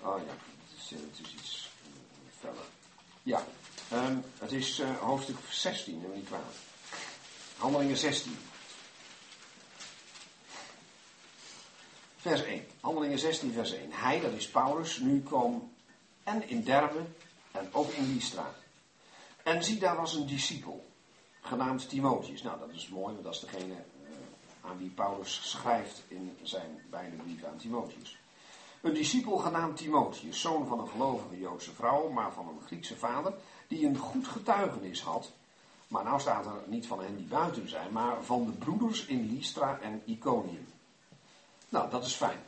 [0.00, 1.70] oh ja, het is, het is iets
[2.40, 2.64] feller.
[3.22, 3.44] Ja,
[4.38, 6.54] het is hoofdstuk 16, neem niet kwaad.
[7.56, 8.38] Handelingen 16.
[12.16, 12.66] Vers 1.
[12.80, 13.92] Handelingen 16, vers 1.
[13.92, 15.72] Hij, dat is Paulus, nu kwam
[16.22, 17.04] en in Derbe
[17.52, 18.54] en ook in Lystra.
[19.42, 20.86] En zie, daar was een discipel,
[21.40, 22.42] genaamd Timotheus.
[22.42, 26.82] Nou, dat is mooi, want dat is degene uh, aan wie Paulus schrijft in zijn
[26.90, 28.18] beide brieven aan Timotheus.
[28.80, 33.34] Een discipel genaamd Timotheus, zoon van een gelovige Joodse vrouw, maar van een Griekse vader,
[33.68, 35.30] die een goed getuigenis had.
[35.88, 39.34] Maar nou staat er niet van hen die buiten zijn, maar van de broeders in
[39.34, 40.68] Lystra en Iconium.
[41.68, 42.38] Nou, dat is fijn.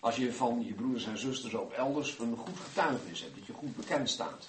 [0.00, 3.52] Als je van je broeders en zusters ook elders een goed getuigenis hebt, dat je
[3.52, 4.48] goed bekend staat.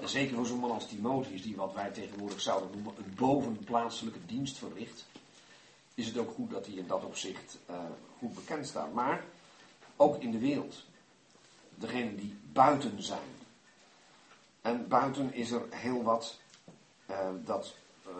[0.00, 4.26] En zeker voor zo'n man als Timotheus, die wat wij tegenwoordig zouden noemen een bovenplaatselijke
[4.26, 5.06] dienst verricht,
[5.94, 7.76] is het ook goed dat hij in dat opzicht uh,
[8.18, 8.92] goed bekend staat.
[8.92, 9.24] Maar
[9.96, 10.84] ook in de wereld.
[11.74, 13.30] Degenen die buiten zijn.
[14.60, 16.38] En buiten is er heel wat
[17.10, 17.74] uh, dat
[18.06, 18.12] uh,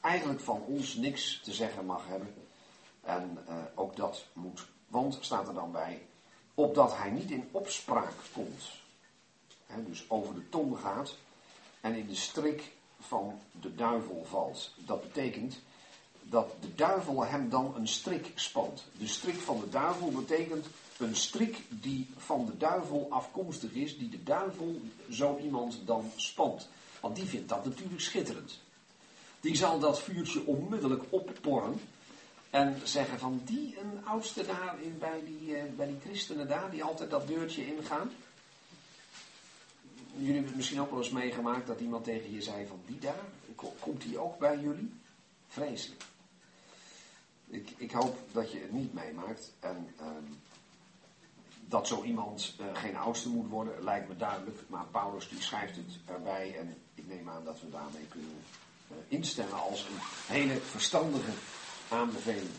[0.00, 2.34] eigenlijk van ons niks te zeggen mag hebben.
[3.00, 3.38] En
[3.74, 6.06] ook dat moet want, staat er dan bij,
[6.54, 8.81] opdat hij niet in opspraak komt.
[9.86, 11.16] Dus over de tong gaat
[11.80, 14.74] en in de strik van de duivel valt.
[14.76, 15.58] Dat betekent
[16.22, 18.84] dat de duivel hem dan een strik spant.
[18.98, 20.66] De strik van de duivel betekent
[20.98, 24.80] een strik die van de duivel afkomstig is, die de duivel
[25.10, 26.68] zo iemand dan spant.
[27.00, 28.60] Want die vindt dat natuurlijk schitterend.
[29.40, 31.80] Die zal dat vuurtje onmiddellijk opporren
[32.50, 36.70] en zeggen van die een oudste daar in, bij, die, eh, bij die christenen daar,
[36.70, 38.10] die altijd dat deurtje ingaan.
[40.12, 42.98] Jullie hebben het misschien ook wel eens meegemaakt dat iemand tegen je zei van die
[42.98, 43.24] daar,
[43.80, 44.92] komt die ook bij jullie?
[45.48, 46.04] Vreselijk.
[47.46, 50.24] Ik, ik hoop dat je het niet meemaakt en ehm,
[51.72, 54.58] dat zo iemand uh, geen oudste moet worden, lijkt me duidelijk.
[54.66, 58.42] Maar Paulus die schrijft het erbij en ik neem aan dat we daarmee kunnen
[58.90, 61.32] uh, instemmen als een hele verstandige
[61.88, 62.50] aanbeveling.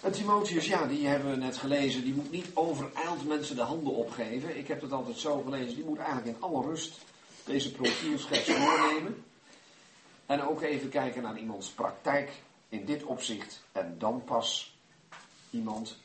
[0.00, 3.94] En Timotheus, ja, die hebben we net gelezen, die moet niet overijld mensen de handen
[3.94, 4.58] opgeven.
[4.58, 6.98] Ik heb het altijd zo gelezen, die moet eigenlijk in alle rust
[7.44, 9.24] deze profieelschets doornemen.
[10.26, 12.30] En ook even kijken naar iemands praktijk
[12.68, 13.62] in dit opzicht.
[13.72, 14.76] En dan pas
[15.50, 15.96] iemand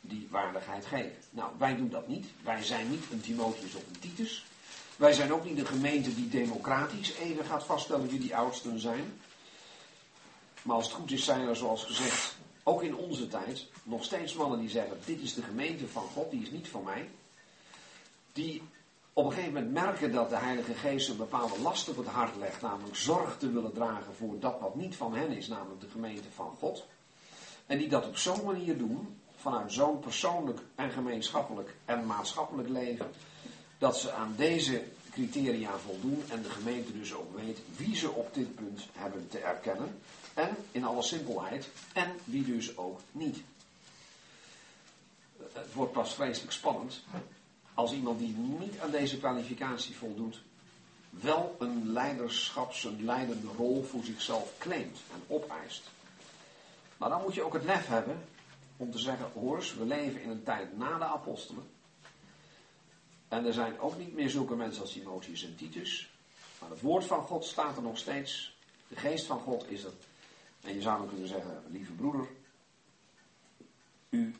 [0.00, 1.16] die waardigheid geven.
[1.30, 2.26] Nou, wij doen dat niet.
[2.42, 4.46] Wij zijn niet een Timotheus of een Titus.
[4.96, 9.20] Wij zijn ook niet een gemeente die democratisch even gaat vaststellen wie die oudsten zijn.
[10.62, 12.36] Maar als het goed is, zijn er zoals gezegd,
[12.68, 16.30] ook in onze tijd, nog steeds mannen die zeggen: Dit is de gemeente van God,
[16.30, 17.08] die is niet van mij.
[18.32, 18.62] Die
[19.12, 22.36] op een gegeven moment merken dat de Heilige Geest een bepaalde last op het hart
[22.36, 25.88] legt, namelijk zorg te willen dragen voor dat wat niet van hen is, namelijk de
[25.88, 26.84] gemeente van God.
[27.66, 33.10] En die dat op zo'n manier doen, vanuit zo'n persoonlijk en gemeenschappelijk en maatschappelijk leven,
[33.78, 38.34] dat ze aan deze criteria voldoen en de gemeente dus ook weet wie ze op
[38.34, 40.00] dit punt hebben te erkennen.
[40.38, 43.38] En in alle simpelheid, en wie dus ook niet.
[45.52, 47.02] Het wordt pas vreselijk spannend
[47.74, 50.42] als iemand die niet aan deze kwalificatie voldoet,
[51.10, 55.82] wel een leiderschaps, een leidende rol voor zichzelf claimt en opeist.
[56.96, 58.24] Maar dan moet je ook het lef hebben
[58.76, 61.70] om te zeggen, hoors, we leven in een tijd na de apostelen.
[63.28, 66.10] En er zijn ook niet meer zulke mensen als Timotheus en Titus.
[66.60, 68.56] Maar het woord van God staat er nog steeds.
[68.88, 69.92] De geest van God is er.
[70.62, 72.26] En je zou dan kunnen zeggen, lieve broeder,
[74.10, 74.34] u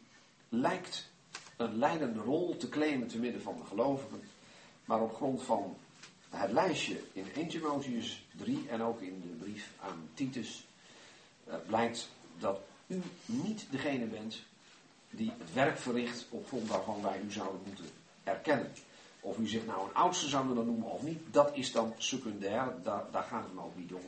[0.49, 1.11] lijkt
[1.57, 4.23] een leidende rol te claimen te midden van de gelovigen.
[4.85, 5.77] Maar op grond van
[6.29, 10.67] het lijstje in 1 Timotheus 3 en ook in de brief aan Titus
[11.49, 12.09] uh, blijkt
[12.39, 14.43] dat u niet degene bent
[15.11, 17.85] die het werk verricht op grond waarvan wij u zouden moeten
[18.25, 18.73] erkennen.
[19.21, 22.75] Of u zich nou een oudste zou willen noemen of niet, dat is dan secundair,
[22.83, 24.03] daar, daar gaat het ook niet om.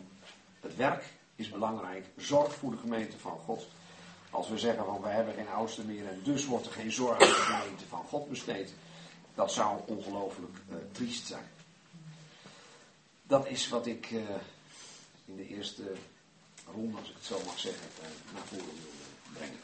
[0.60, 1.04] Het werk
[1.40, 2.06] is belangrijk.
[2.16, 3.66] Zorg voor de gemeente van God.
[4.30, 7.20] Als we zeggen van we hebben geen oudste meer en dus wordt er geen zorg
[7.20, 8.74] aan de gemeente van God besteed.
[9.34, 11.48] Dat zou ongelooflijk uh, triest zijn.
[13.22, 14.20] Dat is wat ik uh,
[15.24, 15.92] in de eerste
[16.72, 18.92] ronde, als ik het zo mag zeggen, uh, naar voren wil
[19.32, 19.58] brengen.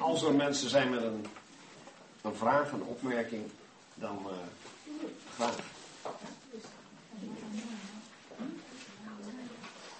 [0.00, 1.26] Als er mensen zijn met een,
[2.22, 3.50] een vraag, een opmerking,
[3.94, 4.26] dan
[5.34, 5.56] graag.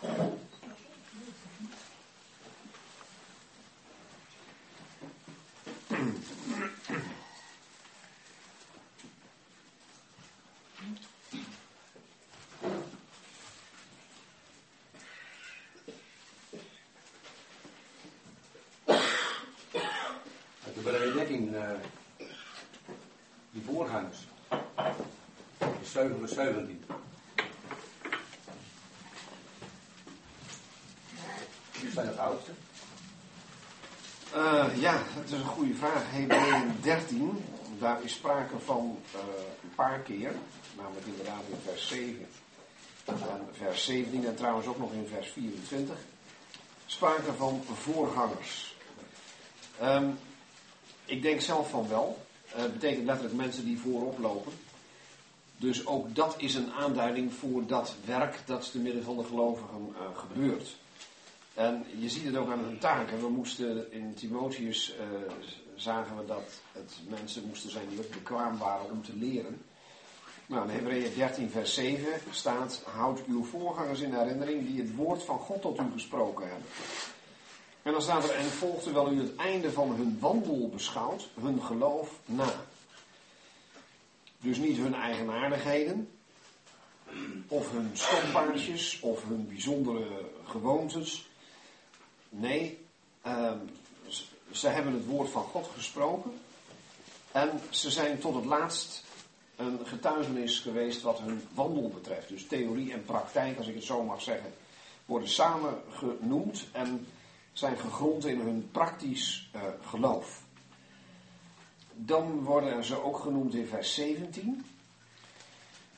[0.06, 0.44] Thank you.
[40.05, 40.32] Keer,
[40.76, 42.26] namelijk inderdaad in vers 7
[43.05, 43.18] en
[43.52, 45.97] vers 17 en trouwens ook nog in vers 24,
[46.86, 48.76] sprake van voorgangers.
[49.82, 50.18] Um,
[51.05, 52.22] ik denk zelf van wel.
[52.44, 54.52] Het uh, betekent letterlijk mensen die voorop lopen.
[55.56, 59.89] Dus ook dat is een aanduiding voor dat werk dat te midden van de gelovigen
[59.93, 60.76] uh, gebeurt.
[61.55, 63.20] En je ziet het ook aan hun taken.
[63.20, 65.32] We moesten in Timotheus uh,
[65.74, 69.62] zagen we dat het mensen moesten zijn die ook bekwaam waren om te leren.
[70.47, 75.23] Nou, in Hebreeën 13, vers 7 staat: Houd uw voorgangers in herinnering die het woord
[75.23, 76.66] van God tot u gesproken hebben.
[77.83, 81.62] En dan staat er: En volgt terwijl u het einde van hun wandel beschouwt, hun
[81.62, 82.65] geloof na.
[84.39, 86.09] Dus niet hun eigenaardigheden,
[87.49, 91.29] of hun stokpaardjes, of hun bijzondere gewoontes.
[92.29, 92.87] Nee,
[93.27, 93.53] uh,
[94.51, 96.33] ze hebben het woord van God gesproken.
[97.33, 99.03] En ze zijn tot het laatst
[99.56, 102.28] een getuigenis geweest wat hun wandel betreft.
[102.28, 104.52] Dus theorie en praktijk, als ik het zo mag zeggen,
[105.05, 107.06] worden samen genoemd en
[107.52, 110.43] zijn gegrond in hun praktisch eh, geloof.
[111.93, 114.64] Dan worden ze ook genoemd in vers 17.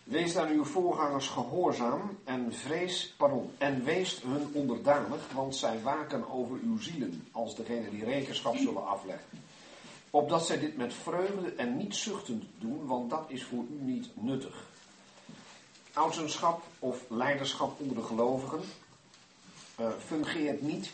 [0.05, 6.31] Wees aan uw voorgangers gehoorzaam en vrees, pardon, en wees hun onderdanig, want zij waken
[6.31, 9.46] over uw zielen, als degene die rekenschap zullen afleggen.
[10.11, 14.11] Opdat zij dit met vreugde en niet zuchtend doen, want dat is voor u niet
[14.15, 14.65] nuttig.
[15.93, 18.61] Ouderschap of leiderschap onder de gelovigen
[19.81, 20.91] uh, fungeert niet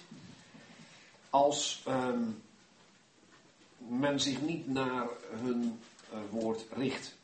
[1.30, 2.22] als ehm,
[3.78, 5.80] men zich niet naar hun
[6.12, 7.14] uh, woord richt.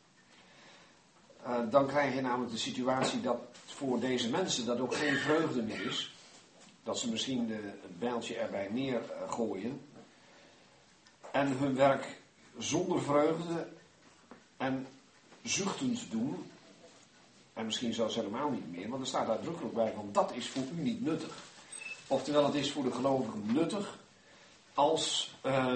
[1.47, 5.61] Uh, dan krijg je namelijk de situatie dat voor deze mensen dat ook geen vreugde
[5.61, 6.13] meer is.
[6.83, 9.81] Dat ze misschien het bijltje erbij neergooien.
[11.31, 12.17] En hun werk
[12.57, 13.67] zonder vreugde
[14.57, 14.87] en
[15.43, 16.51] zuchtend doen.
[17.53, 20.63] En misschien zelfs helemaal niet meer, want er staat uitdrukkelijk bij van dat is voor
[20.77, 21.37] u niet nuttig.
[22.07, 23.97] Oftewel, het is voor de gelovigen nuttig
[24.73, 25.73] als uh,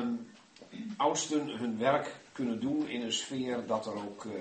[0.98, 4.34] oudsten hun werk kunnen doen in een sfeer dat er ook uh,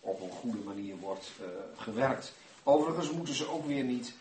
[0.00, 1.46] op een goede manier wordt uh,
[1.76, 2.34] gewerkt.
[2.62, 4.14] Overigens moeten ze ook weer niet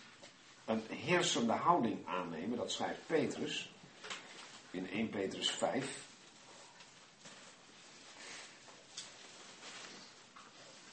[0.66, 3.72] een heersende houding aannemen, dat schrijft Petrus
[4.72, 5.86] in 1 Petrus 5.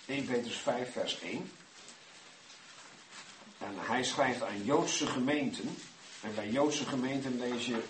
[0.06, 1.50] 1 Petrus 5, vers 1.
[3.58, 5.76] En hij schrijft aan Joodse gemeenten.
[6.20, 7.82] En bij Joodse gemeenten lees je,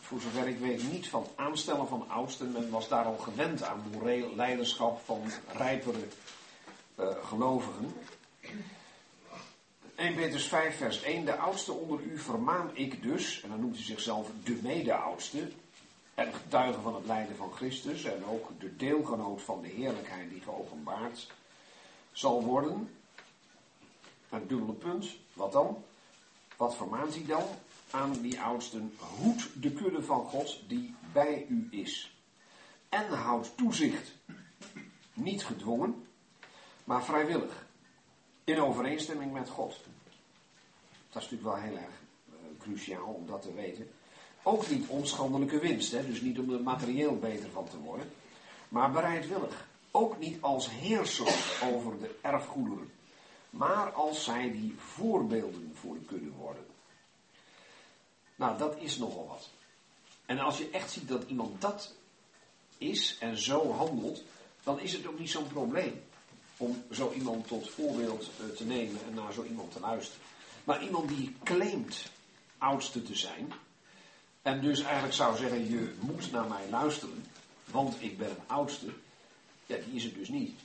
[0.00, 2.52] voor zover ik weet, niet van aanstellen van oudsten.
[2.52, 6.06] Men was daar al gewend aan moreel leiderschap van rijpere
[7.00, 7.94] uh, gelovigen.
[10.00, 11.24] 1 Petrus 5, vers 1.
[11.24, 15.50] De oudste onder u vermaan ik dus, en dan noemt hij zichzelf de mede-oudste,
[16.14, 20.40] en getuige van het lijden van Christus, en ook de deelgenoot van de heerlijkheid die
[20.40, 21.26] geopenbaard
[22.12, 22.90] zal worden.
[24.30, 25.06] Een dubbele punt.
[25.32, 25.84] Wat dan?
[26.56, 27.44] Wat vermaant hij dan?
[27.90, 28.94] Aan die oudsten.
[29.18, 32.14] Hoed de kudde van God die bij u is.
[32.88, 34.12] En houd toezicht.
[35.12, 36.06] Niet gedwongen,
[36.84, 37.66] maar vrijwillig.
[38.44, 39.80] In overeenstemming met God.
[41.12, 43.90] Dat is natuurlijk wel heel erg uh, cruciaal om dat te weten.
[44.42, 46.06] Ook niet onschandelijke winst, hè?
[46.06, 48.12] dus niet om er materieel beter van te worden.
[48.68, 49.68] Maar bereidwillig.
[49.90, 52.90] Ook niet als heerser over de erfgoederen
[53.50, 56.66] maar als zij die voorbeelden voor kudde worden.
[58.36, 59.48] Nou, dat is nogal wat.
[60.26, 61.94] En als je echt ziet dat iemand dat
[62.78, 64.22] is en zo handelt,
[64.62, 66.02] dan is het ook niet zo'n probleem
[66.56, 70.26] om zo iemand tot voorbeeld eh, te nemen en naar zo iemand te luisteren.
[70.70, 72.10] Maar iemand die claimt
[72.58, 73.52] oudste te zijn,
[74.42, 77.24] en dus eigenlijk zou zeggen, je moet naar mij luisteren,
[77.64, 78.86] want ik ben een oudste,
[79.66, 80.58] ja, die is het dus niet.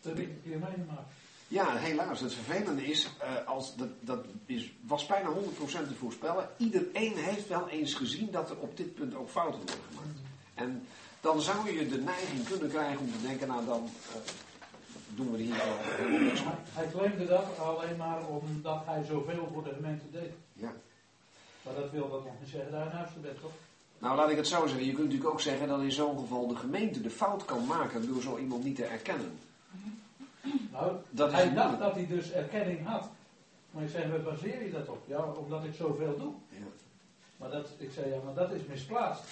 [0.00, 1.12] Dat heb ik keer meegemaakt.
[1.48, 2.20] Ja, helaas.
[2.20, 5.34] Het vervelende is, uh, als dat, dat is, was bijna 100%
[5.66, 6.48] te voorspellen.
[6.56, 10.18] Iedereen heeft wel eens gezien dat er op dit punt ook fouten worden gemaakt.
[10.54, 10.86] En
[11.20, 14.22] dan zou je de neiging kunnen krijgen om te denken, nou dan uh,
[15.14, 15.54] doen we hier
[16.72, 20.32] hij, claimde dat alleen maar omdat hij zoveel voor de gemeente deed.
[20.52, 20.72] Ja.
[21.62, 23.52] Maar dat wil dat nog niet zeggen dat hij een bent, toch?
[23.98, 24.86] Nou, laat ik het zo zeggen.
[24.86, 28.06] Je kunt natuurlijk ook zeggen dat in zo'n geval de gemeente de fout kan maken
[28.06, 29.38] door zo iemand niet te erkennen.
[30.72, 33.08] Nou, Dat is hij dacht dat hij dus erkenning had.
[33.70, 35.02] Maar ik zei, waar baseer je dat op?
[35.06, 36.32] Ja, omdat ik zoveel doe.
[36.48, 36.66] Ja.
[37.36, 39.22] Maar dat, ik zei, ja, maar dat is misplaatst.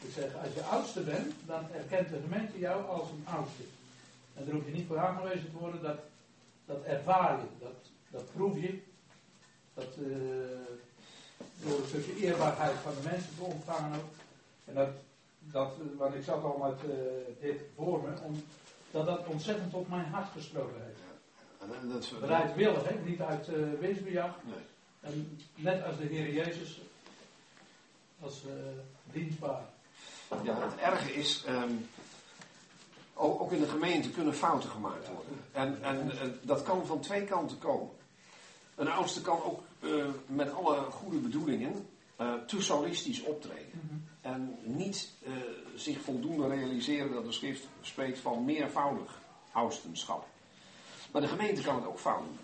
[0.00, 3.62] Ik zeg, als je oudste bent, dan erkent de gemeente jou als een oudste.
[4.36, 5.98] En daar hoef je niet voor aangewezen te worden, dat,
[6.66, 8.78] dat ervaar je, dat, dat proef je.
[9.74, 10.76] Dat, eh,
[11.62, 14.10] door een stukje eerbaarheid van de mensen te ontvangen ook.
[14.64, 14.88] En dat,
[15.38, 16.96] dat want ik zat al met eh,
[17.40, 18.42] dit voor me, om,
[18.90, 21.00] dat dat ontzettend op mijn hart gesproken heeft.
[21.60, 22.94] En, Bereidwillig, hè?
[23.04, 24.36] niet uit uh, winstbejag.
[24.44, 24.64] Nee.
[25.00, 26.80] En net als de Heer Jezus,
[28.20, 28.52] als uh,
[29.12, 29.64] dienstbaar.
[30.42, 31.72] Ja, het erge is, ehm,
[33.16, 35.40] ook, in de gemeente kunnen fouten gemaakt worden.
[35.52, 37.90] En, en eh, dat kan van twee kanten komen.
[38.74, 39.88] Een oudste kan ook eh,
[40.26, 44.08] met alle goede bedoelingen eh, te solistisch optreden.
[44.20, 45.08] En niet
[45.74, 49.18] zich voldoende realiseren dat de schrift spreekt van meervoudig
[49.52, 50.26] oudstenschap.
[51.12, 52.38] Maar de gemeente kan het ook fout doen.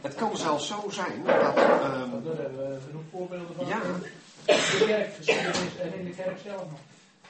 [0.00, 1.34] Het kan zelfs zo zijn dat.
[1.34, 3.66] ehm, Daar hebben we genoeg voorbeelden van.
[3.66, 3.80] Ja.
[4.46, 6.78] In de kerkgeschiedenis en in de kerk zelf nog.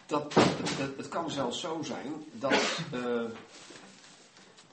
[0.07, 2.53] Dat, het, het- kan zelfs zo zijn dat
[2.93, 3.23] eh,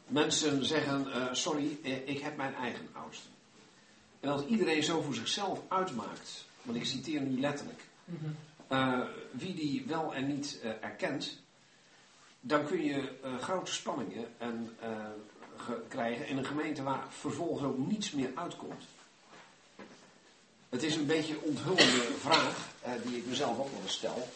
[0.07, 3.27] mensen zeggen: eh, Sorry, eh, ik heb mijn eigen oudste.
[4.19, 7.81] En als iedereen zo voor zichzelf uitmaakt, want ik citeer nu letterlijk,
[8.67, 8.99] eh,
[9.31, 11.37] wie die wel en niet erkent,
[12.39, 14.77] dan kun je grote spanningen en
[15.57, 18.83] ge- krijgen in een gemeente waar vervolgens ook niets meer uitkomt.
[20.69, 24.27] Het is een beetje een onthullende vraag eh, die ik mezelf ook wel eens stel.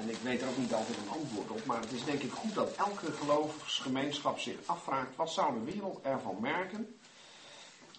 [0.00, 2.32] En ik weet er ook niet altijd een antwoord op, maar het is denk ik
[2.32, 6.98] goed dat elke geloofsgemeenschap zich afvraagt: wat zou de wereld ervan merken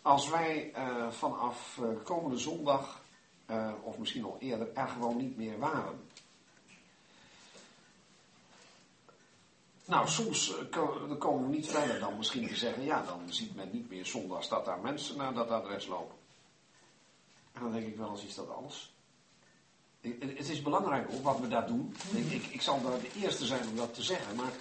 [0.01, 3.01] als wij eh, vanaf eh, komende zondag,
[3.45, 6.09] eh, of misschien al eerder, er gewoon niet meer waren?
[9.85, 10.55] Nou, soms
[11.19, 14.49] komen we niet verder dan misschien te zeggen: ja, dan ziet men niet meer zondags
[14.49, 16.15] dat daar mensen naar dat adres lopen.
[17.51, 18.93] En dan denk ik wel eens: is dat alles?
[20.01, 21.95] Het is belangrijk ook wat we daar doen.
[22.13, 24.51] Ik, ik, zal daar de eerste zijn om dat te zeggen, maar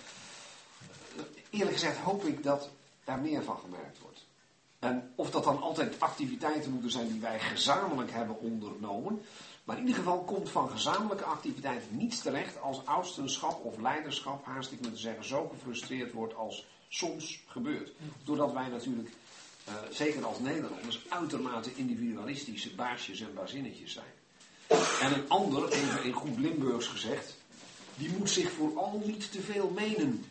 [1.16, 2.70] eh, eerlijk gezegd hoop ik dat
[3.04, 4.26] er meer van gemerkt wordt.
[4.78, 9.22] En of dat dan altijd activiteiten moeten zijn die wij gezamenlijk hebben ondernomen.
[9.64, 14.72] Maar in ieder geval komt van gezamenlijke activiteiten niets terecht als ouderschap of leiderschap, haast
[14.72, 17.92] ik me te zeggen, zo gefrustreerd wordt als soms gebeurt.
[18.24, 19.10] Doordat wij natuurlijk,
[19.64, 24.19] eh, zeker als Nederlanders, uitermate individualistische baasjes en bazinnetjes zijn.
[25.00, 27.36] En een ander, even in goed Limburgs gezegd,
[27.94, 30.24] die moet zich vooral niet te veel menen.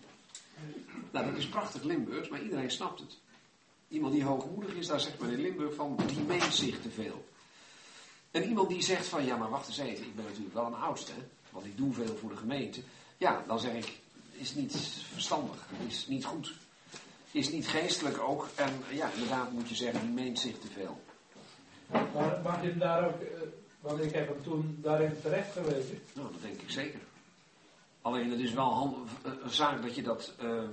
[1.11, 3.17] Nou, dat is prachtig Limburgs, maar iedereen snapt het.
[3.87, 7.27] Iemand die hoogmoedig is, daar zegt men in Limburg van, die meent zich te veel.
[8.31, 10.73] En iemand die zegt van, ja maar wacht eens even, ik ben natuurlijk wel een
[10.73, 12.81] oudste, hè, want ik doe veel voor de gemeente.
[13.17, 13.99] Ja, dan zeg ik,
[14.31, 14.75] is niet
[15.13, 16.53] verstandig, is niet goed,
[17.31, 18.47] is niet geestelijk ook.
[18.55, 21.01] En ja, inderdaad moet je zeggen, die meent zich te veel.
[22.13, 23.27] Maar mag je daar ook, eh,
[23.79, 26.01] want ik heb hem toen daarin terecht gewezen.
[26.13, 26.99] Nou, dat denk ik zeker.
[28.01, 30.63] Alleen het is wel hand- eh, een zaak dat je dat eh,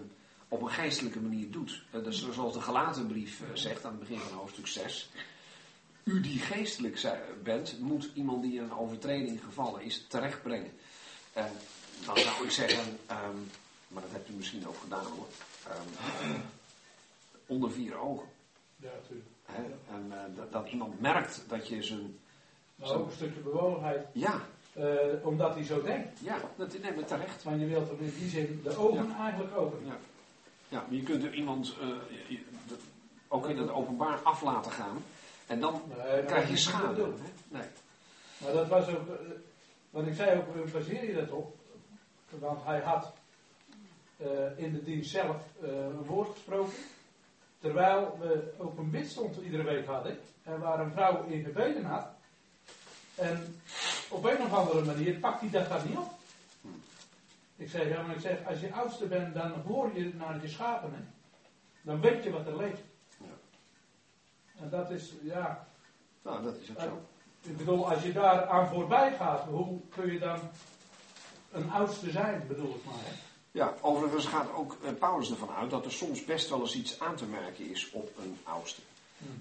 [0.48, 1.82] op een geestelijke manier doet.
[1.90, 5.10] Eh, dus zoals de gelaten brief eh, zegt aan het begin van hoofdstuk 6.
[6.04, 7.00] U die geestelijk
[7.42, 10.72] bent, moet iemand die in een overtreding gevallen is terechtbrengen.
[11.32, 11.52] En
[12.04, 13.36] dan zou ik zeggen, ehm,
[13.88, 15.26] maar dat hebt u misschien ook gedaan hoor,
[15.66, 16.38] ehm,
[17.46, 18.28] onder vier ogen.
[18.76, 19.28] Ja, natuurlijk.
[19.90, 22.18] En dat, dat iemand merkt dat je zijn.
[22.76, 24.40] Maar ook een stukje bewogenheid, Ja,
[24.72, 24.86] eh,
[25.22, 26.18] omdat hij zo denkt.
[26.20, 27.42] ja, dat neem ik terecht.
[27.42, 29.86] Want je wilt hem in die zin de ogen eigenlijk openen.
[29.86, 29.96] Ja.
[30.68, 31.86] Ja, maar je kunt er iemand eh,
[32.28, 32.44] je-
[33.28, 35.04] ook in het openbaar af laten gaan.
[35.46, 36.86] En dan Nee, krijg je schade.
[36.86, 37.20] de bedoeling.
[37.20, 37.58] hè?
[37.58, 37.66] Nee.
[38.38, 39.14] Maar dat was ook, eh,
[39.90, 41.56] want ik zei ook, baseer je dat op?
[42.30, 43.12] Want hij had
[44.56, 46.72] in de dienst zelf een woord gesproken.
[47.60, 50.18] Terwijl we ook een bidstond iedere week hadden.
[50.42, 52.06] En waar een vrouw in gebeden had.
[53.16, 53.60] En
[54.08, 56.10] op een of andere manier pakt hij dat dan niet op.
[57.56, 60.48] Ik zeg, ja, maar ik zeg, als je oudste bent, dan hoor je naar je
[60.48, 60.90] schapen.
[60.92, 61.00] Hè?
[61.82, 62.80] Dan weet je wat er leeft.
[63.18, 63.26] Ja.
[64.60, 65.66] En dat is, ja,
[66.22, 67.02] Nou, dat is ook zo.
[67.42, 70.38] ik bedoel, als je daar aan voorbij gaat, hoe kun je dan
[71.52, 72.94] een oudste zijn, bedoel ik maar.
[72.98, 73.12] Hè?
[73.50, 77.00] Ja, overigens gaat ook eh, Paulus ervan uit dat er soms best wel eens iets
[77.00, 78.80] aan te merken is op een oudste.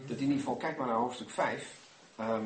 [0.08, 1.78] Dat in ieder geval, kijk maar naar hoofdstuk 5.
[2.16, 2.44] ehm,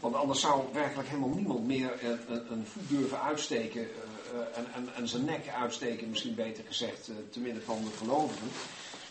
[0.00, 3.80] want anders zou werkelijk helemaal niemand meer een, een, een voet durven uitsteken.
[3.82, 7.90] eh, eh, en, en, en zijn nek uitsteken, misschien beter gezegd, eh, midden van de
[7.90, 8.48] gelovigen.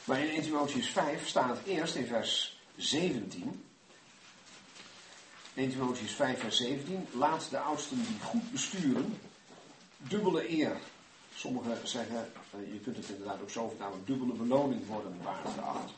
[0.04, 3.64] Maar in 1 Timotheüs 5 staat eerst in vers 17.
[5.54, 7.08] 1 Timotheüs 5 vers 17.
[7.12, 9.20] Laat de oudsten die goed besturen,
[9.98, 10.78] dubbele eer.
[11.36, 15.94] Sommigen zeggen, eh, je kunt het inderdaad ook zo vertalen, dubbele beloning worden waard geacht.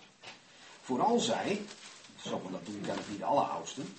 [0.82, 1.62] Vooral zij,
[2.24, 3.96] maar dat doen kennelijk niet alle oudsten,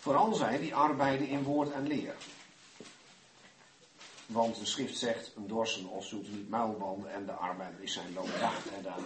[0.00, 2.14] vooral zij die arbeiden in woord en leer.
[4.26, 8.14] Want de schrift zegt, een dorsen of zult niet muilbanden en de arbeider is zijn
[8.14, 8.74] waard.
[8.76, 8.98] En daar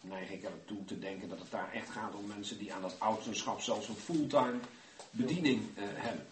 [0.00, 3.00] neig ik ertoe te denken dat het daar echt gaat om mensen die aan dat
[3.00, 4.58] ouderschap zelfs een fulltime
[5.10, 6.26] bediening eh, hebben.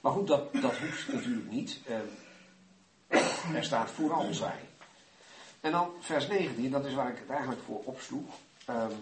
[0.00, 1.80] Maar goed, dat, dat hoeft natuurlijk niet.
[1.86, 1.98] Eh,
[3.54, 4.60] er staat vooral zij.
[5.60, 8.34] En dan vers 19, dat is waar ik het eigenlijk voor opsloeg.
[8.64, 8.92] Ehm,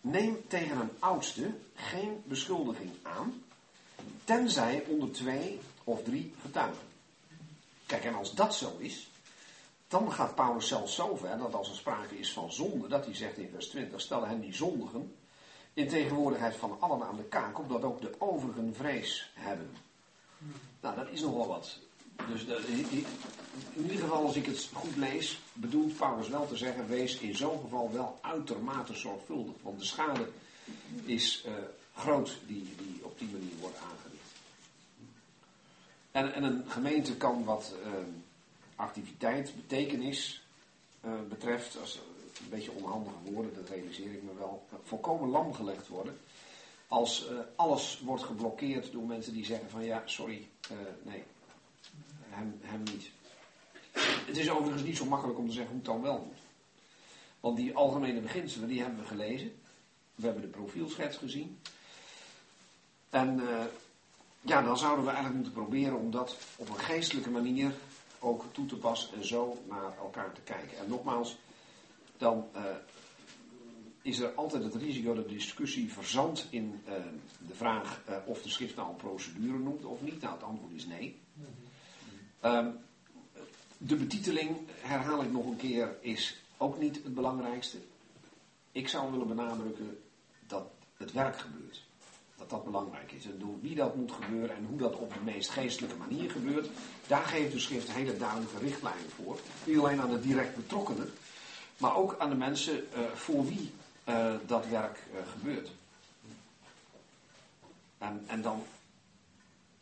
[0.00, 3.42] neem tegen een oudste geen beschuldiging aan,
[4.24, 6.82] tenzij onder twee of drie getuigen.
[7.86, 9.10] Kijk, en als dat zo is,
[9.88, 13.14] dan gaat Paulus zelfs zo ver dat als er sprake is van zonde, dat hij
[13.14, 15.14] zegt in vers 20, stel hen die zondigen
[15.74, 19.70] in tegenwoordigheid van allen aan de kaak, opdat ook de overigen vrees hebben.
[20.80, 21.78] Nou, dat is nogal wat.
[22.28, 23.06] Dus dat- in
[23.82, 27.60] ieder geval, als ik het goed lees, bedoelt Paulus wel te zeggen: wees in zo'n
[27.60, 29.54] geval wel uitermate zorgvuldig.
[29.62, 30.28] Want de schade
[31.04, 31.52] is eh,
[31.94, 34.30] groot die, die op die manier wordt aangericht.
[36.10, 37.90] En, en een gemeente kan wat eh,
[38.76, 40.42] activiteit, betekenis
[41.00, 42.00] eh, betreft, als
[42.42, 46.18] een beetje onhandige woorden, dat realiseer ik me wel, volkomen lam gelegd worden.
[46.88, 51.22] Als eh, alles wordt geblokkeerd door mensen die zeggen van ja, sorry, eh, nee,
[52.28, 53.10] hem, hem niet.
[54.26, 56.40] Het is overigens niet zo makkelijk om te zeggen hoe het dan wel moet.
[57.40, 59.52] Want die algemene beginselen, die hebben we gelezen.
[60.14, 61.58] We hebben de profielschets gezien.
[63.12, 63.64] En eh,
[64.40, 67.74] ja, dan zouden we eigenlijk moeten proberen om dat op een geestelijke manier
[68.18, 70.78] ook toe te passen en zo naar elkaar te kijken.
[70.78, 71.36] En nogmaals,
[72.16, 72.62] dan eh,
[74.02, 76.94] is er altijd het risico dat de discussie verzandt in eh,
[77.46, 80.20] de vraag of de schrift nou een procedure noemt of niet.
[80.20, 81.20] Nou, het antwoord is nee.
[82.40, 82.70] Ehm,
[83.78, 87.78] de betiteling, herhaal ik nog een keer, is ook niet het belangrijkste.
[88.72, 90.02] Ik zou willen benadrukken
[90.46, 91.90] dat het werk gebeurt.
[92.42, 93.24] Dat dat belangrijk is.
[93.24, 96.68] En door wie dat moet gebeuren en hoe dat op de meest geestelijke manier gebeurt,
[97.06, 99.38] daar geeft de schrift hele duidelijke richtlijnen voor.
[99.64, 101.12] Niet alleen aan de direct betrokkenen,
[101.76, 103.72] maar ook aan de mensen eh, voor wie
[104.04, 105.70] eh, dat werk eh, gebeurt.
[107.98, 108.62] En, en dan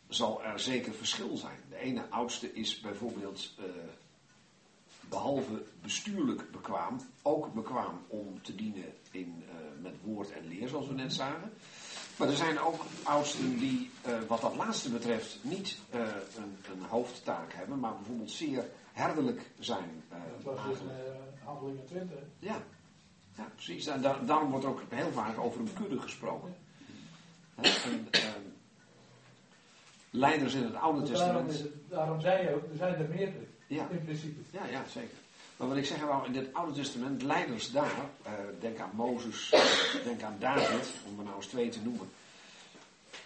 [0.07, 1.59] zal er zeker verschil zijn.
[1.69, 3.65] De ene oudste is bijvoorbeeld eh,
[5.09, 9.43] behalve bestuurlijk bekwaam, ook bekwaam om te dienen in,
[9.81, 11.53] met woord en leer, zoals we net zagen.
[12.21, 15.99] Maar er zijn ook oudsten die, eh, wat dat laatste betreft, niet eh,
[16.37, 20.03] een, een hoofdtaak hebben, maar bijvoorbeeld zeer herderlijk zijn.
[20.09, 20.89] eh, Dat was in
[21.43, 22.17] Handelingen 20.
[22.39, 22.55] Ja,
[23.37, 23.87] ja precies.
[23.87, 26.55] En da- daarom wordt ook heel vaak over een kudde gesproken.
[27.55, 28.41] En, ehm,
[30.09, 31.51] leiders in het Oude Daarom, Testament.
[31.59, 34.41] het, daarom zei je ook, er zijn er meerdere, Ja, in principe.
[34.51, 35.17] ja, ja, zeker.
[35.61, 39.51] Maar wat ik zeg wou, in het Oude Testament, leiders daar, eh, denk aan Mozes,
[39.51, 42.09] eh, denk aan David, om er nou eens twee te noemen.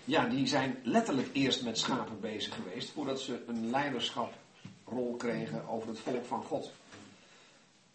[0.05, 5.87] Ja, die zijn letterlijk eerst met schapen bezig geweest, voordat ze een leiderschaprol kregen over
[5.87, 6.71] het volk van God.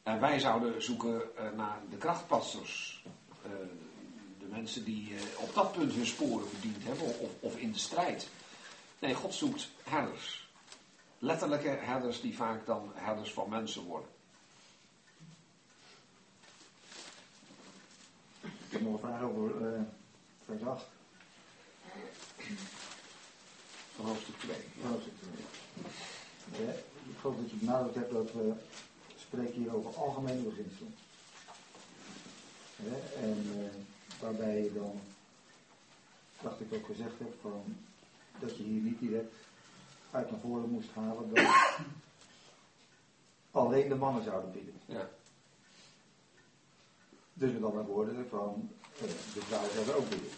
[0.02, 3.04] En wij zouden zoeken eh, naar de krachtpassers,
[3.42, 3.50] eh,
[4.38, 8.28] de mensen die op dat punt hun sporen verdiend hebben, of, of in de strijd.
[8.98, 10.48] Nee, God zoekt herders.
[11.18, 14.08] Letterlijke herders die vaak dan herders van mensen worden.
[18.70, 19.80] Ik heb nog een vraag over eh
[20.44, 20.86] vers 8.
[23.96, 24.56] Van hoofdstuk 2.
[24.82, 26.66] hoofdstuk twee.
[26.66, 26.72] Ja,
[27.10, 28.52] ik geloof dat je benadrukt hebt dat we
[29.16, 30.94] spreken hier over algemene beginselen.
[32.76, 35.00] Ja, en eh, waarbij je dan,
[36.42, 37.76] dacht ik ook gezegd heb, van,
[38.38, 39.34] dat je hier niet direct
[40.10, 41.54] uit naar voren moest halen dat
[43.62, 44.74] alleen de mannen zouden bidden.
[44.86, 45.08] Ja.
[47.40, 49.02] Dus met andere woorden van eh,
[49.34, 50.28] de vrouwen zouden ook bidden.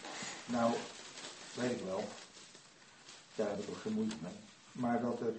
[0.45, 0.73] Nou,
[1.55, 2.03] weet ik wel,
[3.35, 4.33] daar heb ik ook geen moeite mee.
[4.71, 5.33] Maar dat, er,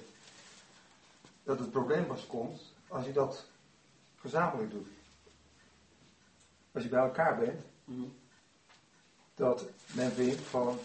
[1.42, 3.44] dat het probleem pas komt als je dat
[4.16, 4.86] gezamenlijk doet.
[6.72, 8.02] Als je bij elkaar bent, Mhm.
[9.34, 10.78] dat men vindt van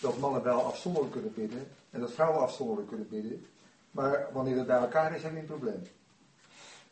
[0.00, 3.46] dat mannen wel afzonderlijk kunnen bidden en dat vrouwen afzonderlijk kunnen bidden.
[3.90, 5.82] Maar wanneer het bij elkaar is, heb je een probleem.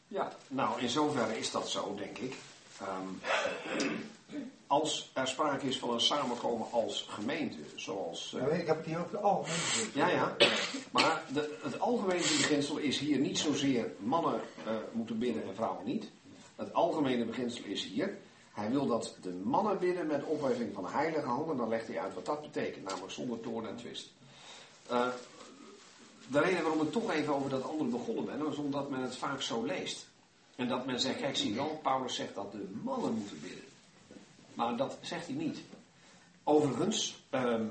[0.09, 2.37] Ja, nou in zoverre is dat zo, denk ik.
[2.81, 3.09] Ehm,
[4.67, 8.35] als er sprake is van een samenkomen als gemeente, zoals.
[8.35, 10.37] eh, ik heb het hier over de algemene ja, ja.
[10.93, 15.85] Maar de, het algemene beginsel is hier niet zozeer mannen eh, moeten bidden en vrouwen
[15.85, 16.11] niet.
[16.57, 18.19] Het algemene beginsel is hier.
[18.53, 21.57] Hij wil dat de mannen bidden met opheffing van heilige handen.
[21.57, 24.13] Dan legt hij uit wat dat betekent, namelijk zonder toorn en twist.
[24.89, 25.09] Eh,
[26.29, 29.17] de reden waarom ik toch even over dat andere begonnen ben, is omdat men het
[29.17, 30.07] vaak zo leest.
[30.57, 33.65] En dat men zegt, kijk zie wel, Paulus zegt dat de mannen moeten bidden.
[34.55, 35.59] Maar dat zegt hij niet.
[36.45, 37.67] Overigens, ehm,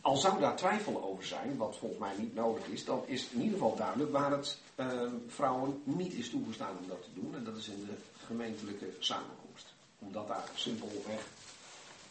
[0.00, 3.40] al zou daar twijfel over zijn, wat volgens mij niet nodig is, dan is in
[3.40, 7.34] ieder geval duidelijk waar het ehm, vrouwen niet is toegestaan om dat te doen.
[7.34, 7.96] En dat is in de
[8.26, 9.74] gemeentelijke samenkomst.
[9.98, 11.26] Omdat daar simpelweg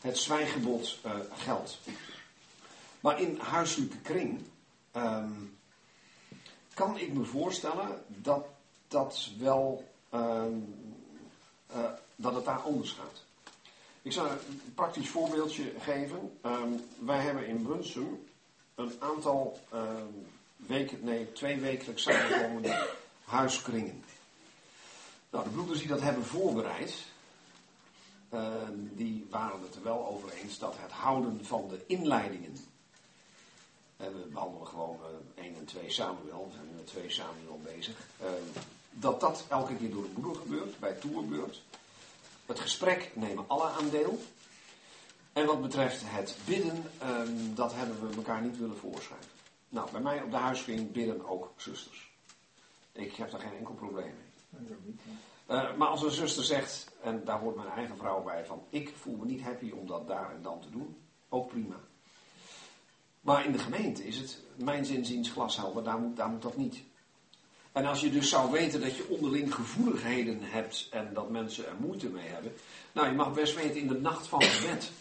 [0.02, 1.80] het zwijgebod eh, geldt.
[3.00, 4.42] Maar in huiselijke kring
[4.92, 5.32] ehm,
[6.80, 8.46] kan ik me voorstellen dat
[8.88, 10.54] dat wel ehm,
[11.68, 13.24] eh, dat het daar anders gaat.
[14.02, 16.38] Ik zal een praktisch voorbeeldje geven.
[16.42, 18.28] Ehm, wij hebben in Brunsum
[18.76, 20.12] een aantal ehm,
[20.56, 22.88] weken, nee, twee wekelijks samenkomende
[23.38, 24.04] huiskringen.
[25.30, 26.94] Nou, de broeders die dat hebben voorbereid,
[28.92, 32.58] die waren het er wel over eens dat het houden van de inleidingen.
[34.00, 35.00] En we behandelen gewoon
[35.36, 37.96] eh 1 en 2 Samuel, we zijn met 2 Samuel bezig.
[38.22, 38.44] ehm,
[38.92, 41.62] dat dat elke keer door de broeder gebeurt, bij toerbeurt.
[42.46, 44.20] Het gesprek nemen alle aan deel.
[45.34, 49.30] En wat betreft het bidden, ehm, dat hebben we elkaar niet willen voorschrijven.
[49.70, 52.12] Nou, bij mij op de huisvriend bidden ook zusters.
[52.92, 54.68] Ik heb daar geen enkel probleem mee.
[55.46, 58.94] Eh, maar als een zuster zegt, en daar hoort mijn eigen vrouw bij, van ik
[58.96, 60.98] voel me niet happy om dat daar en dan te doen,
[61.30, 61.76] ook prima.
[63.22, 66.84] Maar in de gemeente is het, mijn zinziens, glashelder, daar moet, daar moet dat niet.
[67.72, 71.76] En als je dus zou weten dat je onderling gevoeligheden hebt en dat mensen er
[71.80, 72.54] moeite mee hebben.
[72.92, 74.92] Nou, je mag best weten in de nacht van het wet,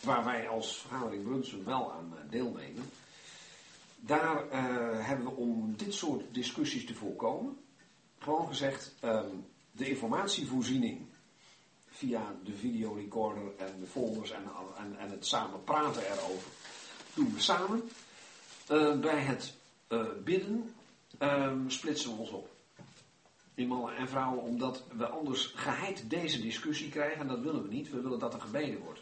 [0.00, 2.90] waar wij als vergadering Brunsum wel aan eh, deelnemen.
[3.96, 4.60] Daar eh,
[5.06, 7.58] hebben we om dit soort discussies te voorkomen,
[8.18, 9.26] gewoon gezegd, ehm,
[9.72, 11.06] de informatievoorziening
[11.90, 14.42] via de videorecorder en de folders en,
[14.78, 16.50] en, en het samen praten erover,
[17.18, 17.82] doen we samen.
[18.66, 19.54] Eh, bij het
[19.88, 20.74] uh, bidden
[21.18, 22.50] um, splitsen we ons op.
[23.54, 27.20] In mannen en vrouwen, omdat we anders geheid deze discussie krijgen.
[27.20, 27.90] En dat willen we niet.
[27.90, 29.00] We willen dat er gebeden wordt.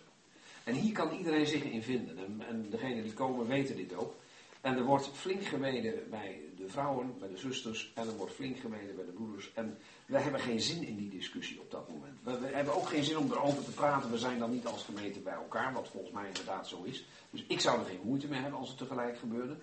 [0.65, 2.19] En hier kan iedereen zich in vinden.
[2.19, 4.15] En, en degenen die komen weten dit ook.
[4.61, 7.93] En er wordt flink gemeden bij de vrouwen, bij de zusters.
[7.95, 9.53] En er wordt flink gemeden bij de broeders.
[9.55, 12.19] En we hebben geen zin in die discussie op dat moment.
[12.23, 14.11] We, hebben ook geen zin om erover te praten.
[14.11, 17.05] We zijn dan niet als gemeente bij elkaar, wat volgens mij inderdaad zo is.
[17.31, 19.57] Dus ik zou er geen moeite mee hebben als het tegelijk gebeurde.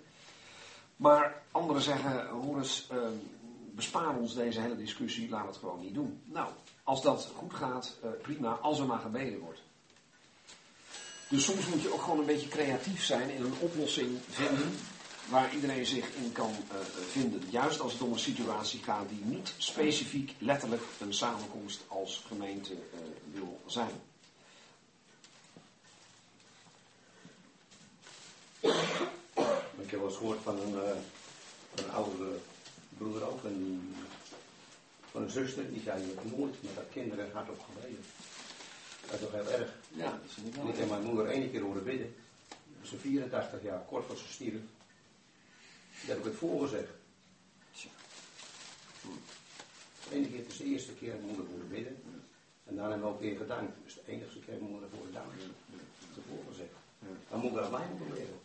[0.95, 2.99] Maar anderen zeggen, hoor eens, uh,
[3.76, 6.22] bespaar ons deze hele discussie, laat het gewoon niet doen.
[6.26, 6.49] Nou,
[6.84, 9.62] als dat goed gaat, uh, prima, als er maar gebeden wordt.
[11.27, 14.71] Dus soms moet je ook gewoon een beetje creatief zijn in een oplossing vinden
[15.29, 16.77] waar iedereen zich in kan uh,
[17.09, 17.41] vinden.
[17.49, 22.73] Juist als het om een situatie gaat die niet specifiek letterlijk een samenkomst als gemeente
[23.31, 23.91] wil zijn.
[29.79, 30.81] Ik heb wel eens gehoord van een, uh,
[31.75, 32.37] een oudere
[32.97, 33.95] broer ook, een,
[35.11, 38.05] van een zuster, die zei, nooit met haar kinderen hardop gebeden.
[39.05, 39.73] Dat is toch heel erg.
[39.89, 40.55] Ja, dat is niet.
[40.55, 42.15] Ik heb mijn moeder één keer horen bidden.
[42.81, 44.61] Ze 84 jaar, kort voor ze stierf.
[46.05, 46.91] Daar heb ik het voorgezegd.
[50.09, 52.01] De ene keer, het is de eerste keer mijn moeder horen bidden.
[52.65, 53.73] En daarna hebben we ook weer gedankt.
[53.84, 55.27] Dus de enige keer mijn moeder voor gedaan.
[56.09, 56.73] Dat is voorgezegd.
[57.30, 58.39] Dan moet er aan mij moeten leren.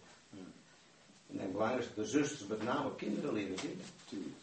[1.30, 3.56] En het belangrijkste, de zusters met name kinderen leren.
[4.05, 4.36] Tuurlijk.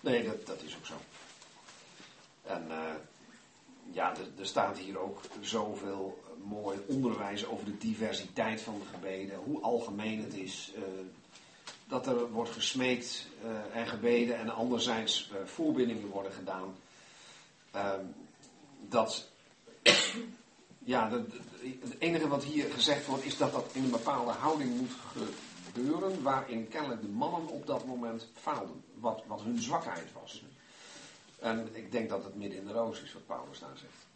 [0.00, 0.94] Nee, dat, dat is ook zo.
[2.42, 2.94] En uh,
[3.90, 9.38] ja, er, er, staat hier ook zoveel mooi onderwijs over de diversiteit van de gebeden,
[9.38, 10.72] hoe algemeen het is.
[10.76, 10.82] Uh,
[11.88, 16.74] dat er wordt gesmeekt uh, en gebeden en anderzijds voorbindingen worden gedaan.
[17.70, 18.04] Ehm,
[18.88, 19.28] dat
[20.86, 21.10] ja,
[21.80, 24.92] het enige wat hier gezegd wordt is dat dat in een bepaalde houding moet
[25.72, 30.44] gebeuren, waarin kennelijk de mannen op dat moment faalden, wat, wat hun zwakheid was.
[31.38, 34.06] En ik denk dat het midden in de roos is wat Paulus daar zegt.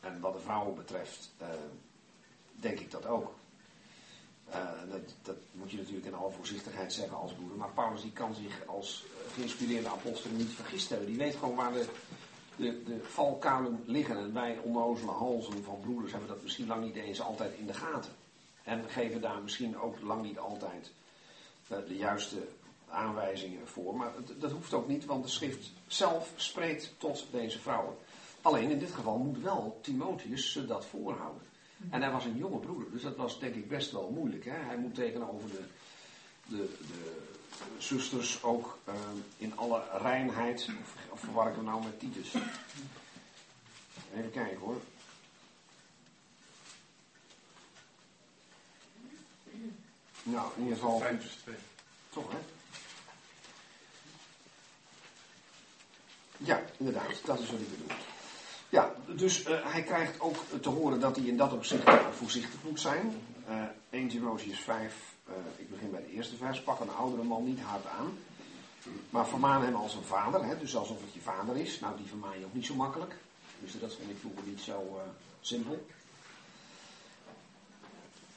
[0.00, 1.48] En wat de vrouwen betreft, uh,
[2.52, 3.34] denk ik dat ook.
[4.48, 7.56] Uh, dat, dat, moet je natuurlijk in alle voorzichtigheid zeggen als broeder.
[7.56, 11.06] Maar Paulus die kan zich als geïnspireerde apostel niet vergist hebben.
[11.06, 11.86] Die weet gewoon waar de,
[12.56, 14.16] de, de valkuilen liggen.
[14.16, 17.74] En wij onnozele halzen van broeders hebben dat misschien lang niet eens altijd in de
[17.74, 18.12] gaten.
[18.62, 20.90] En geven daar misschien ook lang niet altijd
[21.68, 22.48] uh, de juiste
[22.90, 23.96] aanwijzingen voor.
[23.96, 27.96] Maar dat, hoeft ook niet, want de schrift zelf spreekt tot deze vrouwen.
[28.42, 31.42] Alleen in dit geval moet wel Timotheus ze dat voorhouden.
[31.90, 34.44] En hij was een jonge broeder, dus dat was denk ik best wel moeilijk.
[34.44, 34.56] Hè?
[34.56, 35.64] Hij moet tegenover de,
[36.46, 37.28] de, de
[37.78, 38.94] zusters ook uh,
[39.36, 42.34] in alle reinheid, of, of verwar ik hem nou met Titus?
[44.14, 44.80] Even kijken hoor.
[50.22, 51.02] Nou, in ieder geval.
[52.10, 52.38] Toch hè?
[56.36, 57.96] Ja, inderdaad, dat is wat ik bedoel.
[58.68, 62.80] Ja, dus uh, hij krijgt ook te horen dat hij in dat opzicht voorzichtig moet
[62.80, 63.14] zijn.
[63.48, 64.94] Uh, 1 Timotheus 5,
[65.28, 66.62] uh, ik begin bij de eerste vers.
[66.62, 68.18] Pak een oudere man niet hard aan.
[69.10, 71.80] Maar vermaan hem als een vader, hè, dus alsof het je vader is.
[71.80, 73.16] Nou, die vermaan je ook niet zo makkelijk.
[73.58, 75.00] Dus dat vond ik vroeger niet zo
[75.40, 75.86] simpel.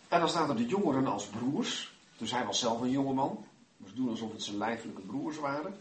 [0.07, 1.93] En dan staat er de jongeren als broers.
[2.17, 3.45] Dus hij was zelf een jongeman.
[3.77, 5.77] Dus doen alsof het zijn lijfelijke broers waren.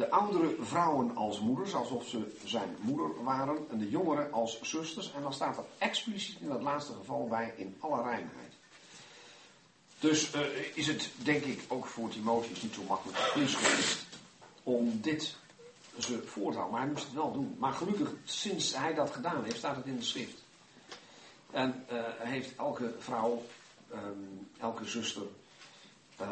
[0.00, 3.66] De oudere vrouwen als moeders, alsof ze zijn moeder waren.
[3.70, 5.12] En de jongeren als zusters.
[5.12, 8.52] En dan staat er expliciet in dat laatste geval bij in alle reinheid.
[9.98, 10.40] Dus uh,
[10.74, 13.18] is het denk ik ook voor Timotheus niet zo makkelijk
[14.62, 15.36] om dit
[15.98, 16.70] ze voor te houden.
[16.70, 17.56] Maar hij moest het wel doen.
[17.58, 20.42] Maar gelukkig, sinds hij dat gedaan heeft, staat het in de schrift.
[21.50, 23.42] En uh, heeft elke vrouw,
[23.92, 25.26] um, elke zuster,
[26.20, 26.30] uh,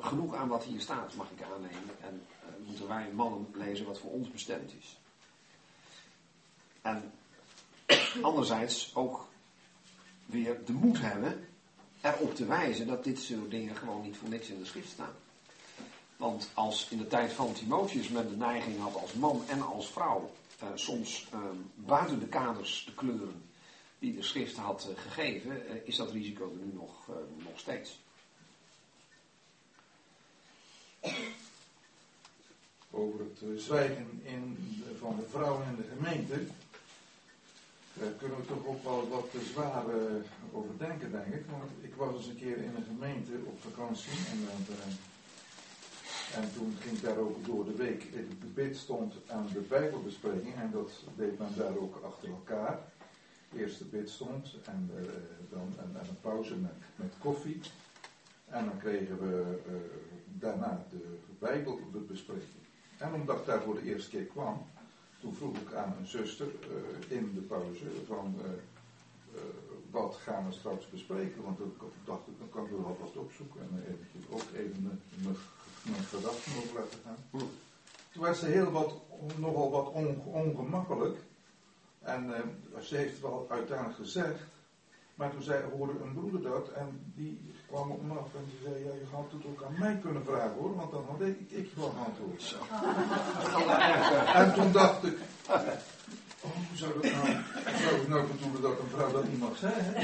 [0.00, 1.96] genoeg aan wat hier staat, mag ik aannemen.
[2.00, 2.22] En
[2.66, 4.98] moeten wij mannen lezen wat voor ons bestemd is.
[6.82, 7.12] En
[8.22, 9.28] anderzijds ook
[10.26, 11.48] weer de moed hebben
[12.00, 15.14] erop te wijzen dat dit soort dingen gewoon niet voor niks in de schrift staan.
[16.16, 19.88] Want als in de tijd van Timotheus men de neiging had als man en als
[19.88, 20.32] vrouw
[20.62, 21.40] uh, soms uh,
[21.74, 23.42] buiten de kaders te kleuren
[23.98, 27.98] die de schrift had uh, gegeven, is dat risico er nu nog, nog steeds.
[32.94, 34.58] Over het eh, zwijgen in,
[34.98, 36.34] van de vrouwen in de gemeente.
[37.92, 40.02] Daar kunnen we toch ook wel wat zwaar uh,
[40.52, 41.44] over denken, denk ik.
[41.50, 44.18] Want ik was eens een keer in een gemeente op vakantie.
[44.30, 44.38] En,
[44.70, 44.84] uh,
[46.38, 50.54] en toen ging daar ook door de week het bid stond aan de Bijbelbespreking.
[50.54, 52.78] En dat deed men daar ook achter elkaar.
[53.56, 54.90] Eerst de bid stond en
[55.50, 57.60] dan en, en, een pauze met, met koffie.
[58.44, 59.58] En dan kregen we
[60.38, 62.63] daarna de Bijbelbespreking.
[62.98, 64.66] En omdat ik daar voor de eerste keer kwam,
[65.20, 68.44] toen vroeg ik aan een zuster uh, in de pauze van uh,
[69.34, 69.40] uh,
[69.90, 71.42] wat gaan we straks bespreken.
[71.42, 75.00] Want ik dacht ik, dan kan ik wel wat opzoeken en eventjes ook even
[75.82, 77.40] mijn gedachten over laten gaan.
[78.12, 78.94] Toen was ze heel wat,
[79.36, 81.18] nogal wat on, ongemakkelijk.
[82.00, 82.32] En
[82.80, 84.40] ze heeft wel uiteindelijk gezegd
[85.14, 88.58] maar toen zei, hoorde een broeder dat en die kwam op me af en die
[88.62, 91.38] zei, ja, je had het ook aan mij kunnen vragen hoor, want dan had ik,
[91.48, 92.42] ik wel antwoord.
[92.42, 92.56] Zo.
[94.40, 95.16] en toen dacht ik,
[95.48, 95.60] oh,
[96.40, 97.26] hoe zou dat nou,
[97.82, 99.94] zou ik nou bedoelen dat een vrouw dat niet mag zeggen?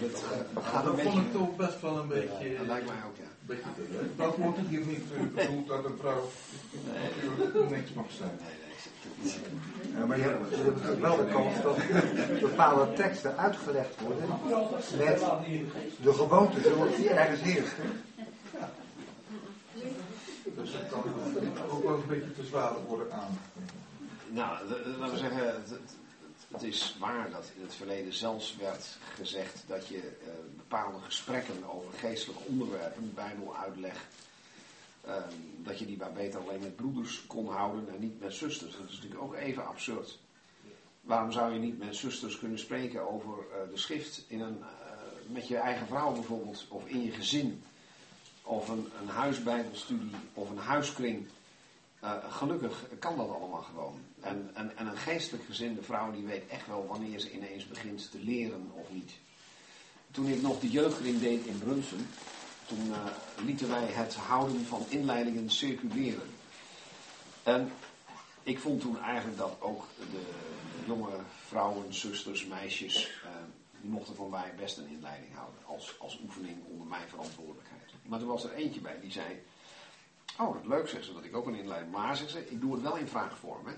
[0.00, 0.24] Dat,
[0.54, 2.50] uh, dat vond ik toch best wel een beetje...
[2.50, 3.30] Ja, dat lijkt mij ook, ja.
[3.40, 3.68] Beetje
[4.16, 6.30] dat wordt hier niet uh, bedoeld dat een vrouw
[6.86, 8.38] natuurlijk niks mag zijn.
[10.06, 11.76] Maar je hebt, hebt wel de kans dat
[12.40, 14.28] bepaalde teksten uitgelegd worden
[14.96, 15.18] met
[16.02, 17.72] de gewoonte zoals die ergens heerst.
[20.44, 21.02] Dus het kan
[21.70, 23.38] ook wel een beetje te zwaar worden aan.
[24.28, 25.62] Nou, laten we zeggen,
[26.52, 31.70] het, is waar dat in het verleden zelfs werd gezegd dat je uh, bepaalde gesprekken
[31.70, 34.33] over geestelijke onderwerpen, bijbeluitleg, Ehm,
[35.62, 38.76] dat je die maar beter alleen met broeders kon houden en niet met zusters.
[38.76, 40.18] Dat is natuurlijk ook even absurd.
[41.00, 44.66] Waarom zou je niet met zusters kunnen spreken over uh, de schrift in een, uh,
[45.26, 47.62] met je eigen vrouw bijvoorbeeld, of in je gezin,
[48.42, 51.26] of een, een huisbijbelstudie, of een huiskring?
[52.04, 54.00] Uh, gelukkig kan dat allemaal gewoon.
[54.20, 58.10] En, en, en een geestelijk gezinde vrouw die weet echt wel wanneer ze ineens begint
[58.10, 59.12] te leren of niet.
[60.10, 62.06] Toen ik nog de jeugdring deed in Brunsum,
[62.66, 62.96] toen uh,
[63.44, 66.30] lieten wij het houden van inleidingen circuleren.
[67.42, 67.72] En
[68.42, 70.22] ik vond toen eigenlijk dat ook de,
[70.86, 71.16] jonge
[71.46, 73.30] vrouwen, zusters, meisjes, uh,
[73.80, 75.60] die mochten van mij best een inleiding houden.
[75.66, 77.92] Als, als oefening onder mijn verantwoordelijkheid.
[78.02, 79.42] Maar er was er eentje bij die zei,
[80.38, 81.92] oh dat leuk zegt ze dat ik ook een inleiding.
[81.92, 83.66] Maar zegt ze, ik doe het wel in vraagvorm.
[83.66, 83.74] Hè.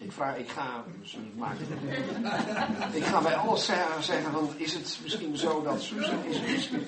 [0.00, 1.16] Ik, vraag, ik, ga, dus
[2.92, 3.64] ik ga bij alles
[4.00, 6.84] zeggen van, is het misschien zo dat Susan is misschien...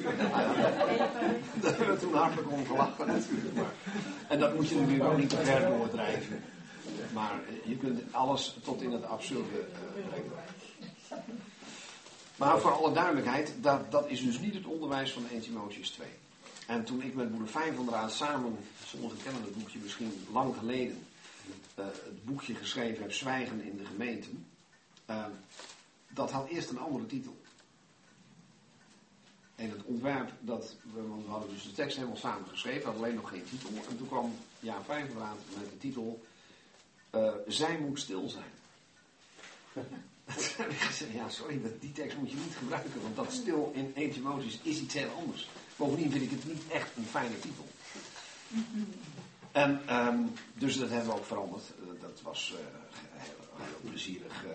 [1.60, 3.54] Daar hebben we toen hartelijk om gelachen natuurlijk.
[3.54, 3.72] Maar,
[4.28, 6.42] en dat moet je natuurlijk ook niet te ver doordrijven.
[7.12, 10.32] Maar je kunt alles tot in het absurde uh, brengen.
[12.36, 16.08] Maar voor alle duidelijkheid, dat, dat is dus niet het onderwijs van 1 Timotheus 2.
[16.66, 20.26] En toen ik met moeder Fijn van der Raad samen, sommigen kennen het boekje misschien
[20.32, 21.06] lang geleden,
[21.78, 24.46] uh, het boekje geschreven heb, Zwijgen in de gemeenten,
[25.10, 25.26] uh,
[26.08, 27.40] dat had eerst een andere titel.
[29.54, 33.28] En het ontwerp, dat, we hadden dus de tekst helemaal samen geschreven, had alleen nog
[33.28, 33.70] geen titel.
[33.90, 36.22] En toen kwam Jaan Vijverraad met de titel,
[37.14, 38.50] uh, Zij moet stil zijn.
[41.18, 44.94] ja sorry, die tekst moet je niet gebruiken, want dat stil in etymologisch is iets
[44.94, 45.48] heel anders.
[45.76, 47.66] Bovendien vind ik het niet echt een fijne titel.
[49.52, 51.62] En um, dus dat hebben we ook veranderd.
[51.80, 52.58] Uh, dat was uh,
[53.12, 54.50] heel, heel plezierig uh,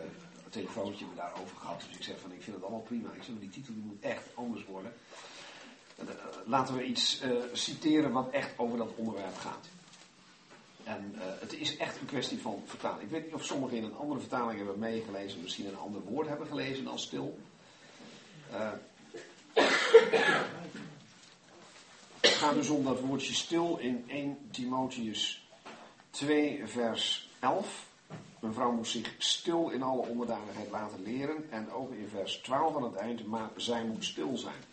[0.49, 1.81] telefoontje we daarover gehad.
[1.87, 3.09] Dus ik zeg van ik vind het allemaal prima.
[3.13, 4.93] Ik zeg die titel die moet echt anders worden.
[6.45, 7.21] laten we iets
[7.53, 9.67] citeren wat echt over dat onderwerp gaat.
[10.83, 13.01] En het is echt een kwestie van vertaling.
[13.01, 16.27] Ik weet niet of sommigen in een andere vertaling hebben meegelezen, misschien een ander woord
[16.27, 17.39] hebben gelezen dan stil.
[22.27, 25.47] Het gaat dus om dat woordje stil in 1 Timotheus
[26.09, 27.85] 2, vers 11.
[28.41, 31.51] Een vrouw moet zich stil in alle onderdanigheid laten leren.
[31.51, 34.63] En ook in vers 12 aan het eind, maar zij moet stil zijn.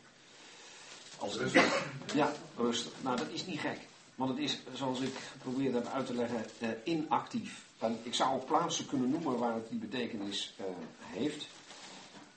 [1.18, 1.86] Als rustig.
[2.14, 2.92] Ja, rustig.
[3.02, 3.78] Nou, dat is niet gek.
[4.14, 7.64] Want het is, zoals ik geprobeerd heb uit te leggen, eh, inactief.
[7.78, 10.64] En ik zou ook plaatsen kunnen noemen waar het die betekenis eh,
[11.00, 11.46] heeft.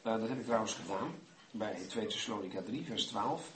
[0.06, 1.16] Uh, dat heb ik trouwens gedaan
[1.52, 3.52] bij 2 Thessalonica 3, vers 12.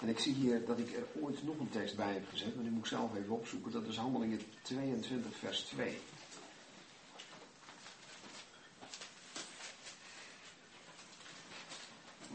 [0.00, 2.64] En ik zie hier dat ik er ooit nog een tekst bij heb gezet, maar
[2.64, 3.72] die moet ik zelf even opzoeken.
[3.72, 5.98] Dat is Handelingen 22, vers 2.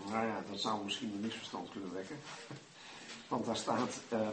[0.06, 2.18] Nou ja, dat zou misschien een misverstand kunnen wekken.
[3.28, 4.28] Want daar staat uh,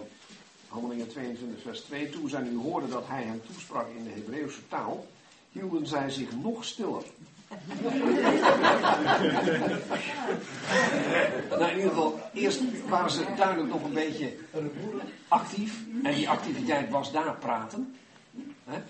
[0.69, 2.11] Handelingen 22, vers 2.
[2.11, 5.07] Toen zij nu hoorden dat hij hen toesprak in de Hebreeuwse taal,
[5.53, 7.05] hielden zij zich nog stiller.
[11.59, 14.35] nou, in ieder geval, eerst waren ze duidelijk nog een beetje
[15.29, 15.81] actief.
[16.03, 17.97] En die activiteit was daar praten.
[18.65, 18.83] Hè?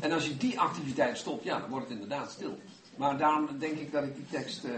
[0.00, 2.58] En als je die activiteit stopt, ja, dan wordt het inderdaad stil.
[2.96, 4.72] Maar daarom denk ik dat ik die tekst uh,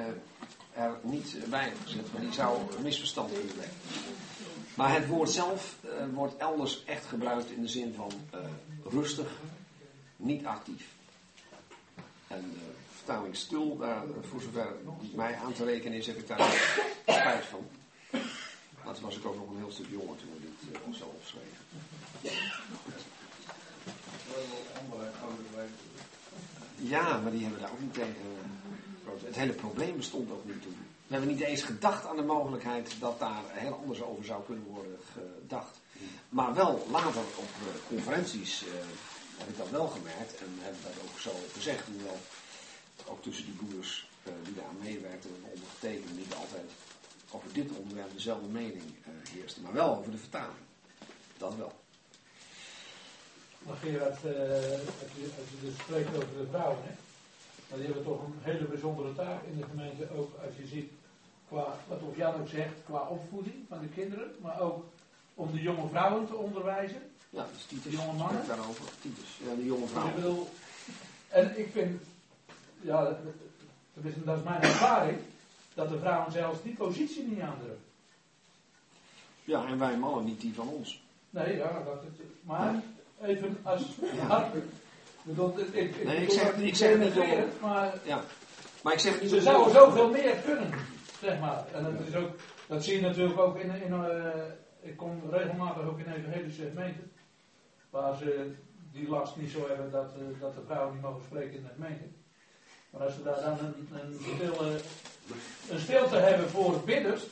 [0.72, 2.12] er niet bij heb gezet.
[2.12, 3.76] Want die zou een misverstand kunnen leggen.
[4.74, 8.40] Maar het woord zelf uh, wordt elders echt gebruikt in de zin van uh,
[8.92, 9.28] rustig,
[10.16, 10.86] niet actief.
[12.26, 12.56] En
[13.04, 14.74] vertaling stil, daar, voor zover
[15.14, 16.40] mij aan te rekenen is, heb ik daar
[17.06, 17.66] spijt van.
[18.84, 21.04] Maar toen was ik ook nog een heel stuk jonger toen we dit uh, zo
[21.04, 21.58] opschreven.
[26.76, 28.14] Ja, maar die hebben daar ook niet tegen.
[29.24, 30.76] Het hele probleem bestond ook niet toen.
[31.06, 34.64] We hebben niet eens gedacht aan de mogelijkheid dat daar heel anders over zou kunnen
[34.64, 35.80] worden gedacht.
[36.28, 37.48] Maar wel later op
[37.88, 38.64] conferenties
[39.38, 41.86] heb ik dat wel gemerkt en hebben dat ook zo gezegd.
[41.86, 42.18] Hoewel
[43.08, 46.70] ook tussen die broeders uh, die daar meewerkten en ondergetekend niet altijd
[47.30, 49.60] over dit onderwerp dezelfde mening uh, heerste.
[49.60, 50.64] Maar wel over de vertaling.
[51.36, 51.72] Dat wel.
[53.66, 54.32] Maar Gerard, uh,
[55.02, 56.94] als, je, als je dus spreekt over de vrouwen, hè,
[57.68, 60.10] dan die hebben toch een hele bijzondere taak in de gemeente.
[60.16, 60.90] Ook als je ziet,
[61.48, 64.34] qua, wat of Jan ook zegt, qua opvoeding van de kinderen.
[64.40, 64.84] Maar ook
[65.34, 67.02] om de jonge vrouwen te onderwijzen.
[67.30, 67.90] Ja, dus Titus.
[67.90, 68.46] De jonge mannen.
[68.46, 69.38] Daarover, Titus.
[69.46, 70.14] Ja, de jonge vrouwen.
[70.14, 70.48] Ik bedoel,
[71.28, 72.02] en ik vind,
[72.82, 73.16] ja,
[73.92, 75.18] tenminste dat is mijn ervaring,
[75.74, 77.84] dat de vrouwen zelfs die positie niet aandrukken.
[79.44, 81.02] Ja, en wij mannen niet die van ons.
[81.30, 82.04] Nee, ja, dat,
[82.42, 82.82] maar
[83.22, 83.82] even als
[84.16, 84.50] ja.
[85.22, 87.28] Bedoel, ik, ik, nee, ik zeg, ik zeg niet om,
[87.60, 88.22] maar, ja.
[88.82, 90.70] maar ik zeg niet ze zouden zoveel meer kunnen,
[91.20, 91.64] zeg maar.
[91.72, 92.30] En dat, is ook,
[92.66, 94.08] dat zie je natuurlijk ook in, in uh,
[94.80, 97.10] ik kom regelmatig ook in evangelische gemeenten,
[97.90, 98.52] waar ze
[98.92, 101.72] die last niet zo hebben dat, uh, dat de vrouwen niet mogen spreken in de
[101.74, 102.04] gemeente.
[102.92, 104.80] Maar als ze daar dan een, een, stille,
[105.68, 107.22] een stilte hebben voor bidders,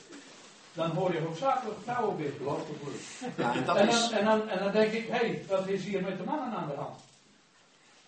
[0.72, 2.46] dan hoor je hoofdzakelijk vrouwen bidden.
[3.36, 4.08] Ja, en, dat en, is...
[4.08, 6.50] dan, en, dan, en dan denk ik, hé, hey, wat is hier met de mannen
[6.50, 7.00] aan de hand?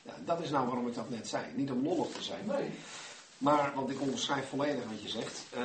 [0.02, 1.44] Ja, dat is nou waarom ik dat net zei.
[1.54, 2.46] Niet om lollig te zijn.
[2.46, 2.70] Nee.
[3.38, 5.42] Maar, want ik onderschrijf volledig wat je zegt.
[5.56, 5.62] Uh,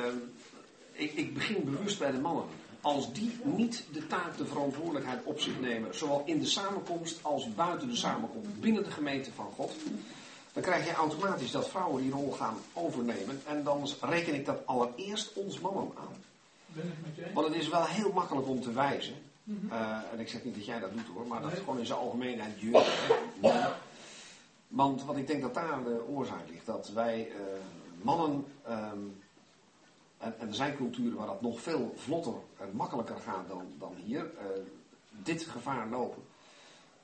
[0.92, 2.44] ik, ik begin bewust bij de mannen.
[2.80, 7.54] Als die niet de taak, de verantwoordelijkheid op zich nemen, zowel in de samenkomst als
[7.54, 9.72] buiten de samenkomst, binnen de gemeente van God,
[10.58, 13.42] dan krijg je automatisch dat vrouwen die rol gaan overnemen.
[13.46, 16.24] En dan reken ik dat allereerst ons mannen aan.
[17.34, 19.14] Want het is wel heel makkelijk om te wijzen.
[19.44, 21.86] Uh, en ik zeg niet dat jij dat doet hoor, maar dat is gewoon in
[21.86, 22.60] zijn algemeenheid.
[22.60, 23.76] Ja.
[24.68, 27.36] Want wat ik denk dat daar de oorzaak ligt, dat wij uh,
[28.02, 29.22] mannen, um,
[30.18, 33.94] en, en, er zijn culturen waar dat nog veel vlotter en makkelijker gaat dan, dan
[34.04, 34.46] hier, uh,
[35.10, 36.22] dit gevaar lopen.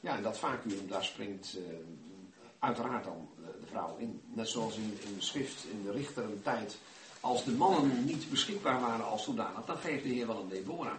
[0.00, 1.58] Ja, en dat vacuüm, daar springt
[2.64, 3.28] uiteraard dan
[3.98, 4.20] in.
[4.34, 6.78] Net zoals in, in de schrift, in de richteren tijd,
[7.20, 10.92] als de mannen niet beschikbaar waren als zodanig, dan geeft de Heer wel een Deborah.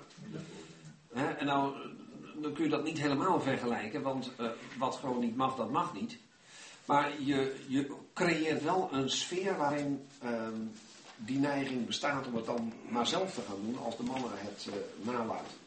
[1.14, 1.76] En nou,
[2.42, 4.32] dan kun je dat niet helemaal vergelijken, want
[4.78, 6.18] wat gewoon niet mag, dat mag niet.
[6.86, 10.72] Maar je, je creëert wel een sfeer waarin um,
[11.18, 14.68] die neiging bestaat om het dan maar zelf te gaan doen als de mannen het
[14.70, 14.74] uh,
[15.06, 15.58] nalaten.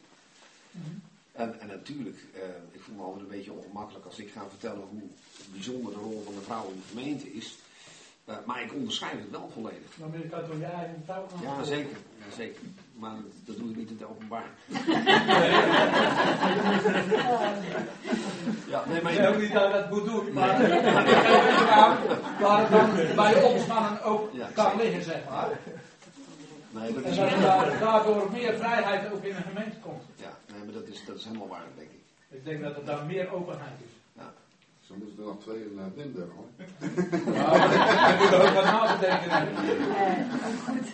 [0.70, 1.02] -hmm.
[1.38, 2.42] En, en, natuurlijk, uh,
[2.72, 5.02] ik voel me altijd een beetje ongemakkelijk als ik ga vertellen hoe
[5.52, 7.58] bijzonder de rol van de vrouw in de gemeente is.
[8.28, 9.98] Uh, maar ik onderschrijf het wel volledig.
[9.98, 11.96] Maar je kan jij en vrouw Ja, zeker.
[12.18, 12.60] Ja, zeker.
[12.94, 14.50] Maar dat doe ik niet in het openbaar.
[18.72, 20.58] ja, nee, maar ik zeg ook niet dat dat moet doen, maar
[22.94, 23.14] nee.
[23.14, 24.84] bij ons mannen ook ja, kan zeker.
[24.84, 25.48] liggen, zeg maar.
[26.80, 30.02] Nee, dat en is dat er daardoor meer vrijheid ook in een gemeente komt.
[30.16, 32.00] Ja, nee, maar dat is, dat is helemaal waar, denk ik.
[32.28, 33.92] Ik denk dat er daar meer openheid is.
[34.12, 34.32] Ja.
[34.80, 36.46] Zo moeten er nog twee naar binnen hoor.
[37.34, 39.30] Ja, maar ik moet er ook wat na te denken.
[40.66, 40.86] goed.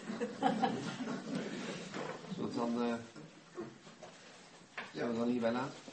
[2.34, 2.94] Zullen we dan, uh,
[4.90, 5.83] ja, we dan hierbij laten?